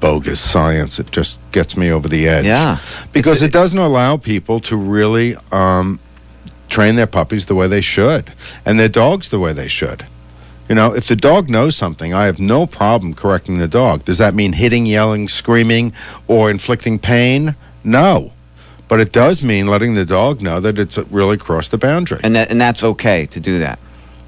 Bogus 0.00 0.40
science. 0.40 0.98
It 0.98 1.10
just 1.10 1.38
gets 1.52 1.76
me 1.76 1.90
over 1.90 2.08
the 2.08 2.26
edge. 2.28 2.46
Yeah. 2.46 2.78
Because 3.12 3.42
it 3.42 3.52
doesn't 3.52 3.78
allow 3.78 4.16
people 4.16 4.60
to 4.60 4.76
really 4.76 5.36
um, 5.52 6.00
train 6.68 6.96
their 6.96 7.06
puppies 7.06 7.46
the 7.46 7.54
way 7.54 7.66
they 7.66 7.80
should 7.80 8.32
and 8.64 8.78
their 8.78 8.88
dogs 8.88 9.28
the 9.28 9.38
way 9.38 9.52
they 9.52 9.68
should. 9.68 10.06
You 10.68 10.76
know, 10.76 10.94
if 10.94 11.08
the 11.08 11.16
dog 11.16 11.50
knows 11.50 11.76
something, 11.76 12.14
I 12.14 12.26
have 12.26 12.38
no 12.38 12.64
problem 12.64 13.12
correcting 13.12 13.58
the 13.58 13.66
dog. 13.66 14.04
Does 14.04 14.18
that 14.18 14.34
mean 14.34 14.52
hitting, 14.52 14.86
yelling, 14.86 15.28
screaming, 15.28 15.92
or 16.28 16.48
inflicting 16.48 16.98
pain? 16.98 17.56
No. 17.82 18.32
But 18.86 19.00
it 19.00 19.12
does 19.12 19.42
mean 19.42 19.66
letting 19.66 19.94
the 19.94 20.04
dog 20.04 20.40
know 20.40 20.60
that 20.60 20.78
it's 20.78 20.96
really 21.10 21.36
crossed 21.36 21.72
the 21.72 21.78
boundary. 21.78 22.20
And 22.22 22.36
that 22.36 22.50
and 22.50 22.60
that's 22.60 22.84
okay 22.84 23.26
to 23.26 23.40
do 23.40 23.58
that. 23.58 23.80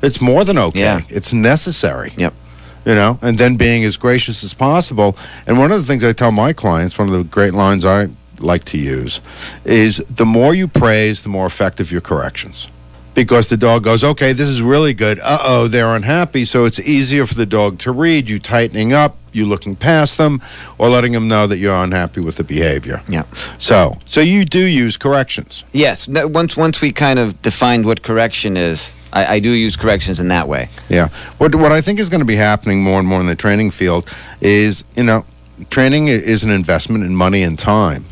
It's 0.03 0.21
more 0.21 0.45
than 0.45 0.59
okay. 0.59 0.81
Yeah. 0.81 1.01
It's 1.09 1.33
necessary. 1.33 2.13
Yep. 2.17 2.35
You 2.85 2.95
know, 2.97 3.19
and 3.23 3.39
then 3.39 3.57
being 3.57 3.85
as 3.85 3.97
gracious 3.97 4.43
as 4.43 4.55
possible. 4.55 5.17
And 5.47 5.57
one 5.57 5.71
of 5.71 5.79
the 5.79 5.87
things 5.87 6.03
I 6.03 6.13
tell 6.13 6.33
my 6.33 6.53
clients, 6.53 6.99
one 6.99 7.09
of 7.09 7.15
the 7.15 7.23
great 7.23 7.55
lines 7.55 7.85
I 7.85 8.09
like 8.39 8.65
to 8.67 8.79
use, 8.79 9.21
is 9.65 9.99
the 9.99 10.27
more 10.27 10.53
you 10.53 10.67
praise, 10.67 11.23
the 11.23 11.29
more 11.29 11.47
effective 11.47 11.93
your 11.93 12.01
corrections. 12.01 12.67
Because 13.15 13.49
the 13.49 13.57
dog 13.57 13.85
goes, 13.85 14.03
okay, 14.03 14.33
this 14.33 14.49
is 14.49 14.63
really 14.63 14.95
good. 14.95 15.21
Uh 15.21 15.39
oh, 15.43 15.69
they're 15.69 15.95
unhappy. 15.95 16.45
So 16.45 16.65
it's 16.65 16.81
easier 16.81 17.27
for 17.27 17.35
the 17.35 17.47
dog 17.47 17.79
to 17.81 17.93
read. 17.93 18.29
You 18.29 18.41
tightening 18.41 18.93
up, 18.95 19.17
you 19.33 19.47
looking 19.47 19.77
past 19.77 20.17
them, 20.17 20.41
or 20.79 20.89
letting 20.89 21.13
them 21.13 21.29
know 21.29 21.47
that 21.47 21.59
you're 21.59 21.77
unhappy 21.77 22.21
with 22.21 22.37
the 22.37 22.45
behavior. 22.45 23.03
Yeah. 23.09 23.25
So, 23.59 23.99
so 24.07 24.21
you 24.21 24.45
do 24.45 24.65
use 24.65 24.97
corrections. 24.97 25.63
Yes. 25.73 26.09
Once 26.09 26.57
once 26.57 26.81
we 26.81 26.91
kind 26.91 27.19
of 27.19 27.41
defined 27.43 27.85
what 27.85 28.03
correction 28.03 28.57
is, 28.57 28.95
I, 29.13 29.35
I 29.35 29.39
do 29.41 29.51
use 29.51 29.77
corrections 29.77 30.21
in 30.21 30.29
that 30.29 30.49
way. 30.49 30.69
Yeah. 30.89 31.09
What 31.39 31.55
what 31.55 31.73
I 31.73 31.81
think 31.81 31.99
is 32.01 32.09
going 32.09 32.21
to 32.21 32.25
be 32.27 32.37
happening 32.37 32.83
more 32.83 32.99
and 32.99 33.07
more 33.09 33.21
in 33.21 33.27
the 33.27 33.37
training 33.37 33.71
field 33.71 34.09
is, 34.41 34.85
you 34.97 35.03
know, 35.03 35.25
training 35.71 36.09
is 36.09 36.45
an 36.45 36.51
investment 36.51 37.05
in 37.05 37.15
money 37.15 37.43
and 37.43 37.59
time. 37.59 38.05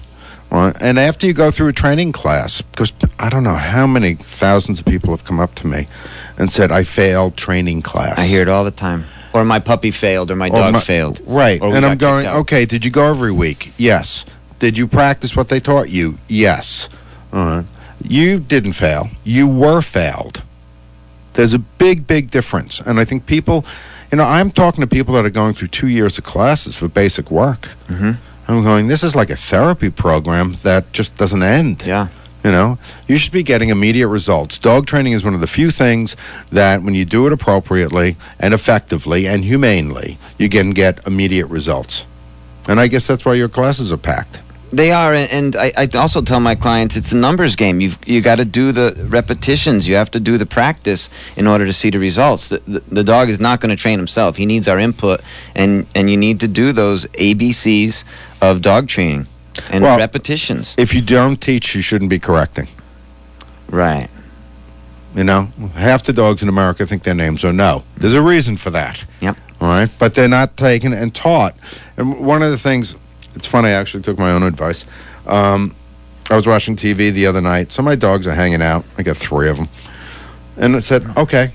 Right? 0.50 0.74
And 0.80 0.98
after 0.98 1.26
you 1.28 1.32
go 1.32 1.50
through 1.52 1.68
a 1.68 1.72
training 1.72 2.10
class, 2.12 2.60
because 2.60 2.92
I 3.20 3.28
don't 3.30 3.44
know 3.44 3.54
how 3.54 3.86
many 3.86 4.14
thousands 4.16 4.80
of 4.80 4.84
people 4.86 5.10
have 5.10 5.24
come 5.24 5.38
up 5.38 5.54
to 5.56 5.66
me 5.68 5.86
and 6.38 6.50
said, 6.50 6.72
I 6.72 6.82
failed 6.82 7.36
training 7.36 7.82
class. 7.82 8.18
I 8.18 8.26
hear 8.26 8.42
it 8.42 8.48
all 8.48 8.64
the 8.64 8.72
time. 8.72 9.04
Or 9.32 9.44
my 9.44 9.60
puppy 9.60 9.92
failed, 9.92 10.28
or 10.32 10.34
my 10.34 10.48
Or 10.48 10.56
dog 10.56 10.72
my- 10.72 10.80
failed. 10.80 11.20
Right. 11.24 11.62
And 11.62 11.86
I'm 11.86 11.98
going, 11.98 12.26
okay, 12.26 12.64
did 12.64 12.84
you 12.84 12.90
go 12.90 13.10
every 13.10 13.30
week? 13.30 13.72
Yes. 13.78 14.26
Did 14.58 14.76
you 14.76 14.88
practice 14.88 15.36
what 15.36 15.48
they 15.48 15.60
taught 15.60 15.88
you? 15.88 16.18
Yes. 16.26 16.88
All 17.32 17.44
right. 17.44 17.64
You 18.02 18.40
didn't 18.40 18.72
fail. 18.72 19.08
You 19.22 19.46
were 19.46 19.82
failed. 19.82 20.42
There's 21.34 21.52
a 21.54 21.58
big, 21.58 22.06
big 22.06 22.30
difference. 22.30 22.80
And 22.80 22.98
I 23.00 23.04
think 23.04 23.26
people, 23.26 23.64
you 24.10 24.18
know, 24.18 24.24
I'm 24.24 24.50
talking 24.50 24.80
to 24.80 24.86
people 24.86 25.14
that 25.14 25.24
are 25.24 25.30
going 25.30 25.54
through 25.54 25.68
two 25.68 25.88
years 25.88 26.18
of 26.18 26.24
classes 26.24 26.76
for 26.76 26.88
basic 26.88 27.30
work. 27.30 27.68
Mhm. 27.88 28.16
I'm 28.48 28.64
going, 28.64 28.88
this 28.88 29.04
is 29.04 29.14
like 29.14 29.30
a 29.30 29.36
therapy 29.36 29.90
program 29.90 30.56
that 30.64 30.92
just 30.92 31.16
doesn't 31.16 31.42
end. 31.42 31.84
Yeah. 31.86 32.08
You 32.42 32.50
know, 32.50 32.78
you 33.06 33.18
should 33.18 33.32
be 33.32 33.42
getting 33.42 33.68
immediate 33.68 34.08
results. 34.08 34.58
Dog 34.58 34.86
training 34.86 35.12
is 35.12 35.22
one 35.22 35.34
of 35.34 35.40
the 35.40 35.46
few 35.46 35.70
things 35.70 36.16
that, 36.50 36.82
when 36.82 36.94
you 36.94 37.04
do 37.04 37.26
it 37.26 37.32
appropriately 37.32 38.16
and 38.40 38.54
effectively 38.54 39.26
and 39.28 39.44
humanely, 39.44 40.16
you 40.38 40.48
can 40.48 40.70
get 40.70 41.06
immediate 41.06 41.46
results. 41.48 42.04
And 42.66 42.80
I 42.80 42.86
guess 42.88 43.06
that's 43.06 43.24
why 43.26 43.34
your 43.34 43.48
classes 43.50 43.92
are 43.92 43.98
packed. 43.98 44.38
They 44.72 44.92
are, 44.92 45.12
and- 45.12 45.56
I, 45.56 45.72
I 45.76 45.88
also 45.94 46.22
tell 46.22 46.40
my 46.40 46.54
clients 46.54 46.96
it's 46.96 47.12
a 47.12 47.16
numbers 47.16 47.56
game. 47.56 47.80
You've 47.80 47.98
you 48.06 48.20
got 48.20 48.36
to 48.36 48.44
do 48.44 48.72
the 48.72 48.94
repetitions. 49.08 49.88
You 49.88 49.96
have 49.96 50.10
to 50.12 50.20
do 50.20 50.38
the 50.38 50.46
practice 50.46 51.10
in 51.36 51.46
order 51.46 51.66
to 51.66 51.72
see 51.72 51.90
the 51.90 51.98
results. 51.98 52.50
The, 52.50 52.58
the, 52.68 52.80
the 52.88 53.04
dog 53.04 53.28
is 53.28 53.40
not 53.40 53.60
going 53.60 53.70
to 53.76 53.80
train 53.80 53.98
himself. 53.98 54.36
He 54.36 54.46
needs 54.46 54.68
our 54.68 54.78
input, 54.78 55.20
and 55.54 55.86
and 55.94 56.08
you 56.10 56.16
need 56.16 56.40
to 56.40 56.48
do 56.48 56.72
those 56.72 57.06
ABCs 57.06 58.04
of 58.40 58.62
dog 58.62 58.86
training 58.88 59.26
and 59.70 59.82
Well, 59.82 59.98
repetitions. 59.98 60.74
If 60.78 60.94
you 60.94 61.02
don't 61.02 61.40
teach, 61.40 61.74
you 61.74 61.82
shouldn't 61.82 62.10
be 62.10 62.18
correcting. 62.20 62.68
Right. 63.68 64.08
You 65.14 65.24
know, 65.24 65.48
half 65.74 66.04
the 66.04 66.12
dogs 66.12 66.42
in 66.42 66.48
America 66.48 66.86
think 66.86 67.02
their 67.02 67.14
names 67.14 67.44
are 67.44 67.52
no. 67.52 67.82
There's 67.96 68.14
a 68.14 68.22
reason 68.22 68.56
for 68.56 68.70
that. 68.70 69.04
Yep. 69.20 69.36
All 69.60 69.68
right, 69.68 69.90
but 69.98 70.14
they're 70.14 70.28
not 70.28 70.56
taken 70.56 70.92
and 70.92 71.12
taught. 71.14 71.54
And 71.96 72.24
one 72.24 72.42
of 72.42 72.50
the 72.50 72.56
things, 72.58 72.94
it's 73.34 73.46
funny. 73.46 73.68
I 73.68 73.72
actually 73.72 74.02
took 74.02 74.18
my 74.18 74.32
own 74.32 74.42
advice. 74.42 74.84
Um, 75.26 75.74
I 76.30 76.36
was 76.36 76.46
watching 76.46 76.76
TV 76.76 77.12
the 77.12 77.26
other 77.26 77.40
night. 77.40 77.72
So 77.72 77.82
my 77.82 77.96
dogs 77.96 78.26
are 78.26 78.34
hanging 78.34 78.62
out. 78.62 78.84
I 78.98 79.02
got 79.02 79.16
three 79.16 79.48
of 79.48 79.56
them, 79.56 79.68
and 80.56 80.74
it 80.74 80.82
said, 80.82 81.04
"Okay, 81.16 81.52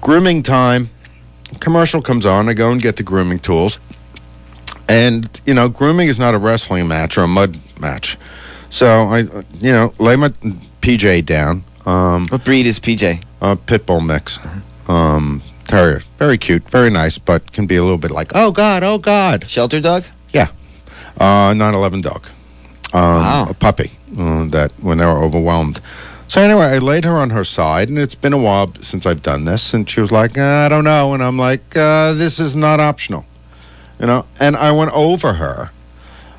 grooming 0.00 0.42
time." 0.42 0.90
Commercial 1.58 2.00
comes 2.00 2.24
on. 2.24 2.48
I 2.48 2.54
go 2.54 2.70
and 2.70 2.80
get 2.80 2.96
the 2.96 3.02
grooming 3.02 3.40
tools, 3.40 3.78
and 4.88 5.28
you 5.46 5.54
know, 5.54 5.68
grooming 5.68 6.08
is 6.08 6.18
not 6.18 6.34
a 6.34 6.38
wrestling 6.38 6.86
match 6.86 7.18
or 7.18 7.22
a 7.22 7.28
mud 7.28 7.58
match. 7.78 8.16
So 8.70 8.86
I, 8.86 9.18
you 9.58 9.72
know, 9.72 9.92
lay 9.98 10.14
my 10.14 10.28
PJ 10.80 11.26
down. 11.26 11.64
Um, 11.86 12.26
what 12.28 12.44
breed 12.44 12.66
is 12.66 12.78
PJ? 12.78 13.22
A 13.40 13.56
pit 13.56 13.84
bull 13.84 14.00
mix. 14.00 14.38
Um, 14.86 15.42
terrier. 15.64 16.02
Very 16.18 16.38
cute, 16.38 16.68
very 16.68 16.90
nice, 16.90 17.18
but 17.18 17.52
can 17.52 17.66
be 17.66 17.76
a 17.76 17.82
little 17.82 17.98
bit 17.98 18.10
like, 18.10 18.32
oh 18.34 18.50
God, 18.50 18.82
oh 18.82 18.98
God. 18.98 19.48
Shelter 19.48 19.80
dog? 19.80 20.04
Yeah. 20.32 20.48
Uh, 21.18 21.52
911 21.54 22.00
dog. 22.02 22.26
Um, 22.92 23.02
Wow. 23.02 23.46
A 23.50 23.54
puppy 23.54 23.92
uh, 24.18 24.44
that 24.46 24.72
when 24.80 24.98
they 24.98 25.04
were 25.06 25.22
overwhelmed. 25.22 25.80
So 26.28 26.40
anyway, 26.40 26.66
I 26.66 26.78
laid 26.78 27.04
her 27.04 27.16
on 27.18 27.30
her 27.30 27.44
side, 27.44 27.88
and 27.88 27.98
it's 27.98 28.14
been 28.14 28.32
a 28.32 28.38
while 28.38 28.72
since 28.82 29.04
I've 29.04 29.22
done 29.22 29.44
this, 29.46 29.74
and 29.74 29.88
she 29.90 30.00
was 30.00 30.12
like, 30.12 30.38
I 30.38 30.68
don't 30.68 30.84
know, 30.84 31.12
and 31.12 31.22
I'm 31.24 31.36
like, 31.36 31.76
uh, 31.76 32.12
this 32.12 32.38
is 32.38 32.54
not 32.54 32.78
optional, 32.78 33.24
you 33.98 34.06
know. 34.06 34.26
And 34.38 34.56
I 34.56 34.70
went 34.70 34.92
over 34.92 35.32
her, 35.34 35.72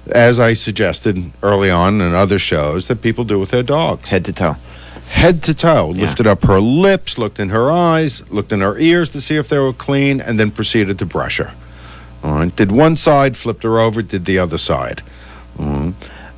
as 0.10 0.40
I 0.40 0.54
suggested 0.54 1.32
early 1.44 1.70
on 1.70 2.00
in 2.00 2.14
other 2.14 2.40
shows 2.40 2.88
that 2.88 3.02
people 3.02 3.26
do 3.26 3.38
with 3.38 3.52
their 3.52 3.64
dogs, 3.64 4.08
head 4.10 4.24
to 4.26 4.32
toe, 4.34 4.56
head 5.10 5.44
to 5.44 5.54
toe. 5.54 5.90
Lifted 5.90 6.26
up 6.26 6.44
her 6.46 6.62
lips, 6.62 7.18
looked 7.18 7.38
in 7.40 7.50
her 7.50 7.70
eyes, 7.70 8.24
looked 8.32 8.54
in 8.54 8.62
her 8.62 8.78
ears 8.78 9.10
to 9.10 9.20
see 9.20 9.36
if 9.36 9.50
they 9.50 9.60
were 9.60 9.74
clean, 9.74 10.22
and 10.22 10.40
then 10.40 10.52
proceeded 10.52 11.00
to 11.00 11.06
brush 11.06 11.38
her. 11.38 11.52
All 12.24 12.36
right. 12.36 12.56
Did 12.56 12.72
one 12.72 12.96
side, 12.96 13.36
flipped 13.38 13.64
her 13.64 13.80
over, 13.80 14.02
did 14.02 14.26
the 14.26 14.40
other 14.40 14.58
side. 14.58 15.02
Mm. 15.58 15.94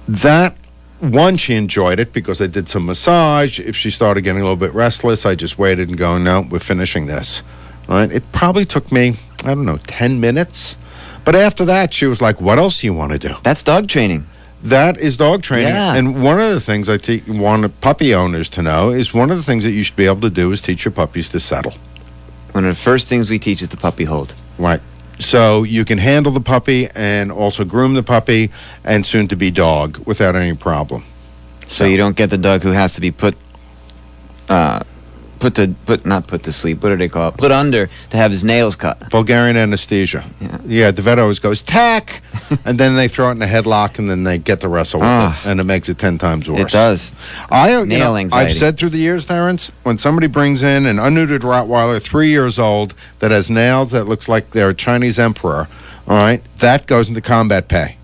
That 0.08 0.56
one, 1.00 1.38
she 1.38 1.56
enjoyed 1.56 2.00
it 2.00 2.14
because 2.14 2.42
I 2.42 2.48
did 2.48 2.68
some 2.70 2.86
massage. 2.86 3.60
If 3.60 3.76
she 3.76 3.90
started 3.90 4.22
getting 4.22 4.42
a 4.42 4.46
little 4.46 4.56
bit 4.56 4.74
restless, 4.74 5.26
I 5.26 5.36
just 5.36 5.58
waited 5.58 5.90
and 5.90 5.98
go, 5.98 6.18
no, 6.18 6.46
we're 6.50 6.60
finishing 6.60 7.08
this. 7.08 7.44
All 7.90 7.96
right. 7.96 8.12
It 8.12 8.24
probably 8.32 8.66
took 8.66 8.92
me, 8.92 9.16
I 9.44 9.48
don't 9.54 9.66
know, 9.66 9.78
10 9.78 10.22
minutes. 10.22 10.78
But 11.26 11.36
after 11.36 11.66
that, 11.66 11.94
she 11.94 12.06
was 12.06 12.22
like, 12.22 12.42
what 12.42 12.58
else 12.58 12.82
do 12.82 12.88
you 12.88 12.94
want 12.94 13.12
to 13.14 13.20
do? 13.20 13.36
That's 13.44 13.64
dog 13.64 13.88
training. 13.88 14.28
That 14.64 14.98
is 14.98 15.18
dog 15.18 15.44
training. 15.44 15.68
Yeah. 15.68 15.96
And 15.96 16.24
one 16.24 16.40
of 16.40 16.54
the 16.54 16.62
things 16.62 16.90
I 16.90 16.98
te- 16.98 17.24
want 17.28 17.82
puppy 17.82 18.16
owners 18.16 18.48
to 18.50 18.62
know 18.62 18.92
is 18.92 19.14
one 19.14 19.30
of 19.30 19.38
the 19.38 19.44
things 19.44 19.66
that 19.66 19.72
you 19.72 19.84
should 19.84 19.98
be 19.98 20.06
able 20.06 20.22
to 20.22 20.30
do 20.30 20.52
is 20.54 20.62
teach 20.62 20.86
your 20.86 20.94
puppies 20.94 21.28
to 21.30 21.40
settle. 21.40 21.74
One 22.54 22.66
of 22.66 22.76
the 22.76 22.82
first 22.82 23.10
things 23.10 23.30
we 23.30 23.40
teach 23.40 23.62
is 23.62 23.70
the 23.70 23.78
puppy 23.78 24.06
hold. 24.06 24.34
Right. 24.58 24.80
So 25.20 25.64
you 25.64 25.86
can 25.86 25.98
handle 25.98 26.32
the 26.32 26.42
puppy 26.42 26.90
and 26.96 27.32
also 27.32 27.64
groom 27.64 27.94
the 27.94 28.04
puppy 28.04 28.50
and 28.84 29.06
soon 29.06 29.28
to 29.30 29.36
be 29.36 29.52
dog 29.52 29.98
without 30.06 30.36
any 30.36 30.56
problem. 30.56 31.04
So 31.68 31.86
you 31.86 31.98
don't 31.98 32.16
get 32.16 32.30
the 32.30 32.38
dog 32.38 32.62
who 32.62 32.72
has 32.72 32.96
to 32.96 33.02
be 33.02 33.12
put, 33.12 33.36
uh, 34.50 34.82
put 35.44 35.56
to 35.56 35.68
put 35.86 36.06
not 36.06 36.26
put 36.26 36.44
to 36.44 36.54
sleep. 36.54 36.82
What 36.82 36.90
do 36.90 36.96
they 36.96 37.10
call 37.10 37.28
it? 37.28 37.38
Put 37.38 37.52
under 37.52 37.90
to 38.12 38.18
have 38.18 38.32
his 38.32 38.46
nails 38.46 38.78
cut. 38.78 39.10
Bulgarian 39.10 39.58
anesthesia. 39.58 40.24
Yeah. 40.40 40.58
yeah 40.66 40.92
the 40.92 41.02
vet 41.02 41.20
always 41.20 41.40
goes, 41.40 41.62
tack! 41.62 42.22
and 42.66 42.80
then 42.80 42.96
they 42.96 43.10
throw 43.10 43.28
it 43.28 43.32
in 43.34 43.42
a 43.42 43.46
headlock 43.46 44.00
and 44.00 44.10
then 44.10 44.24
they 44.24 44.38
get 44.38 44.62
to 44.62 44.70
wrestle 44.70 45.02
with 45.02 45.10
Ah. 45.10 45.42
it. 45.44 45.50
And 45.50 45.60
it 45.60 45.66
makes 45.66 45.90
it 45.90 46.00
10 46.00 46.18
times 46.18 46.50
worse. 46.50 46.62
It 46.62 46.70
does. 46.70 47.12
I, 47.52 47.78
you 47.78 47.86
Nail 47.86 48.14
know. 48.24 48.30
I've 48.32 48.54
said 48.54 48.78
through 48.78 48.92
the 48.92 48.98
years, 49.00 49.26
Terrence, 49.26 49.70
when 49.84 49.98
somebody 49.98 50.28
brings 50.28 50.64
in 50.64 50.86
an 50.86 50.96
unneutered 50.96 51.40
Rottweiler, 51.42 52.02
three 52.02 52.30
years 52.30 52.58
old, 52.58 52.94
that 53.20 53.32
has 53.32 53.50
nails 53.50 53.92
that 53.92 54.06
looks 54.06 54.30
like 54.30 54.52
they're 54.52 54.70
a 54.70 54.74
Chinese 54.74 55.20
emperor, 55.20 55.68
all 56.08 56.18
right, 56.18 56.42
that 56.60 56.88
goes 56.88 57.10
into 57.10 57.20
combat 57.20 57.68
pay. 57.68 57.98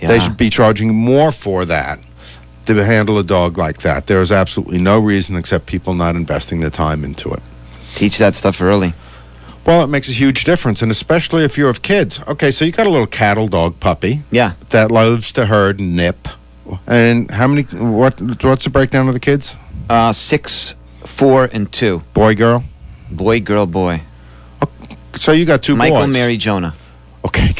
They 0.00 0.18
should 0.18 0.36
be 0.36 0.50
charging 0.50 0.94
more 0.94 1.32
for 1.32 1.64
that 1.64 1.98
to 2.66 2.84
handle 2.84 3.18
a 3.18 3.24
dog 3.24 3.58
like 3.58 3.82
that. 3.82 4.06
There 4.06 4.20
is 4.20 4.32
absolutely 4.32 4.78
no 4.78 4.98
reason 4.98 5.36
except 5.36 5.66
people 5.66 5.94
not 5.94 6.16
investing 6.16 6.60
the 6.60 6.70
time 6.70 7.04
into 7.04 7.32
it. 7.32 7.42
Teach 7.94 8.18
that 8.18 8.34
stuff 8.34 8.60
early. 8.60 8.92
Well, 9.66 9.82
it 9.82 9.86
makes 9.86 10.08
a 10.08 10.12
huge 10.12 10.44
difference, 10.44 10.82
and 10.82 10.90
especially 10.90 11.44
if 11.44 11.56
you 11.56 11.64
have 11.66 11.80
kids. 11.80 12.20
Okay, 12.28 12.50
so 12.50 12.64
you 12.64 12.72
got 12.72 12.86
a 12.86 12.90
little 12.90 13.06
cattle 13.06 13.48
dog 13.48 13.80
puppy. 13.80 14.22
Yeah. 14.30 14.52
That 14.70 14.90
loves 14.90 15.32
to 15.32 15.46
herd 15.46 15.80
and 15.80 15.96
nip. 15.96 16.28
And 16.86 17.30
how 17.30 17.46
many? 17.46 17.62
What? 17.62 18.20
What's 18.42 18.64
the 18.64 18.70
breakdown 18.70 19.08
of 19.08 19.14
the 19.14 19.20
kids? 19.20 19.54
Uh, 19.88 20.12
six, 20.12 20.74
four, 21.04 21.44
and 21.52 21.70
two. 21.72 22.00
Boy, 22.12 22.34
girl. 22.34 22.64
Boy, 23.10 23.40
girl, 23.40 23.66
boy. 23.66 24.02
So 25.18 25.32
you 25.32 25.44
got 25.44 25.62
two 25.62 25.76
Michael, 25.76 26.00
boys. 26.00 26.12
Mary, 26.12 26.36
Jonah. 26.36 26.74
Okay, 27.24 27.54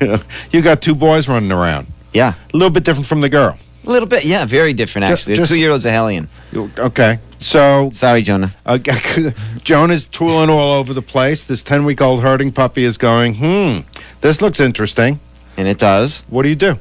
you 0.50 0.62
got 0.62 0.82
two 0.82 0.94
boys 0.94 1.28
running 1.28 1.52
around. 1.52 1.86
Yeah. 2.12 2.34
A 2.52 2.56
little 2.56 2.70
bit 2.70 2.84
different 2.84 3.06
from 3.06 3.20
the 3.20 3.28
girl. 3.28 3.58
A 3.86 3.90
little 3.90 4.08
bit, 4.08 4.24
yeah, 4.24 4.44
very 4.44 4.72
different 4.72 5.04
actually. 5.04 5.36
just- 5.36 5.50
Two 5.50 5.58
year 5.58 5.70
old's 5.70 5.86
a 5.86 5.90
hellion. 5.92 6.28
Okay, 6.54 7.18
so 7.38 7.90
sorry, 7.92 8.22
Jonah. 8.22 8.52
Uh, 8.64 8.78
Jonah's 9.62 10.04
tooling 10.06 10.50
all 10.50 10.72
over 10.74 10.92
the 10.92 11.02
place. 11.02 11.44
This 11.44 11.62
ten-week-old 11.62 12.22
herding 12.22 12.52
puppy 12.52 12.84
is 12.84 12.96
going. 12.96 13.34
Hmm, 13.34 13.80
this 14.22 14.40
looks 14.40 14.58
interesting. 14.60 15.20
And 15.58 15.66
it 15.68 15.78
does. 15.78 16.22
What 16.28 16.42
do 16.42 16.48
you 16.50 16.54
do? 16.56 16.78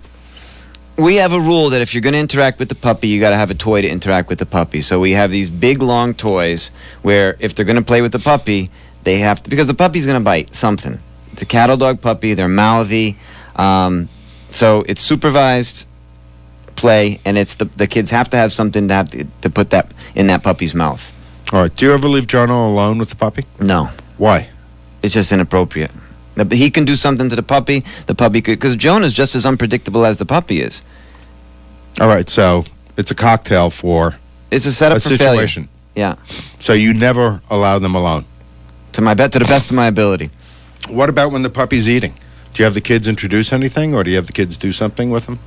We 0.98 1.16
have 1.16 1.32
a 1.34 1.40
rule 1.40 1.70
that 1.72 1.82
if 1.82 1.94
you're 1.94 2.02
going 2.02 2.14
to 2.14 2.20
interact 2.20 2.58
with 2.60 2.70
the 2.70 2.76
puppy, 2.76 3.08
you 3.10 3.20
got 3.22 3.30
to 3.30 3.36
have 3.38 3.52
a 3.52 3.54
toy 3.56 3.82
to 3.82 3.88
interact 3.88 4.28
with 4.30 4.40
the 4.40 4.46
puppy. 4.46 4.82
So 4.82 5.00
we 5.00 5.12
have 5.12 5.30
these 5.32 5.50
big, 5.50 5.82
long 5.82 6.14
toys 6.14 6.72
where 7.04 7.36
if 7.40 7.54
they're 7.56 7.66
going 7.66 7.76
to 7.78 7.82
play 7.84 8.02
with 8.02 8.12
the 8.14 8.20
puppy, 8.20 8.70
they 9.04 9.20
have 9.20 9.44
to, 9.44 9.50
because 9.50 9.68
the 9.68 9.74
puppy's 9.74 10.06
going 10.06 10.18
to 10.20 10.24
bite 10.24 10.56
something. 10.56 11.00
It's 11.34 11.42
a 11.42 11.46
cattle 11.46 11.78
dog 11.78 12.02
puppy, 12.02 12.34
they're 12.34 12.48
mouthy. 12.48 13.18
Um, 13.58 14.10
so 14.52 14.84
it's 14.88 15.02
supervised 15.02 15.86
play, 16.76 17.20
and 17.26 17.38
it's 17.38 17.56
the, 17.56 17.66
the 17.66 17.88
kids 17.88 18.12
have 18.12 18.30
to 18.30 18.38
have 18.38 18.52
something 18.52 18.88
to, 18.88 18.94
have 18.94 19.10
to, 19.12 19.26
to 19.42 19.50
put 19.50 19.70
that 19.72 19.92
in 20.14 20.28
that 20.28 20.44
puppy's 20.44 20.76
mouth. 20.76 21.12
All 21.54 21.62
right. 21.62 21.76
Do 21.76 21.86
you 21.86 21.94
ever 21.94 22.08
leave 22.08 22.28
Jonah 22.28 22.54
alone 22.54 22.98
with 22.98 23.10
the 23.10 23.16
puppy? 23.16 23.46
No. 23.60 23.90
Why? 24.18 24.50
It's 25.02 25.14
just 25.14 25.32
inappropriate. 25.32 25.92
He 26.52 26.70
can 26.70 26.84
do 26.84 26.96
something 26.96 27.30
to 27.30 27.36
the 27.36 27.44
puppy. 27.44 27.86
The 28.08 28.16
puppy 28.16 28.42
could, 28.42 28.60
because 28.60 28.76
is 28.76 29.14
just 29.14 29.36
as 29.36 29.46
unpredictable 29.46 30.06
as 30.06 30.18
the 30.18 30.26
puppy 30.26 30.62
is. 30.62 30.82
All 32.02 32.08
right. 32.08 32.28
So 32.28 32.66
it's 32.98 33.12
a 33.12 33.16
cocktail 33.16 33.70
for 33.70 34.16
It's 34.52 34.66
a 34.66 34.74
setup 34.74 34.98
a 34.98 35.02
for 35.02 35.18
failure. 35.18 35.68
Yeah. 35.96 36.16
So 36.60 36.74
you 36.74 36.94
never 36.94 37.42
allow 37.50 37.80
them 37.80 37.96
alone. 37.96 38.26
To 38.94 39.02
my 39.02 39.14
bet, 39.14 39.32
to 39.34 39.40
the 39.40 39.46
best 39.46 39.70
of 39.70 39.76
my 39.76 39.88
ability. 39.88 40.30
What 40.90 41.10
about 41.10 41.32
when 41.32 41.42
the 41.42 41.50
puppy's 41.50 41.88
eating? 41.88 42.14
Do 42.54 42.62
you 42.62 42.66
have 42.66 42.74
the 42.74 42.82
kids 42.82 43.08
introduce 43.08 43.52
anything, 43.52 43.94
or 43.94 44.04
do 44.04 44.12
you 44.12 44.16
have 44.16 44.28
the 44.28 44.34
kids 44.34 44.58
do 44.58 44.72
something 44.72 45.10
with 45.10 45.26
them? 45.26 45.40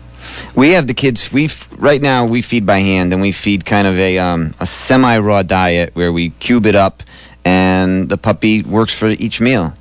We 0.55 0.71
have 0.71 0.87
the 0.87 0.95
kids. 0.95 1.33
We 1.33 1.49
right 1.77 2.01
now 2.01 2.27
we 2.27 2.43
feed 2.43 2.67
by 2.67 2.79
hand, 2.81 3.13
and 3.13 3.23
we 3.23 3.33
feed 3.33 3.65
kind 3.65 3.87
of 3.87 3.99
a 3.99 4.19
um, 4.19 4.55
a 4.61 4.67
semi 4.67 5.19
raw 5.19 5.43
diet 5.43 5.95
where 5.95 6.13
we 6.13 6.31
cube 6.31 6.67
it 6.67 6.75
up, 6.75 7.03
and 7.45 8.09
the 8.09 8.17
puppy 8.17 8.63
works 8.63 8.93
for 8.93 9.09
each 9.09 9.41
meal. 9.41 9.75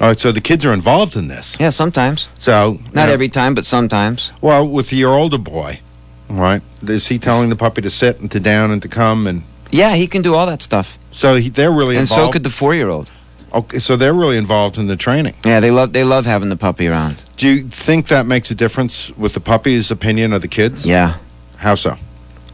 All 0.00 0.08
right. 0.08 0.18
So 0.18 0.32
the 0.32 0.40
kids 0.40 0.64
are 0.64 0.72
involved 0.72 1.16
in 1.16 1.28
this. 1.28 1.58
Yeah, 1.58 1.70
sometimes. 1.70 2.28
So 2.38 2.80
Not 2.92 3.06
know, 3.06 3.12
every 3.12 3.28
time, 3.28 3.54
but 3.54 3.64
sometimes. 3.64 4.32
Well, 4.40 4.66
with 4.66 4.92
your 4.92 5.14
older 5.14 5.38
boy, 5.38 5.80
right? 6.28 6.62
is 6.82 7.06
he 7.06 7.18
telling 7.18 7.48
the 7.48 7.56
puppy 7.56 7.82
to 7.82 7.90
sit 7.90 8.20
and 8.20 8.30
to 8.32 8.40
down 8.40 8.70
and 8.70 8.82
to 8.82 8.88
come 8.88 9.26
and? 9.26 9.42
Yeah, 9.70 9.96
he 9.96 10.06
can 10.06 10.22
do 10.22 10.34
all 10.34 10.46
that 10.46 10.62
stuff. 10.62 10.98
So 11.10 11.36
he, 11.36 11.48
they're 11.48 11.72
really 11.72 11.96
And 11.96 12.08
so 12.08 12.30
could 12.30 12.42
the 12.42 12.50
four 12.50 12.74
year 12.74 12.88
old. 12.88 13.10
Okay, 13.54 13.78
so 13.78 13.96
they're 13.96 14.12
really 14.12 14.36
involved 14.36 14.78
in 14.78 14.88
the 14.88 14.96
training. 14.96 15.34
Yeah, 15.44 15.60
they 15.60 15.70
love 15.70 15.92
they 15.92 16.02
love 16.02 16.26
having 16.26 16.48
the 16.48 16.56
puppy 16.56 16.88
around. 16.88 17.22
Do 17.36 17.46
you 17.46 17.68
think 17.68 18.08
that 18.08 18.26
makes 18.26 18.50
a 18.50 18.54
difference 18.54 19.10
with 19.16 19.34
the 19.34 19.40
puppy's 19.40 19.92
opinion 19.92 20.32
of 20.32 20.42
the 20.42 20.48
kids? 20.48 20.84
Yeah. 20.84 21.18
How 21.56 21.76
so? 21.76 21.96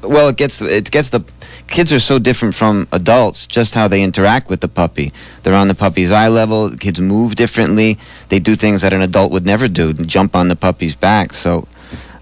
Well, 0.02 0.28
it 0.28 0.36
gets 0.36 0.60
it 0.60 0.90
gets 0.90 1.08
the 1.08 1.24
kids 1.68 1.90
are 1.90 2.00
so 2.00 2.18
different 2.18 2.54
from 2.54 2.86
adults. 2.92 3.46
Just 3.46 3.74
how 3.74 3.88
they 3.88 4.02
interact 4.02 4.50
with 4.50 4.60
the 4.60 4.68
puppy. 4.68 5.12
They're 5.42 5.54
on 5.54 5.68
the 5.68 5.74
puppy's 5.74 6.10
eye 6.10 6.28
level. 6.28 6.68
The 6.68 6.76
kids 6.76 7.00
move 7.00 7.34
differently. 7.34 7.98
They 8.28 8.38
do 8.38 8.54
things 8.54 8.82
that 8.82 8.92
an 8.92 9.00
adult 9.00 9.32
would 9.32 9.46
never 9.46 9.68
do. 9.68 9.94
Jump 9.94 10.36
on 10.36 10.48
the 10.48 10.56
puppy's 10.56 10.94
back. 10.94 11.32
So, 11.32 11.66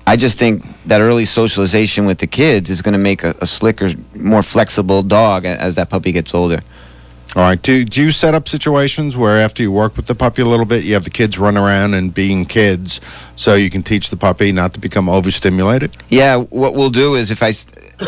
I 0.07 0.17
just 0.17 0.39
think 0.39 0.65
that 0.87 1.01
early 1.01 1.25
socialization 1.25 2.07
with 2.07 2.19
the 2.19 2.27
kids 2.27 2.71
is 2.71 2.81
going 2.81 2.95
to 2.95 2.99
make 2.99 3.25
a, 3.25 3.35
a 3.41 3.47
slicker, 3.47 3.93
more 4.15 4.43
flexible 4.43 5.03
dog 5.03 5.45
as 5.45 5.75
that 5.75 5.91
puppy 5.91 6.13
gets 6.13 6.33
older. 6.33 6.61
All 7.37 7.43
right. 7.43 7.61
Do, 7.61 7.85
do 7.85 8.01
you 8.01 8.11
set 8.11 8.35
up 8.35 8.49
situations 8.49 9.15
where 9.15 9.39
after 9.39 9.63
you 9.63 9.71
work 9.71 9.97
with 9.97 10.07
the 10.07 10.15
puppy 10.15 10.43
a 10.43 10.47
little 10.47 10.65
bit, 10.65 10.83
you 10.85 10.95
have 10.95 11.05
the 11.05 11.11
kids 11.11 11.39
run 11.39 11.59
around 11.59 11.95
and 11.95 12.13
being 12.13 12.47
kids 12.47 13.01
so 13.37 13.55
you 13.55 13.69
can 13.69 13.83
teach 13.83 14.09
the 14.09 14.17
puppy 14.17 14.51
not 14.51 14.73
to 14.75 14.81
become 14.81 15.09
overstimulated? 15.11 15.95
Yeah, 16.09 16.37
what 16.37 16.75
we'll 16.75 16.91
do 16.91 17.17
is 17.17 17.31
if 17.31 17.43
I, 17.43 17.53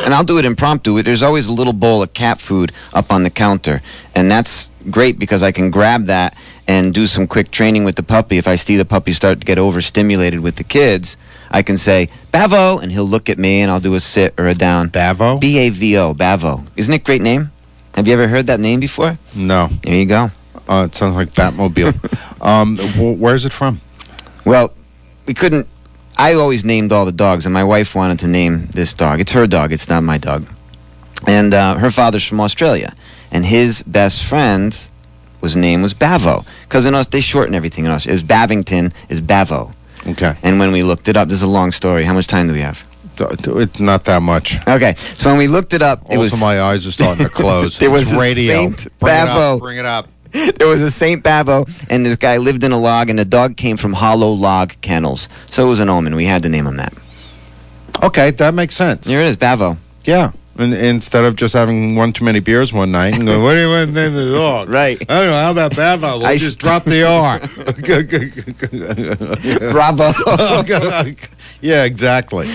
and 0.02 0.14
I'll 0.14 0.24
do 0.24 0.38
it 0.38 0.46
impromptu. 0.46 1.02
There's 1.02 1.22
always 1.22 1.46
a 1.46 1.52
little 1.52 1.74
bowl 1.74 2.02
of 2.02 2.14
cat 2.14 2.40
food 2.40 2.72
up 2.94 3.12
on 3.12 3.22
the 3.22 3.30
counter, 3.30 3.82
and 4.14 4.30
that's 4.30 4.70
great 4.90 5.18
because 5.18 5.42
I 5.42 5.52
can 5.52 5.70
grab 5.70 6.06
that 6.06 6.34
and 6.66 6.94
do 6.94 7.06
some 7.06 7.26
quick 7.26 7.50
training 7.50 7.84
with 7.84 7.96
the 7.96 8.02
puppy. 8.02 8.38
If 8.38 8.48
I 8.48 8.54
see 8.54 8.78
the 8.78 8.86
puppy 8.86 9.12
start 9.12 9.40
to 9.40 9.46
get 9.46 9.58
overstimulated 9.58 10.40
with 10.40 10.56
the 10.56 10.64
kids, 10.64 11.18
I 11.50 11.62
can 11.62 11.76
say 11.76 12.08
Bavo, 12.32 12.78
and 12.78 12.90
he'll 12.90 13.04
look 13.04 13.28
at 13.28 13.38
me, 13.38 13.60
and 13.60 13.70
I'll 13.70 13.80
do 13.80 13.96
a 13.96 14.00
sit 14.00 14.32
or 14.38 14.48
a 14.48 14.54
down. 14.54 14.88
Bavo. 14.88 15.38
B 15.38 15.58
A 15.58 15.68
V 15.68 15.98
O. 15.98 16.14
Bavo. 16.14 16.64
Isn't 16.76 16.94
it 16.94 17.02
a 17.02 17.04
great 17.04 17.22
name? 17.22 17.50
Have 17.94 18.06
you 18.06 18.12
ever 18.12 18.28
heard 18.28 18.46
that 18.46 18.60
name 18.60 18.80
before? 18.80 19.18
No. 19.34 19.68
There 19.82 19.94
you 19.94 20.06
go. 20.06 20.30
Uh, 20.68 20.86
it 20.90 20.94
sounds 20.94 21.16
like 21.16 21.30
Batmobile. 21.32 21.94
um, 22.44 22.78
wh- 22.78 23.20
where's 23.20 23.44
it 23.44 23.52
from? 23.52 23.80
Well, 24.44 24.72
we 25.26 25.34
couldn't. 25.34 25.66
I 26.16 26.34
always 26.34 26.64
named 26.64 26.92
all 26.92 27.04
the 27.04 27.12
dogs, 27.12 27.46
and 27.46 27.52
my 27.52 27.64
wife 27.64 27.94
wanted 27.94 28.18
to 28.20 28.28
name 28.28 28.66
this 28.66 28.94
dog. 28.94 29.20
It's 29.20 29.32
her 29.32 29.46
dog. 29.46 29.72
It's 29.72 29.88
not 29.88 30.02
my 30.02 30.18
dog. 30.18 30.46
And 31.26 31.52
uh, 31.52 31.76
her 31.76 31.90
father's 31.90 32.24
from 32.24 32.40
Australia, 32.40 32.94
and 33.30 33.44
his 33.44 33.82
best 33.82 34.22
friend 34.22 34.76
was 35.40 35.56
name 35.56 35.82
was 35.82 35.94
Bavo 35.94 36.44
because 36.62 36.84
in 36.86 36.94
Oz 36.94 37.08
they 37.08 37.20
shorten 37.20 37.54
everything 37.54 37.84
in 37.86 37.90
Oz. 37.90 38.06
It 38.06 38.12
was 38.12 38.22
Bavington 38.22 38.92
is 39.08 39.20
Bavo. 39.20 39.72
Okay. 40.06 40.34
And 40.42 40.58
when 40.58 40.72
we 40.72 40.82
looked 40.82 41.08
it 41.08 41.16
up, 41.16 41.28
this 41.28 41.36
is 41.36 41.42
a 41.42 41.46
long 41.46 41.72
story. 41.72 42.04
How 42.04 42.14
much 42.14 42.26
time 42.26 42.46
do 42.46 42.52
we 42.52 42.60
have? 42.60 42.84
It's 43.20 43.78
not 43.80 44.04
that 44.04 44.22
much. 44.22 44.58
Okay, 44.66 44.94
so 45.16 45.28
when 45.30 45.38
we 45.38 45.46
looked 45.48 45.72
it 45.74 45.82
up, 45.82 46.02
it 46.10 46.16
Also, 46.16 46.20
was 46.20 46.40
my 46.40 46.60
eyes 46.60 46.86
are 46.86 46.90
starting 46.92 47.24
to 47.24 47.30
close. 47.34 47.78
there 47.78 47.90
was 47.90 48.14
radio. 48.14 48.54
Saint 48.54 48.76
Bring 48.98 49.14
it 49.14 49.26
Bavo. 49.26 49.54
up, 49.56 49.60
bring 49.60 49.78
it 49.78 49.84
up. 49.86 50.08
there 50.32 50.68
was 50.68 50.80
a 50.80 50.90
Saint 50.90 51.22
Bavo, 51.24 51.66
and 51.90 52.06
this 52.06 52.16
guy 52.16 52.36
lived 52.36 52.62
in 52.64 52.70
a 52.72 52.78
log, 52.78 53.10
and 53.10 53.18
the 53.18 53.24
dog 53.24 53.56
came 53.56 53.76
from 53.76 53.92
Hollow 53.92 54.32
Log 54.32 54.74
Kennels. 54.80 55.28
So 55.46 55.66
it 55.66 55.68
was 55.68 55.80
an 55.80 55.88
omen. 55.88 56.14
We 56.14 56.24
had 56.24 56.42
to 56.44 56.48
name 56.48 56.66
him 56.66 56.76
that. 56.76 56.92
Okay, 58.02 58.30
that 58.30 58.54
makes 58.54 58.74
sense. 58.76 59.06
Here 59.06 59.20
it 59.20 59.26
is, 59.26 59.36
Bavo. 59.36 59.76
Yeah. 60.04 60.30
And 60.56 60.74
instead 60.74 61.24
of 61.24 61.36
just 61.36 61.54
having 61.54 61.96
one 61.96 62.12
too 62.12 62.24
many 62.24 62.38
beers 62.40 62.72
one 62.72 62.92
night 62.92 63.14
and 63.14 63.24
going, 63.26 63.42
what 63.42 63.54
do 63.54 63.60
you 63.60 63.68
want 63.68 63.88
to 63.88 63.94
name 63.94 64.14
the 64.14 64.30
dog? 64.32 64.68
Right. 64.80 65.00
I 65.10 65.14
don't 65.20 65.26
know. 65.28 65.32
How 65.42 65.50
about 65.52 65.74
Bavo? 65.74 66.18
We'll 66.18 66.26
I 66.26 66.36
just 66.36 66.58
drop 66.58 66.84
the 66.84 67.02
R. 67.06 67.38
Bravo. 69.72 70.12
Oh, 70.26 71.04
yeah, 71.60 71.84
exactly. 71.84 72.48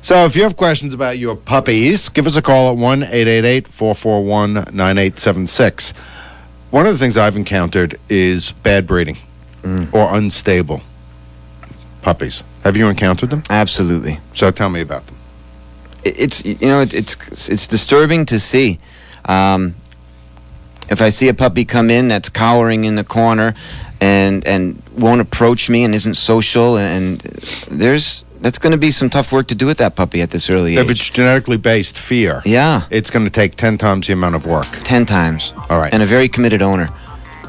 So 0.00 0.24
if 0.24 0.36
you 0.36 0.42
have 0.44 0.56
questions 0.56 0.94
about 0.94 1.18
your 1.18 1.36
puppies, 1.36 2.08
give 2.08 2.26
us 2.26 2.36
a 2.36 2.42
call 2.42 2.70
at 2.70 2.76
1 2.76 3.02
888 3.02 3.68
441 3.68 4.52
9876. 4.52 5.92
One 6.70 6.86
of 6.86 6.92
the 6.92 6.98
things 6.98 7.16
I've 7.16 7.36
encountered 7.36 7.98
is 8.08 8.52
bad 8.52 8.86
breeding 8.86 9.16
or 9.92 10.14
unstable 10.14 10.82
puppies. 12.02 12.42
Have 12.64 12.76
you 12.76 12.88
encountered 12.88 13.30
them? 13.30 13.42
Absolutely. 13.50 14.20
So 14.32 14.50
tell 14.50 14.68
me 14.68 14.80
about 14.80 15.06
them. 15.06 15.16
It's 16.04 16.44
you 16.44 16.56
know 16.62 16.80
it, 16.80 16.94
it's 16.94 17.48
it's 17.48 17.66
disturbing 17.66 18.26
to 18.26 18.38
see. 18.38 18.78
Um, 19.24 19.74
if 20.88 21.02
I 21.02 21.10
see 21.10 21.28
a 21.28 21.34
puppy 21.34 21.64
come 21.64 21.90
in 21.90 22.08
that's 22.08 22.28
cowering 22.28 22.84
in 22.84 22.94
the 22.94 23.04
corner 23.04 23.54
and 24.00 24.46
and 24.46 24.82
won't 24.96 25.20
approach 25.20 25.68
me 25.68 25.84
and 25.84 25.94
isn't 25.94 26.14
social 26.14 26.78
and 26.78 27.20
there's 27.70 28.24
that's 28.40 28.58
going 28.58 28.72
to 28.72 28.78
be 28.78 28.90
some 28.90 29.08
tough 29.10 29.32
work 29.32 29.46
to 29.48 29.54
do 29.54 29.66
with 29.66 29.78
that 29.78 29.94
puppy 29.96 30.20
at 30.22 30.30
this 30.30 30.48
early 30.50 30.74
age. 30.76 30.78
If 30.84 30.90
it's 30.90 31.10
genetically 31.10 31.56
based 31.56 31.98
fear, 31.98 32.42
Yeah, 32.44 32.82
it's 32.90 33.10
going 33.10 33.24
to 33.24 33.30
take 33.30 33.56
10 33.56 33.78
times 33.78 34.06
the 34.06 34.12
amount 34.12 34.34
of 34.34 34.46
work. 34.46 34.68
ten 34.84 35.04
times. 35.06 35.52
All 35.70 35.78
right. 35.80 35.92
And 35.92 36.02
a 36.02 36.06
very 36.06 36.28
committed 36.28 36.62
owner. 36.62 36.88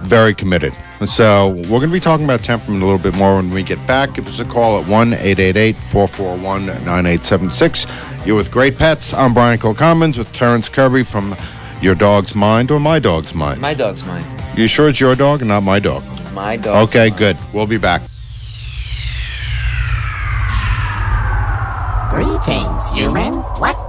Very 0.01 0.33
committed. 0.33 0.73
So 1.05 1.49
we're 1.49 1.79
going 1.79 1.89
to 1.89 1.93
be 1.93 1.99
talking 1.99 2.25
about 2.25 2.41
temperament 2.41 2.81
a 2.83 2.85
little 2.85 2.99
bit 3.01 3.15
more 3.15 3.35
when 3.35 3.49
we 3.49 3.63
get 3.63 3.85
back. 3.87 4.15
Give 4.15 4.27
us 4.27 4.39
a 4.39 4.45
call 4.45 4.81
at 4.81 4.87
1 4.87 5.13
888 5.13 5.77
441 5.77 6.65
9876. 6.65 7.85
You're 8.25 8.35
with 8.35 8.51
Great 8.51 8.77
Pets. 8.77 9.13
I'm 9.13 9.33
Brian 9.33 9.57
Kilcommons 9.59 10.17
with 10.17 10.31
Terrence 10.33 10.67
Kirby 10.69 11.03
from 11.03 11.35
Your 11.81 11.95
Dog's 11.95 12.35
Mind 12.35 12.69
or 12.71 12.79
My 12.79 12.99
Dog's 12.99 13.33
Mind. 13.33 13.61
My 13.61 13.73
dog's 13.73 14.03
Mind. 14.05 14.25
You 14.57 14.67
sure 14.67 14.89
it's 14.89 14.99
your 14.99 15.15
dog 15.15 15.41
and 15.41 15.47
not 15.49 15.63
my 15.63 15.79
dog? 15.79 16.03
My 16.33 16.57
dog. 16.57 16.89
Okay, 16.89 17.09
good. 17.11 17.37
We'll 17.53 17.67
be 17.67 17.77
back. 17.77 18.01
Greetings, 22.09 22.89
human. 22.89 23.33
What 23.61 23.88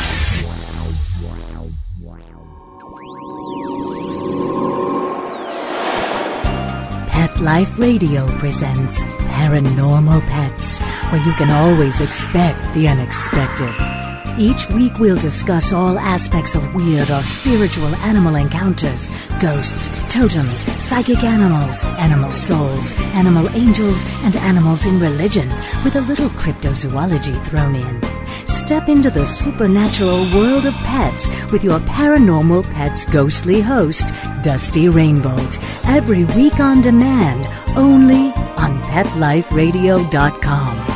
Life 7.41 7.79
Radio 7.79 8.27
presents 8.37 9.03
Paranormal 9.03 10.21
Pets, 10.27 10.77
where 11.09 11.25
you 11.25 11.33
can 11.33 11.49
always 11.49 11.99
expect 11.99 12.59
the 12.75 12.87
unexpected. 12.87 14.00
Each 14.37 14.69
week 14.69 14.99
we'll 14.99 15.19
discuss 15.19 15.73
all 15.73 15.99
aspects 15.99 16.55
of 16.55 16.73
weird 16.73 17.11
or 17.11 17.21
spiritual 17.23 17.93
animal 17.97 18.35
encounters, 18.35 19.09
ghosts, 19.39 19.91
totems, 20.11 20.63
psychic 20.83 21.23
animals, 21.23 21.83
animal 21.99 22.31
souls, 22.31 22.95
animal 23.13 23.47
angels, 23.49 24.03
and 24.23 24.35
animals 24.37 24.85
in 24.85 24.99
religion, 24.99 25.47
with 25.83 25.95
a 25.95 26.01
little 26.01 26.29
cryptozoology 26.29 27.35
thrown 27.45 27.75
in. 27.75 28.01
Step 28.47 28.89
into 28.89 29.09
the 29.09 29.25
supernatural 29.25 30.23
world 30.33 30.65
of 30.65 30.73
pets 30.75 31.29
with 31.51 31.63
your 31.63 31.79
paranormal 31.81 32.63
pets 32.73 33.05
ghostly 33.05 33.61
host, 33.61 34.13
Dusty 34.43 34.89
Rainbolt, 34.89 35.59
every 35.85 36.25
week 36.25 36.59
on 36.59 36.81
demand, 36.81 37.47
only 37.77 38.31
on 38.57 38.81
PetLifeRadio.com. 38.83 40.90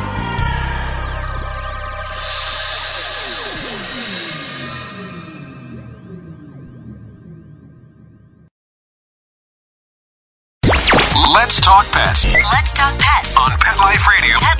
Let's 11.36 11.60
talk 11.60 11.84
pets 11.92 12.24
Let's 12.32 12.72
talk 12.72 12.98
pets 12.98 13.36
on 13.36 13.50
Pet 13.58 13.76
Life 13.76 14.08
Radio. 14.08 14.38
Pet 14.40 14.58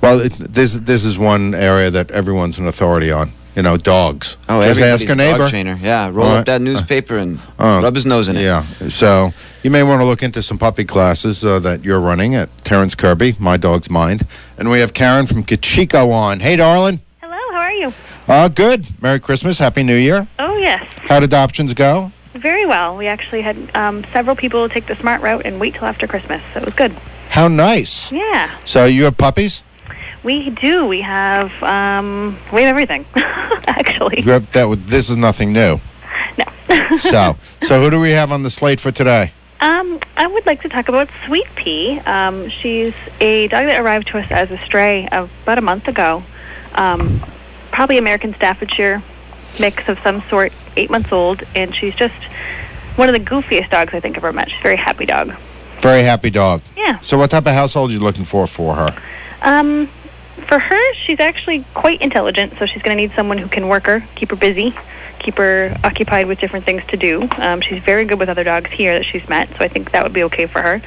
Well, 0.00 0.20
it, 0.20 0.32
this 0.38 0.74
this 0.74 1.04
is 1.04 1.18
one 1.18 1.54
area 1.54 1.90
that 1.90 2.10
everyone's 2.12 2.58
an 2.58 2.66
authority 2.68 3.10
on. 3.10 3.32
You 3.56 3.62
know, 3.62 3.76
dogs. 3.76 4.36
Oh, 4.48 4.60
Just 4.62 4.70
everybody's 4.80 5.02
ask 5.02 5.08
a 5.08 5.12
a 5.12 5.16
neighbor. 5.16 5.38
dog 5.38 5.50
trainer. 5.50 5.78
Yeah, 5.80 6.10
roll 6.12 6.26
All 6.26 6.36
up 6.36 6.46
that 6.46 6.60
newspaper 6.60 7.18
and 7.18 7.38
rub 7.58 7.94
his 7.94 8.04
nose 8.06 8.28
in 8.28 8.36
it. 8.36 8.42
Yeah. 8.42 8.62
So 8.88 9.30
you 9.62 9.70
may 9.70 9.82
want 9.82 10.00
to 10.00 10.04
look 10.04 10.22
into 10.22 10.42
some 10.42 10.58
puppy 10.58 10.84
classes 10.84 11.44
uh, 11.44 11.58
that 11.60 11.84
you're 11.84 12.00
running 12.00 12.34
at 12.34 12.48
Terrence 12.64 12.94
Kirby, 12.94 13.36
My 13.38 13.56
Dog's 13.56 13.88
Mind, 13.90 14.26
and 14.58 14.70
we 14.70 14.80
have 14.80 14.92
Karen 14.92 15.26
from 15.26 15.44
Kachiko 15.44 16.12
on. 16.12 16.40
Hey, 16.40 16.56
darling. 16.56 17.00
Hello, 17.20 17.36
how 17.52 17.60
are 17.60 17.72
you? 17.72 17.92
Uh, 18.26 18.48
good. 18.48 18.86
Merry 19.02 19.20
Christmas. 19.20 19.58
Happy 19.58 19.82
New 19.82 19.96
Year. 19.96 20.26
Oh, 20.38 20.56
yes. 20.56 20.86
How'd 21.08 21.22
adoptions 21.22 21.74
go? 21.74 22.10
Very 22.34 22.66
well. 22.66 22.96
We 22.96 23.06
actually 23.06 23.42
had 23.42 23.56
um, 23.76 24.04
several 24.12 24.34
people 24.34 24.68
take 24.68 24.86
the 24.86 24.96
smart 24.96 25.22
route 25.22 25.42
and 25.44 25.60
wait 25.60 25.74
till 25.74 25.84
after 25.84 26.06
Christmas, 26.06 26.42
so 26.52 26.60
it 26.60 26.64
was 26.64 26.74
good. 26.74 26.92
How 27.28 27.48
nice. 27.48 28.10
Yeah, 28.12 28.50
So 28.64 28.86
you 28.86 29.04
have 29.04 29.16
puppies? 29.18 29.62
we 30.22 30.48
do. 30.50 30.86
We 30.86 31.02
have 31.02 31.62
um, 31.62 32.38
we 32.52 32.62
have 32.62 32.70
everything, 32.70 33.04
actually. 33.14 34.22
You 34.22 34.32
have, 34.32 34.50
that 34.52 34.86
this 34.86 35.10
is 35.10 35.16
nothing 35.18 35.52
new. 35.52 35.80
No. 36.38 36.96
so, 36.98 37.36
so 37.62 37.80
who 37.82 37.90
do 37.90 38.00
we 38.00 38.12
have 38.12 38.32
on 38.32 38.42
the 38.42 38.50
slate 38.50 38.80
for 38.80 38.90
today? 38.90 39.32
Um, 39.60 40.00
I 40.16 40.26
would 40.26 40.46
like 40.46 40.62
to 40.62 40.68
talk 40.70 40.88
about 40.88 41.08
Sweet 41.26 41.46
Pea. 41.56 41.98
Um, 42.00 42.48
she's 42.48 42.94
a 43.20 43.48
dog 43.48 43.66
that 43.66 43.80
arrived 43.80 44.08
to 44.08 44.18
us 44.18 44.30
as 44.30 44.50
a 44.50 44.58
stray 44.58 45.06
about 45.12 45.58
a 45.58 45.62
month 45.62 45.88
ago. 45.88 46.22
Um, 46.74 47.22
probably 47.74 47.98
American 47.98 48.32
Staffordshire 48.34 49.02
mix 49.58 49.88
of 49.88 49.98
some 49.98 50.22
sort, 50.28 50.52
eight 50.76 50.90
months 50.90 51.10
old, 51.12 51.42
and 51.54 51.74
she's 51.74 51.94
just 51.94 52.14
one 52.96 53.08
of 53.08 53.12
the 53.12 53.20
goofiest 53.20 53.70
dogs 53.70 53.92
I 53.92 54.00
think 54.00 54.16
I've 54.16 54.24
ever 54.24 54.32
met. 54.32 54.48
She's 54.48 54.60
a 54.60 54.62
very 54.62 54.76
happy 54.76 55.06
dog. 55.06 55.34
Very 55.80 56.02
happy 56.02 56.30
dog. 56.30 56.62
Yeah. 56.76 57.00
So 57.00 57.18
what 57.18 57.30
type 57.30 57.46
of 57.46 57.52
household 57.52 57.90
are 57.90 57.92
you 57.92 57.98
looking 57.98 58.24
for 58.24 58.46
for 58.46 58.76
her? 58.76 58.96
Um, 59.42 59.88
for 60.46 60.58
her, 60.58 60.94
she's 60.94 61.18
actually 61.18 61.64
quite 61.74 62.00
intelligent, 62.00 62.54
so 62.58 62.66
she's 62.66 62.82
going 62.82 62.96
to 62.96 63.02
need 63.02 63.12
someone 63.16 63.38
who 63.38 63.48
can 63.48 63.66
work 63.68 63.86
her, 63.86 64.06
keep 64.14 64.30
her 64.30 64.36
busy, 64.36 64.72
keep 65.18 65.36
her 65.36 65.76
occupied 65.82 66.28
with 66.28 66.38
different 66.38 66.64
things 66.64 66.84
to 66.86 66.96
do. 66.96 67.28
Um, 67.38 67.60
she's 67.60 67.82
very 67.82 68.04
good 68.04 68.20
with 68.20 68.28
other 68.28 68.44
dogs 68.44 68.70
here 68.70 68.96
that 68.96 69.04
she's 69.04 69.28
met, 69.28 69.48
so 69.48 69.56
I 69.58 69.68
think 69.68 69.90
that 69.90 70.04
would 70.04 70.12
be 70.12 70.22
okay 70.24 70.46
for 70.46 70.62
her. 70.62 70.80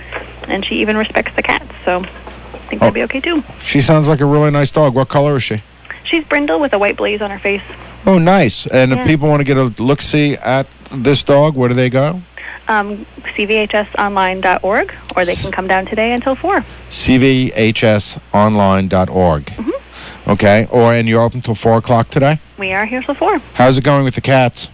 And 0.48 0.66
she 0.66 0.76
even 0.76 0.96
respects 0.96 1.36
the 1.36 1.44
cats, 1.44 1.70
so 1.84 2.00
I 2.00 2.58
think 2.70 2.80
that'd 2.80 2.94
be 2.94 3.04
okay 3.04 3.20
too. 3.20 3.44
She 3.62 3.82
sounds 3.82 4.08
like 4.08 4.22
a 4.22 4.26
really 4.26 4.52
nice 4.52 4.72
dog. 4.72 4.96
What 4.96 5.10
color 5.10 5.36
is 5.36 5.44
she? 5.44 5.62
She's 6.10 6.24
brindle 6.26 6.60
with 6.60 6.74
a 6.74 6.80
white 6.80 6.98
blaze 6.98 7.22
on 7.22 7.30
her 7.32 7.40
face. 7.40 7.62
Oh, 8.06 8.18
nice. 8.18 8.66
And 8.68 8.92
Yeah. 8.92 9.02
if 9.02 9.08
people 9.08 9.28
want 9.30 9.40
to 9.42 9.44
get 9.44 9.58
a 9.58 9.66
look 9.82 10.02
see 10.02 10.36
at 10.36 10.68
this 10.92 11.24
dog, 11.24 11.56
where 11.56 11.70
do 11.70 11.76
they 11.76 11.90
go? 11.90 12.22
Um, 12.70 13.06
CVHSonline.org, 13.36 14.94
or 15.16 15.26
they 15.26 15.36
can 15.36 15.52
come 15.52 15.68
down 15.68 15.86
today 15.86 16.12
until 16.14 16.36
4. 16.36 16.64
cvhsonline.org. 16.90 19.46
Mm-hmm. 19.46 20.30
Okay. 20.32 20.68
Or 20.70 20.94
and 20.94 21.08
you're 21.08 21.22
open 21.22 21.42
till 21.42 21.56
four 21.56 21.78
o'clock 21.78 22.10
today. 22.10 22.40
We 22.58 22.74
are 22.74 22.86
here 22.86 23.02
till 23.02 23.16
4. 23.16 23.40
How's 23.54 23.78
it 23.78 23.84
going 23.84 24.04
with 24.04 24.16
the 24.16 24.22
cats? 24.22 24.70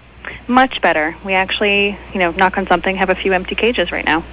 Much 0.47 0.81
better. 0.81 1.15
We 1.23 1.33
actually, 1.33 1.97
you 2.13 2.19
know, 2.19 2.31
knock 2.31 2.57
on 2.57 2.67
something, 2.67 2.95
have 2.95 3.09
a 3.09 3.15
few 3.15 3.33
empty 3.33 3.55
cages 3.55 3.91
right 3.91 4.05
now. 4.05 4.23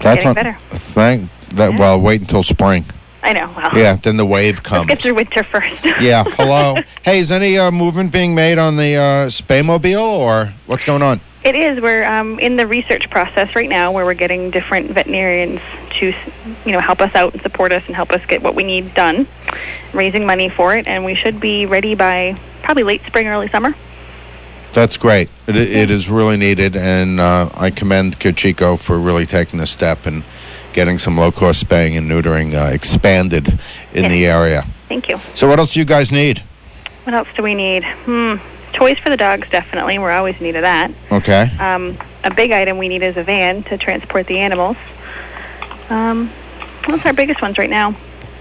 That's 0.00 0.24
on- 0.26 0.34
better. 0.34 0.58
Thank 0.70 1.30
that. 1.50 1.78
Well, 1.78 2.00
wait 2.00 2.20
until 2.20 2.42
spring. 2.42 2.84
I 3.28 3.34
know. 3.34 3.52
Well, 3.54 3.76
Yeah. 3.76 3.96
Then 3.96 4.16
the 4.16 4.24
wave 4.24 4.56
let's 4.56 4.66
comes. 4.66 4.88
get 4.88 5.02
through 5.02 5.14
winter 5.14 5.42
first. 5.42 5.84
yeah. 6.00 6.24
Hello. 6.24 6.76
hey, 7.02 7.18
is 7.18 7.30
any 7.30 7.58
uh, 7.58 7.70
movement 7.70 8.10
being 8.10 8.34
made 8.34 8.56
on 8.56 8.76
the 8.76 8.94
uh, 8.94 9.28
Spaymobile 9.28 10.00
or 10.02 10.54
what's 10.66 10.84
going 10.84 11.02
on? 11.02 11.20
It 11.44 11.54
is. 11.54 11.78
We're 11.78 12.04
um, 12.04 12.38
in 12.38 12.56
the 12.56 12.66
research 12.66 13.10
process 13.10 13.54
right 13.54 13.68
now, 13.68 13.92
where 13.92 14.06
we're 14.06 14.14
getting 14.14 14.50
different 14.50 14.90
veterinarians 14.90 15.60
to, 16.00 16.14
you 16.64 16.72
know, 16.72 16.80
help 16.80 17.02
us 17.02 17.14
out 17.14 17.34
and 17.34 17.42
support 17.42 17.70
us 17.70 17.84
and 17.86 17.94
help 17.94 18.12
us 18.12 18.24
get 18.24 18.42
what 18.42 18.54
we 18.54 18.64
need 18.64 18.94
done, 18.94 19.26
raising 19.92 20.24
money 20.24 20.48
for 20.48 20.74
it, 20.74 20.86
and 20.88 21.04
we 21.04 21.14
should 21.14 21.38
be 21.38 21.66
ready 21.66 21.94
by 21.94 22.34
probably 22.62 22.82
late 22.82 23.02
spring, 23.06 23.28
early 23.28 23.48
summer. 23.48 23.74
That's 24.72 24.96
great. 24.96 25.28
It, 25.46 25.56
it 25.56 25.90
is 25.90 26.08
really 26.08 26.36
needed, 26.38 26.76
and 26.76 27.20
uh, 27.20 27.50
I 27.54 27.70
commend 27.70 28.18
Kachiko 28.18 28.78
for 28.78 28.98
really 28.98 29.26
taking 29.26 29.58
the 29.58 29.66
step 29.66 30.06
and 30.06 30.24
getting 30.72 30.98
some 30.98 31.16
low 31.16 31.32
cost 31.32 31.60
spaying 31.60 31.96
and 31.96 32.10
neutering 32.10 32.54
uh, 32.54 32.72
expanded 32.72 33.58
in 33.92 34.08
the 34.08 34.26
area. 34.26 34.64
Thank 34.88 35.08
you. 35.08 35.18
So, 35.34 35.48
what 35.48 35.58
else 35.58 35.74
do 35.74 35.80
you 35.80 35.84
guys 35.84 36.10
need? 36.10 36.42
What 37.04 37.14
else 37.14 37.28
do 37.36 37.42
we 37.42 37.54
need? 37.54 37.84
Hmm. 37.84 38.36
Toys 38.72 38.98
for 38.98 39.10
the 39.10 39.16
dogs, 39.16 39.48
definitely. 39.50 39.98
We're 39.98 40.12
always 40.12 40.36
in 40.36 40.42
need 40.42 40.56
of 40.56 40.62
that. 40.62 40.92
Okay. 41.10 41.50
Um, 41.58 41.98
a 42.22 42.32
big 42.32 42.52
item 42.52 42.78
we 42.78 42.88
need 42.88 43.02
is 43.02 43.16
a 43.16 43.22
van 43.22 43.62
to 43.64 43.78
transport 43.78 44.26
the 44.26 44.38
animals. 44.38 44.76
Um, 45.88 46.28
what's 46.84 47.04
our 47.06 47.12
biggest 47.12 47.40
ones 47.40 47.58
right 47.58 47.70
now? 47.70 47.96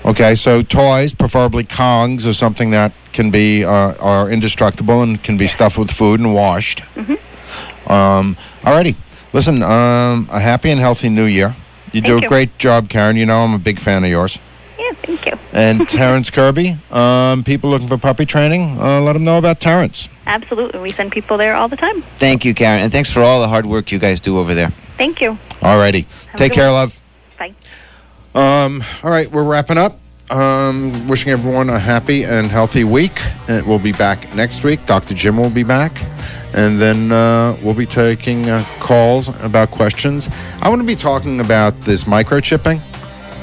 Okay, 0.05 0.35
so 0.35 0.61
toys, 0.61 1.13
preferably 1.13 1.63
Kongs, 1.63 2.27
or 2.27 2.33
something 2.33 2.69
that 2.71 2.93
can 3.13 3.31
be 3.31 3.65
uh, 3.65 3.93
are 3.95 4.29
indestructible 4.29 5.01
and 5.01 5.21
can 5.21 5.37
be 5.37 5.47
stuffed 5.47 5.77
with 5.77 5.91
food 5.91 6.19
and 6.19 6.33
washed. 6.33 6.79
Mm-hmm. 6.95 7.91
Um, 7.91 8.37
alrighty, 8.61 8.95
listen. 9.33 9.63
Um, 9.63 10.29
a 10.31 10.39
happy 10.39 10.69
and 10.69 10.79
healthy 10.79 11.09
New 11.09 11.25
Year. 11.25 11.55
You 11.97 12.03
do 12.03 12.17
a 12.19 12.21
you. 12.21 12.29
great 12.29 12.57
job, 12.59 12.89
Karen. 12.89 13.17
You 13.17 13.25
know 13.25 13.39
I'm 13.39 13.53
a 13.55 13.59
big 13.59 13.79
fan 13.79 14.03
of 14.03 14.09
yours. 14.11 14.37
Yeah, 14.77 14.91
thank 15.01 15.25
you. 15.25 15.33
And 15.51 15.89
Terrence 15.89 16.29
Kirby. 16.29 16.77
Um, 16.91 17.43
people 17.43 17.71
looking 17.71 17.87
for 17.87 17.97
puppy 17.97 18.27
training, 18.27 18.77
uh, 18.79 19.01
let 19.01 19.13
them 19.13 19.23
know 19.23 19.39
about 19.39 19.59
Terrence. 19.59 20.07
Absolutely. 20.27 20.79
We 20.79 20.91
send 20.91 21.11
people 21.11 21.37
there 21.37 21.55
all 21.55 21.67
the 21.67 21.75
time. 21.75 22.03
Thank 22.19 22.45
you, 22.45 22.53
Karen, 22.53 22.81
and 22.83 22.91
thanks 22.91 23.11
for 23.11 23.21
all 23.21 23.41
the 23.41 23.47
hard 23.47 23.65
work 23.65 23.91
you 23.91 23.97
guys 23.97 24.19
do 24.19 24.37
over 24.37 24.53
there. 24.53 24.69
Thank 24.97 25.21
you. 25.21 25.39
Alrighty, 25.61 26.05
a 26.33 26.37
take 26.37 26.53
care, 26.53 26.67
one. 26.67 26.73
love. 26.73 27.01
Bye. 27.39 27.55
Um, 28.35 28.83
all 29.03 29.09
right, 29.09 29.31
we're 29.31 29.43
wrapping 29.43 29.79
up. 29.79 29.99
Um, 30.29 31.07
wishing 31.07 31.31
everyone 31.31 31.69
a 31.69 31.79
happy 31.79 32.23
and 32.23 32.51
healthy 32.51 32.83
week. 32.83 33.19
And 33.47 33.65
we'll 33.65 33.79
be 33.79 33.93
back 33.93 34.33
next 34.35 34.63
week. 34.63 34.85
Dr. 34.85 35.13
Jim 35.13 35.37
will 35.37 35.49
be 35.49 35.63
back. 35.63 36.01
And 36.53 36.79
then 36.79 37.11
uh, 37.11 37.57
we'll 37.61 37.73
be 37.73 37.85
taking 37.85 38.49
uh, 38.49 38.65
calls 38.79 39.29
about 39.41 39.71
questions. 39.71 40.29
I 40.61 40.69
want 40.69 40.81
to 40.81 40.85
be 40.85 40.95
talking 40.95 41.39
about 41.39 41.79
this 41.81 42.03
microchipping. 42.03 42.81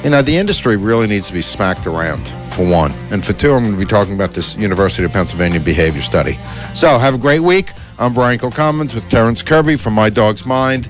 You 0.03 0.11
know, 0.11 0.21
the 0.21 0.37
industry 0.37 0.77
really 0.77 1.07
needs 1.07 1.27
to 1.27 1.33
be 1.33 1.41
smacked 1.41 1.87
around, 1.87 2.31
for 2.53 2.63
one. 2.67 2.91
And 3.09 3.25
for 3.25 3.33
two, 3.33 3.53
I'm 3.53 3.63
going 3.63 3.73
to 3.73 3.79
be 3.79 3.85
talking 3.85 4.13
about 4.13 4.35
this 4.35 4.55
University 4.55 5.03
of 5.03 5.11
Pennsylvania 5.11 5.59
behavior 5.59 6.01
study. 6.01 6.37
So, 6.75 6.99
have 6.99 7.15
a 7.15 7.17
great 7.17 7.39
week. 7.39 7.71
I'm 7.97 8.13
Brian 8.13 8.37
Kilcommons 8.37 8.93
with 8.93 9.09
Terrence 9.09 9.41
Kirby 9.41 9.77
from 9.77 9.93
My 9.93 10.11
Dog's 10.11 10.45
Mind. 10.45 10.87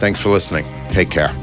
Thanks 0.00 0.20
for 0.20 0.28
listening. 0.28 0.66
Take 0.90 1.08
care. 1.10 1.34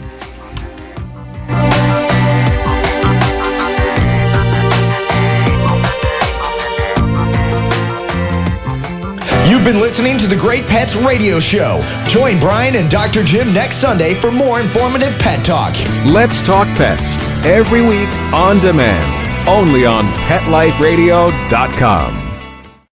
You've 9.65 9.73
been 9.73 9.81
listening 9.81 10.19
to 10.19 10.27
the 10.27 10.35
Great 10.35 10.63
Pets 10.67 10.95
Radio 10.95 11.39
Show. 11.39 11.81
Join 12.05 12.39
Brian 12.39 12.75
and 12.75 12.87
Dr. 12.87 13.23
Jim 13.23 13.51
next 13.51 13.77
Sunday 13.77 14.13
for 14.13 14.29
more 14.29 14.59
informative 14.59 15.17
pet 15.17 15.43
talk. 15.43 15.73
Let's 16.05 16.43
Talk 16.43 16.67
Pets 16.77 17.17
every 17.43 17.81
week 17.81 18.07
on 18.31 18.59
demand, 18.59 19.49
only 19.49 19.87
on 19.87 20.05
PetLifeRadio.com. 20.27 22.24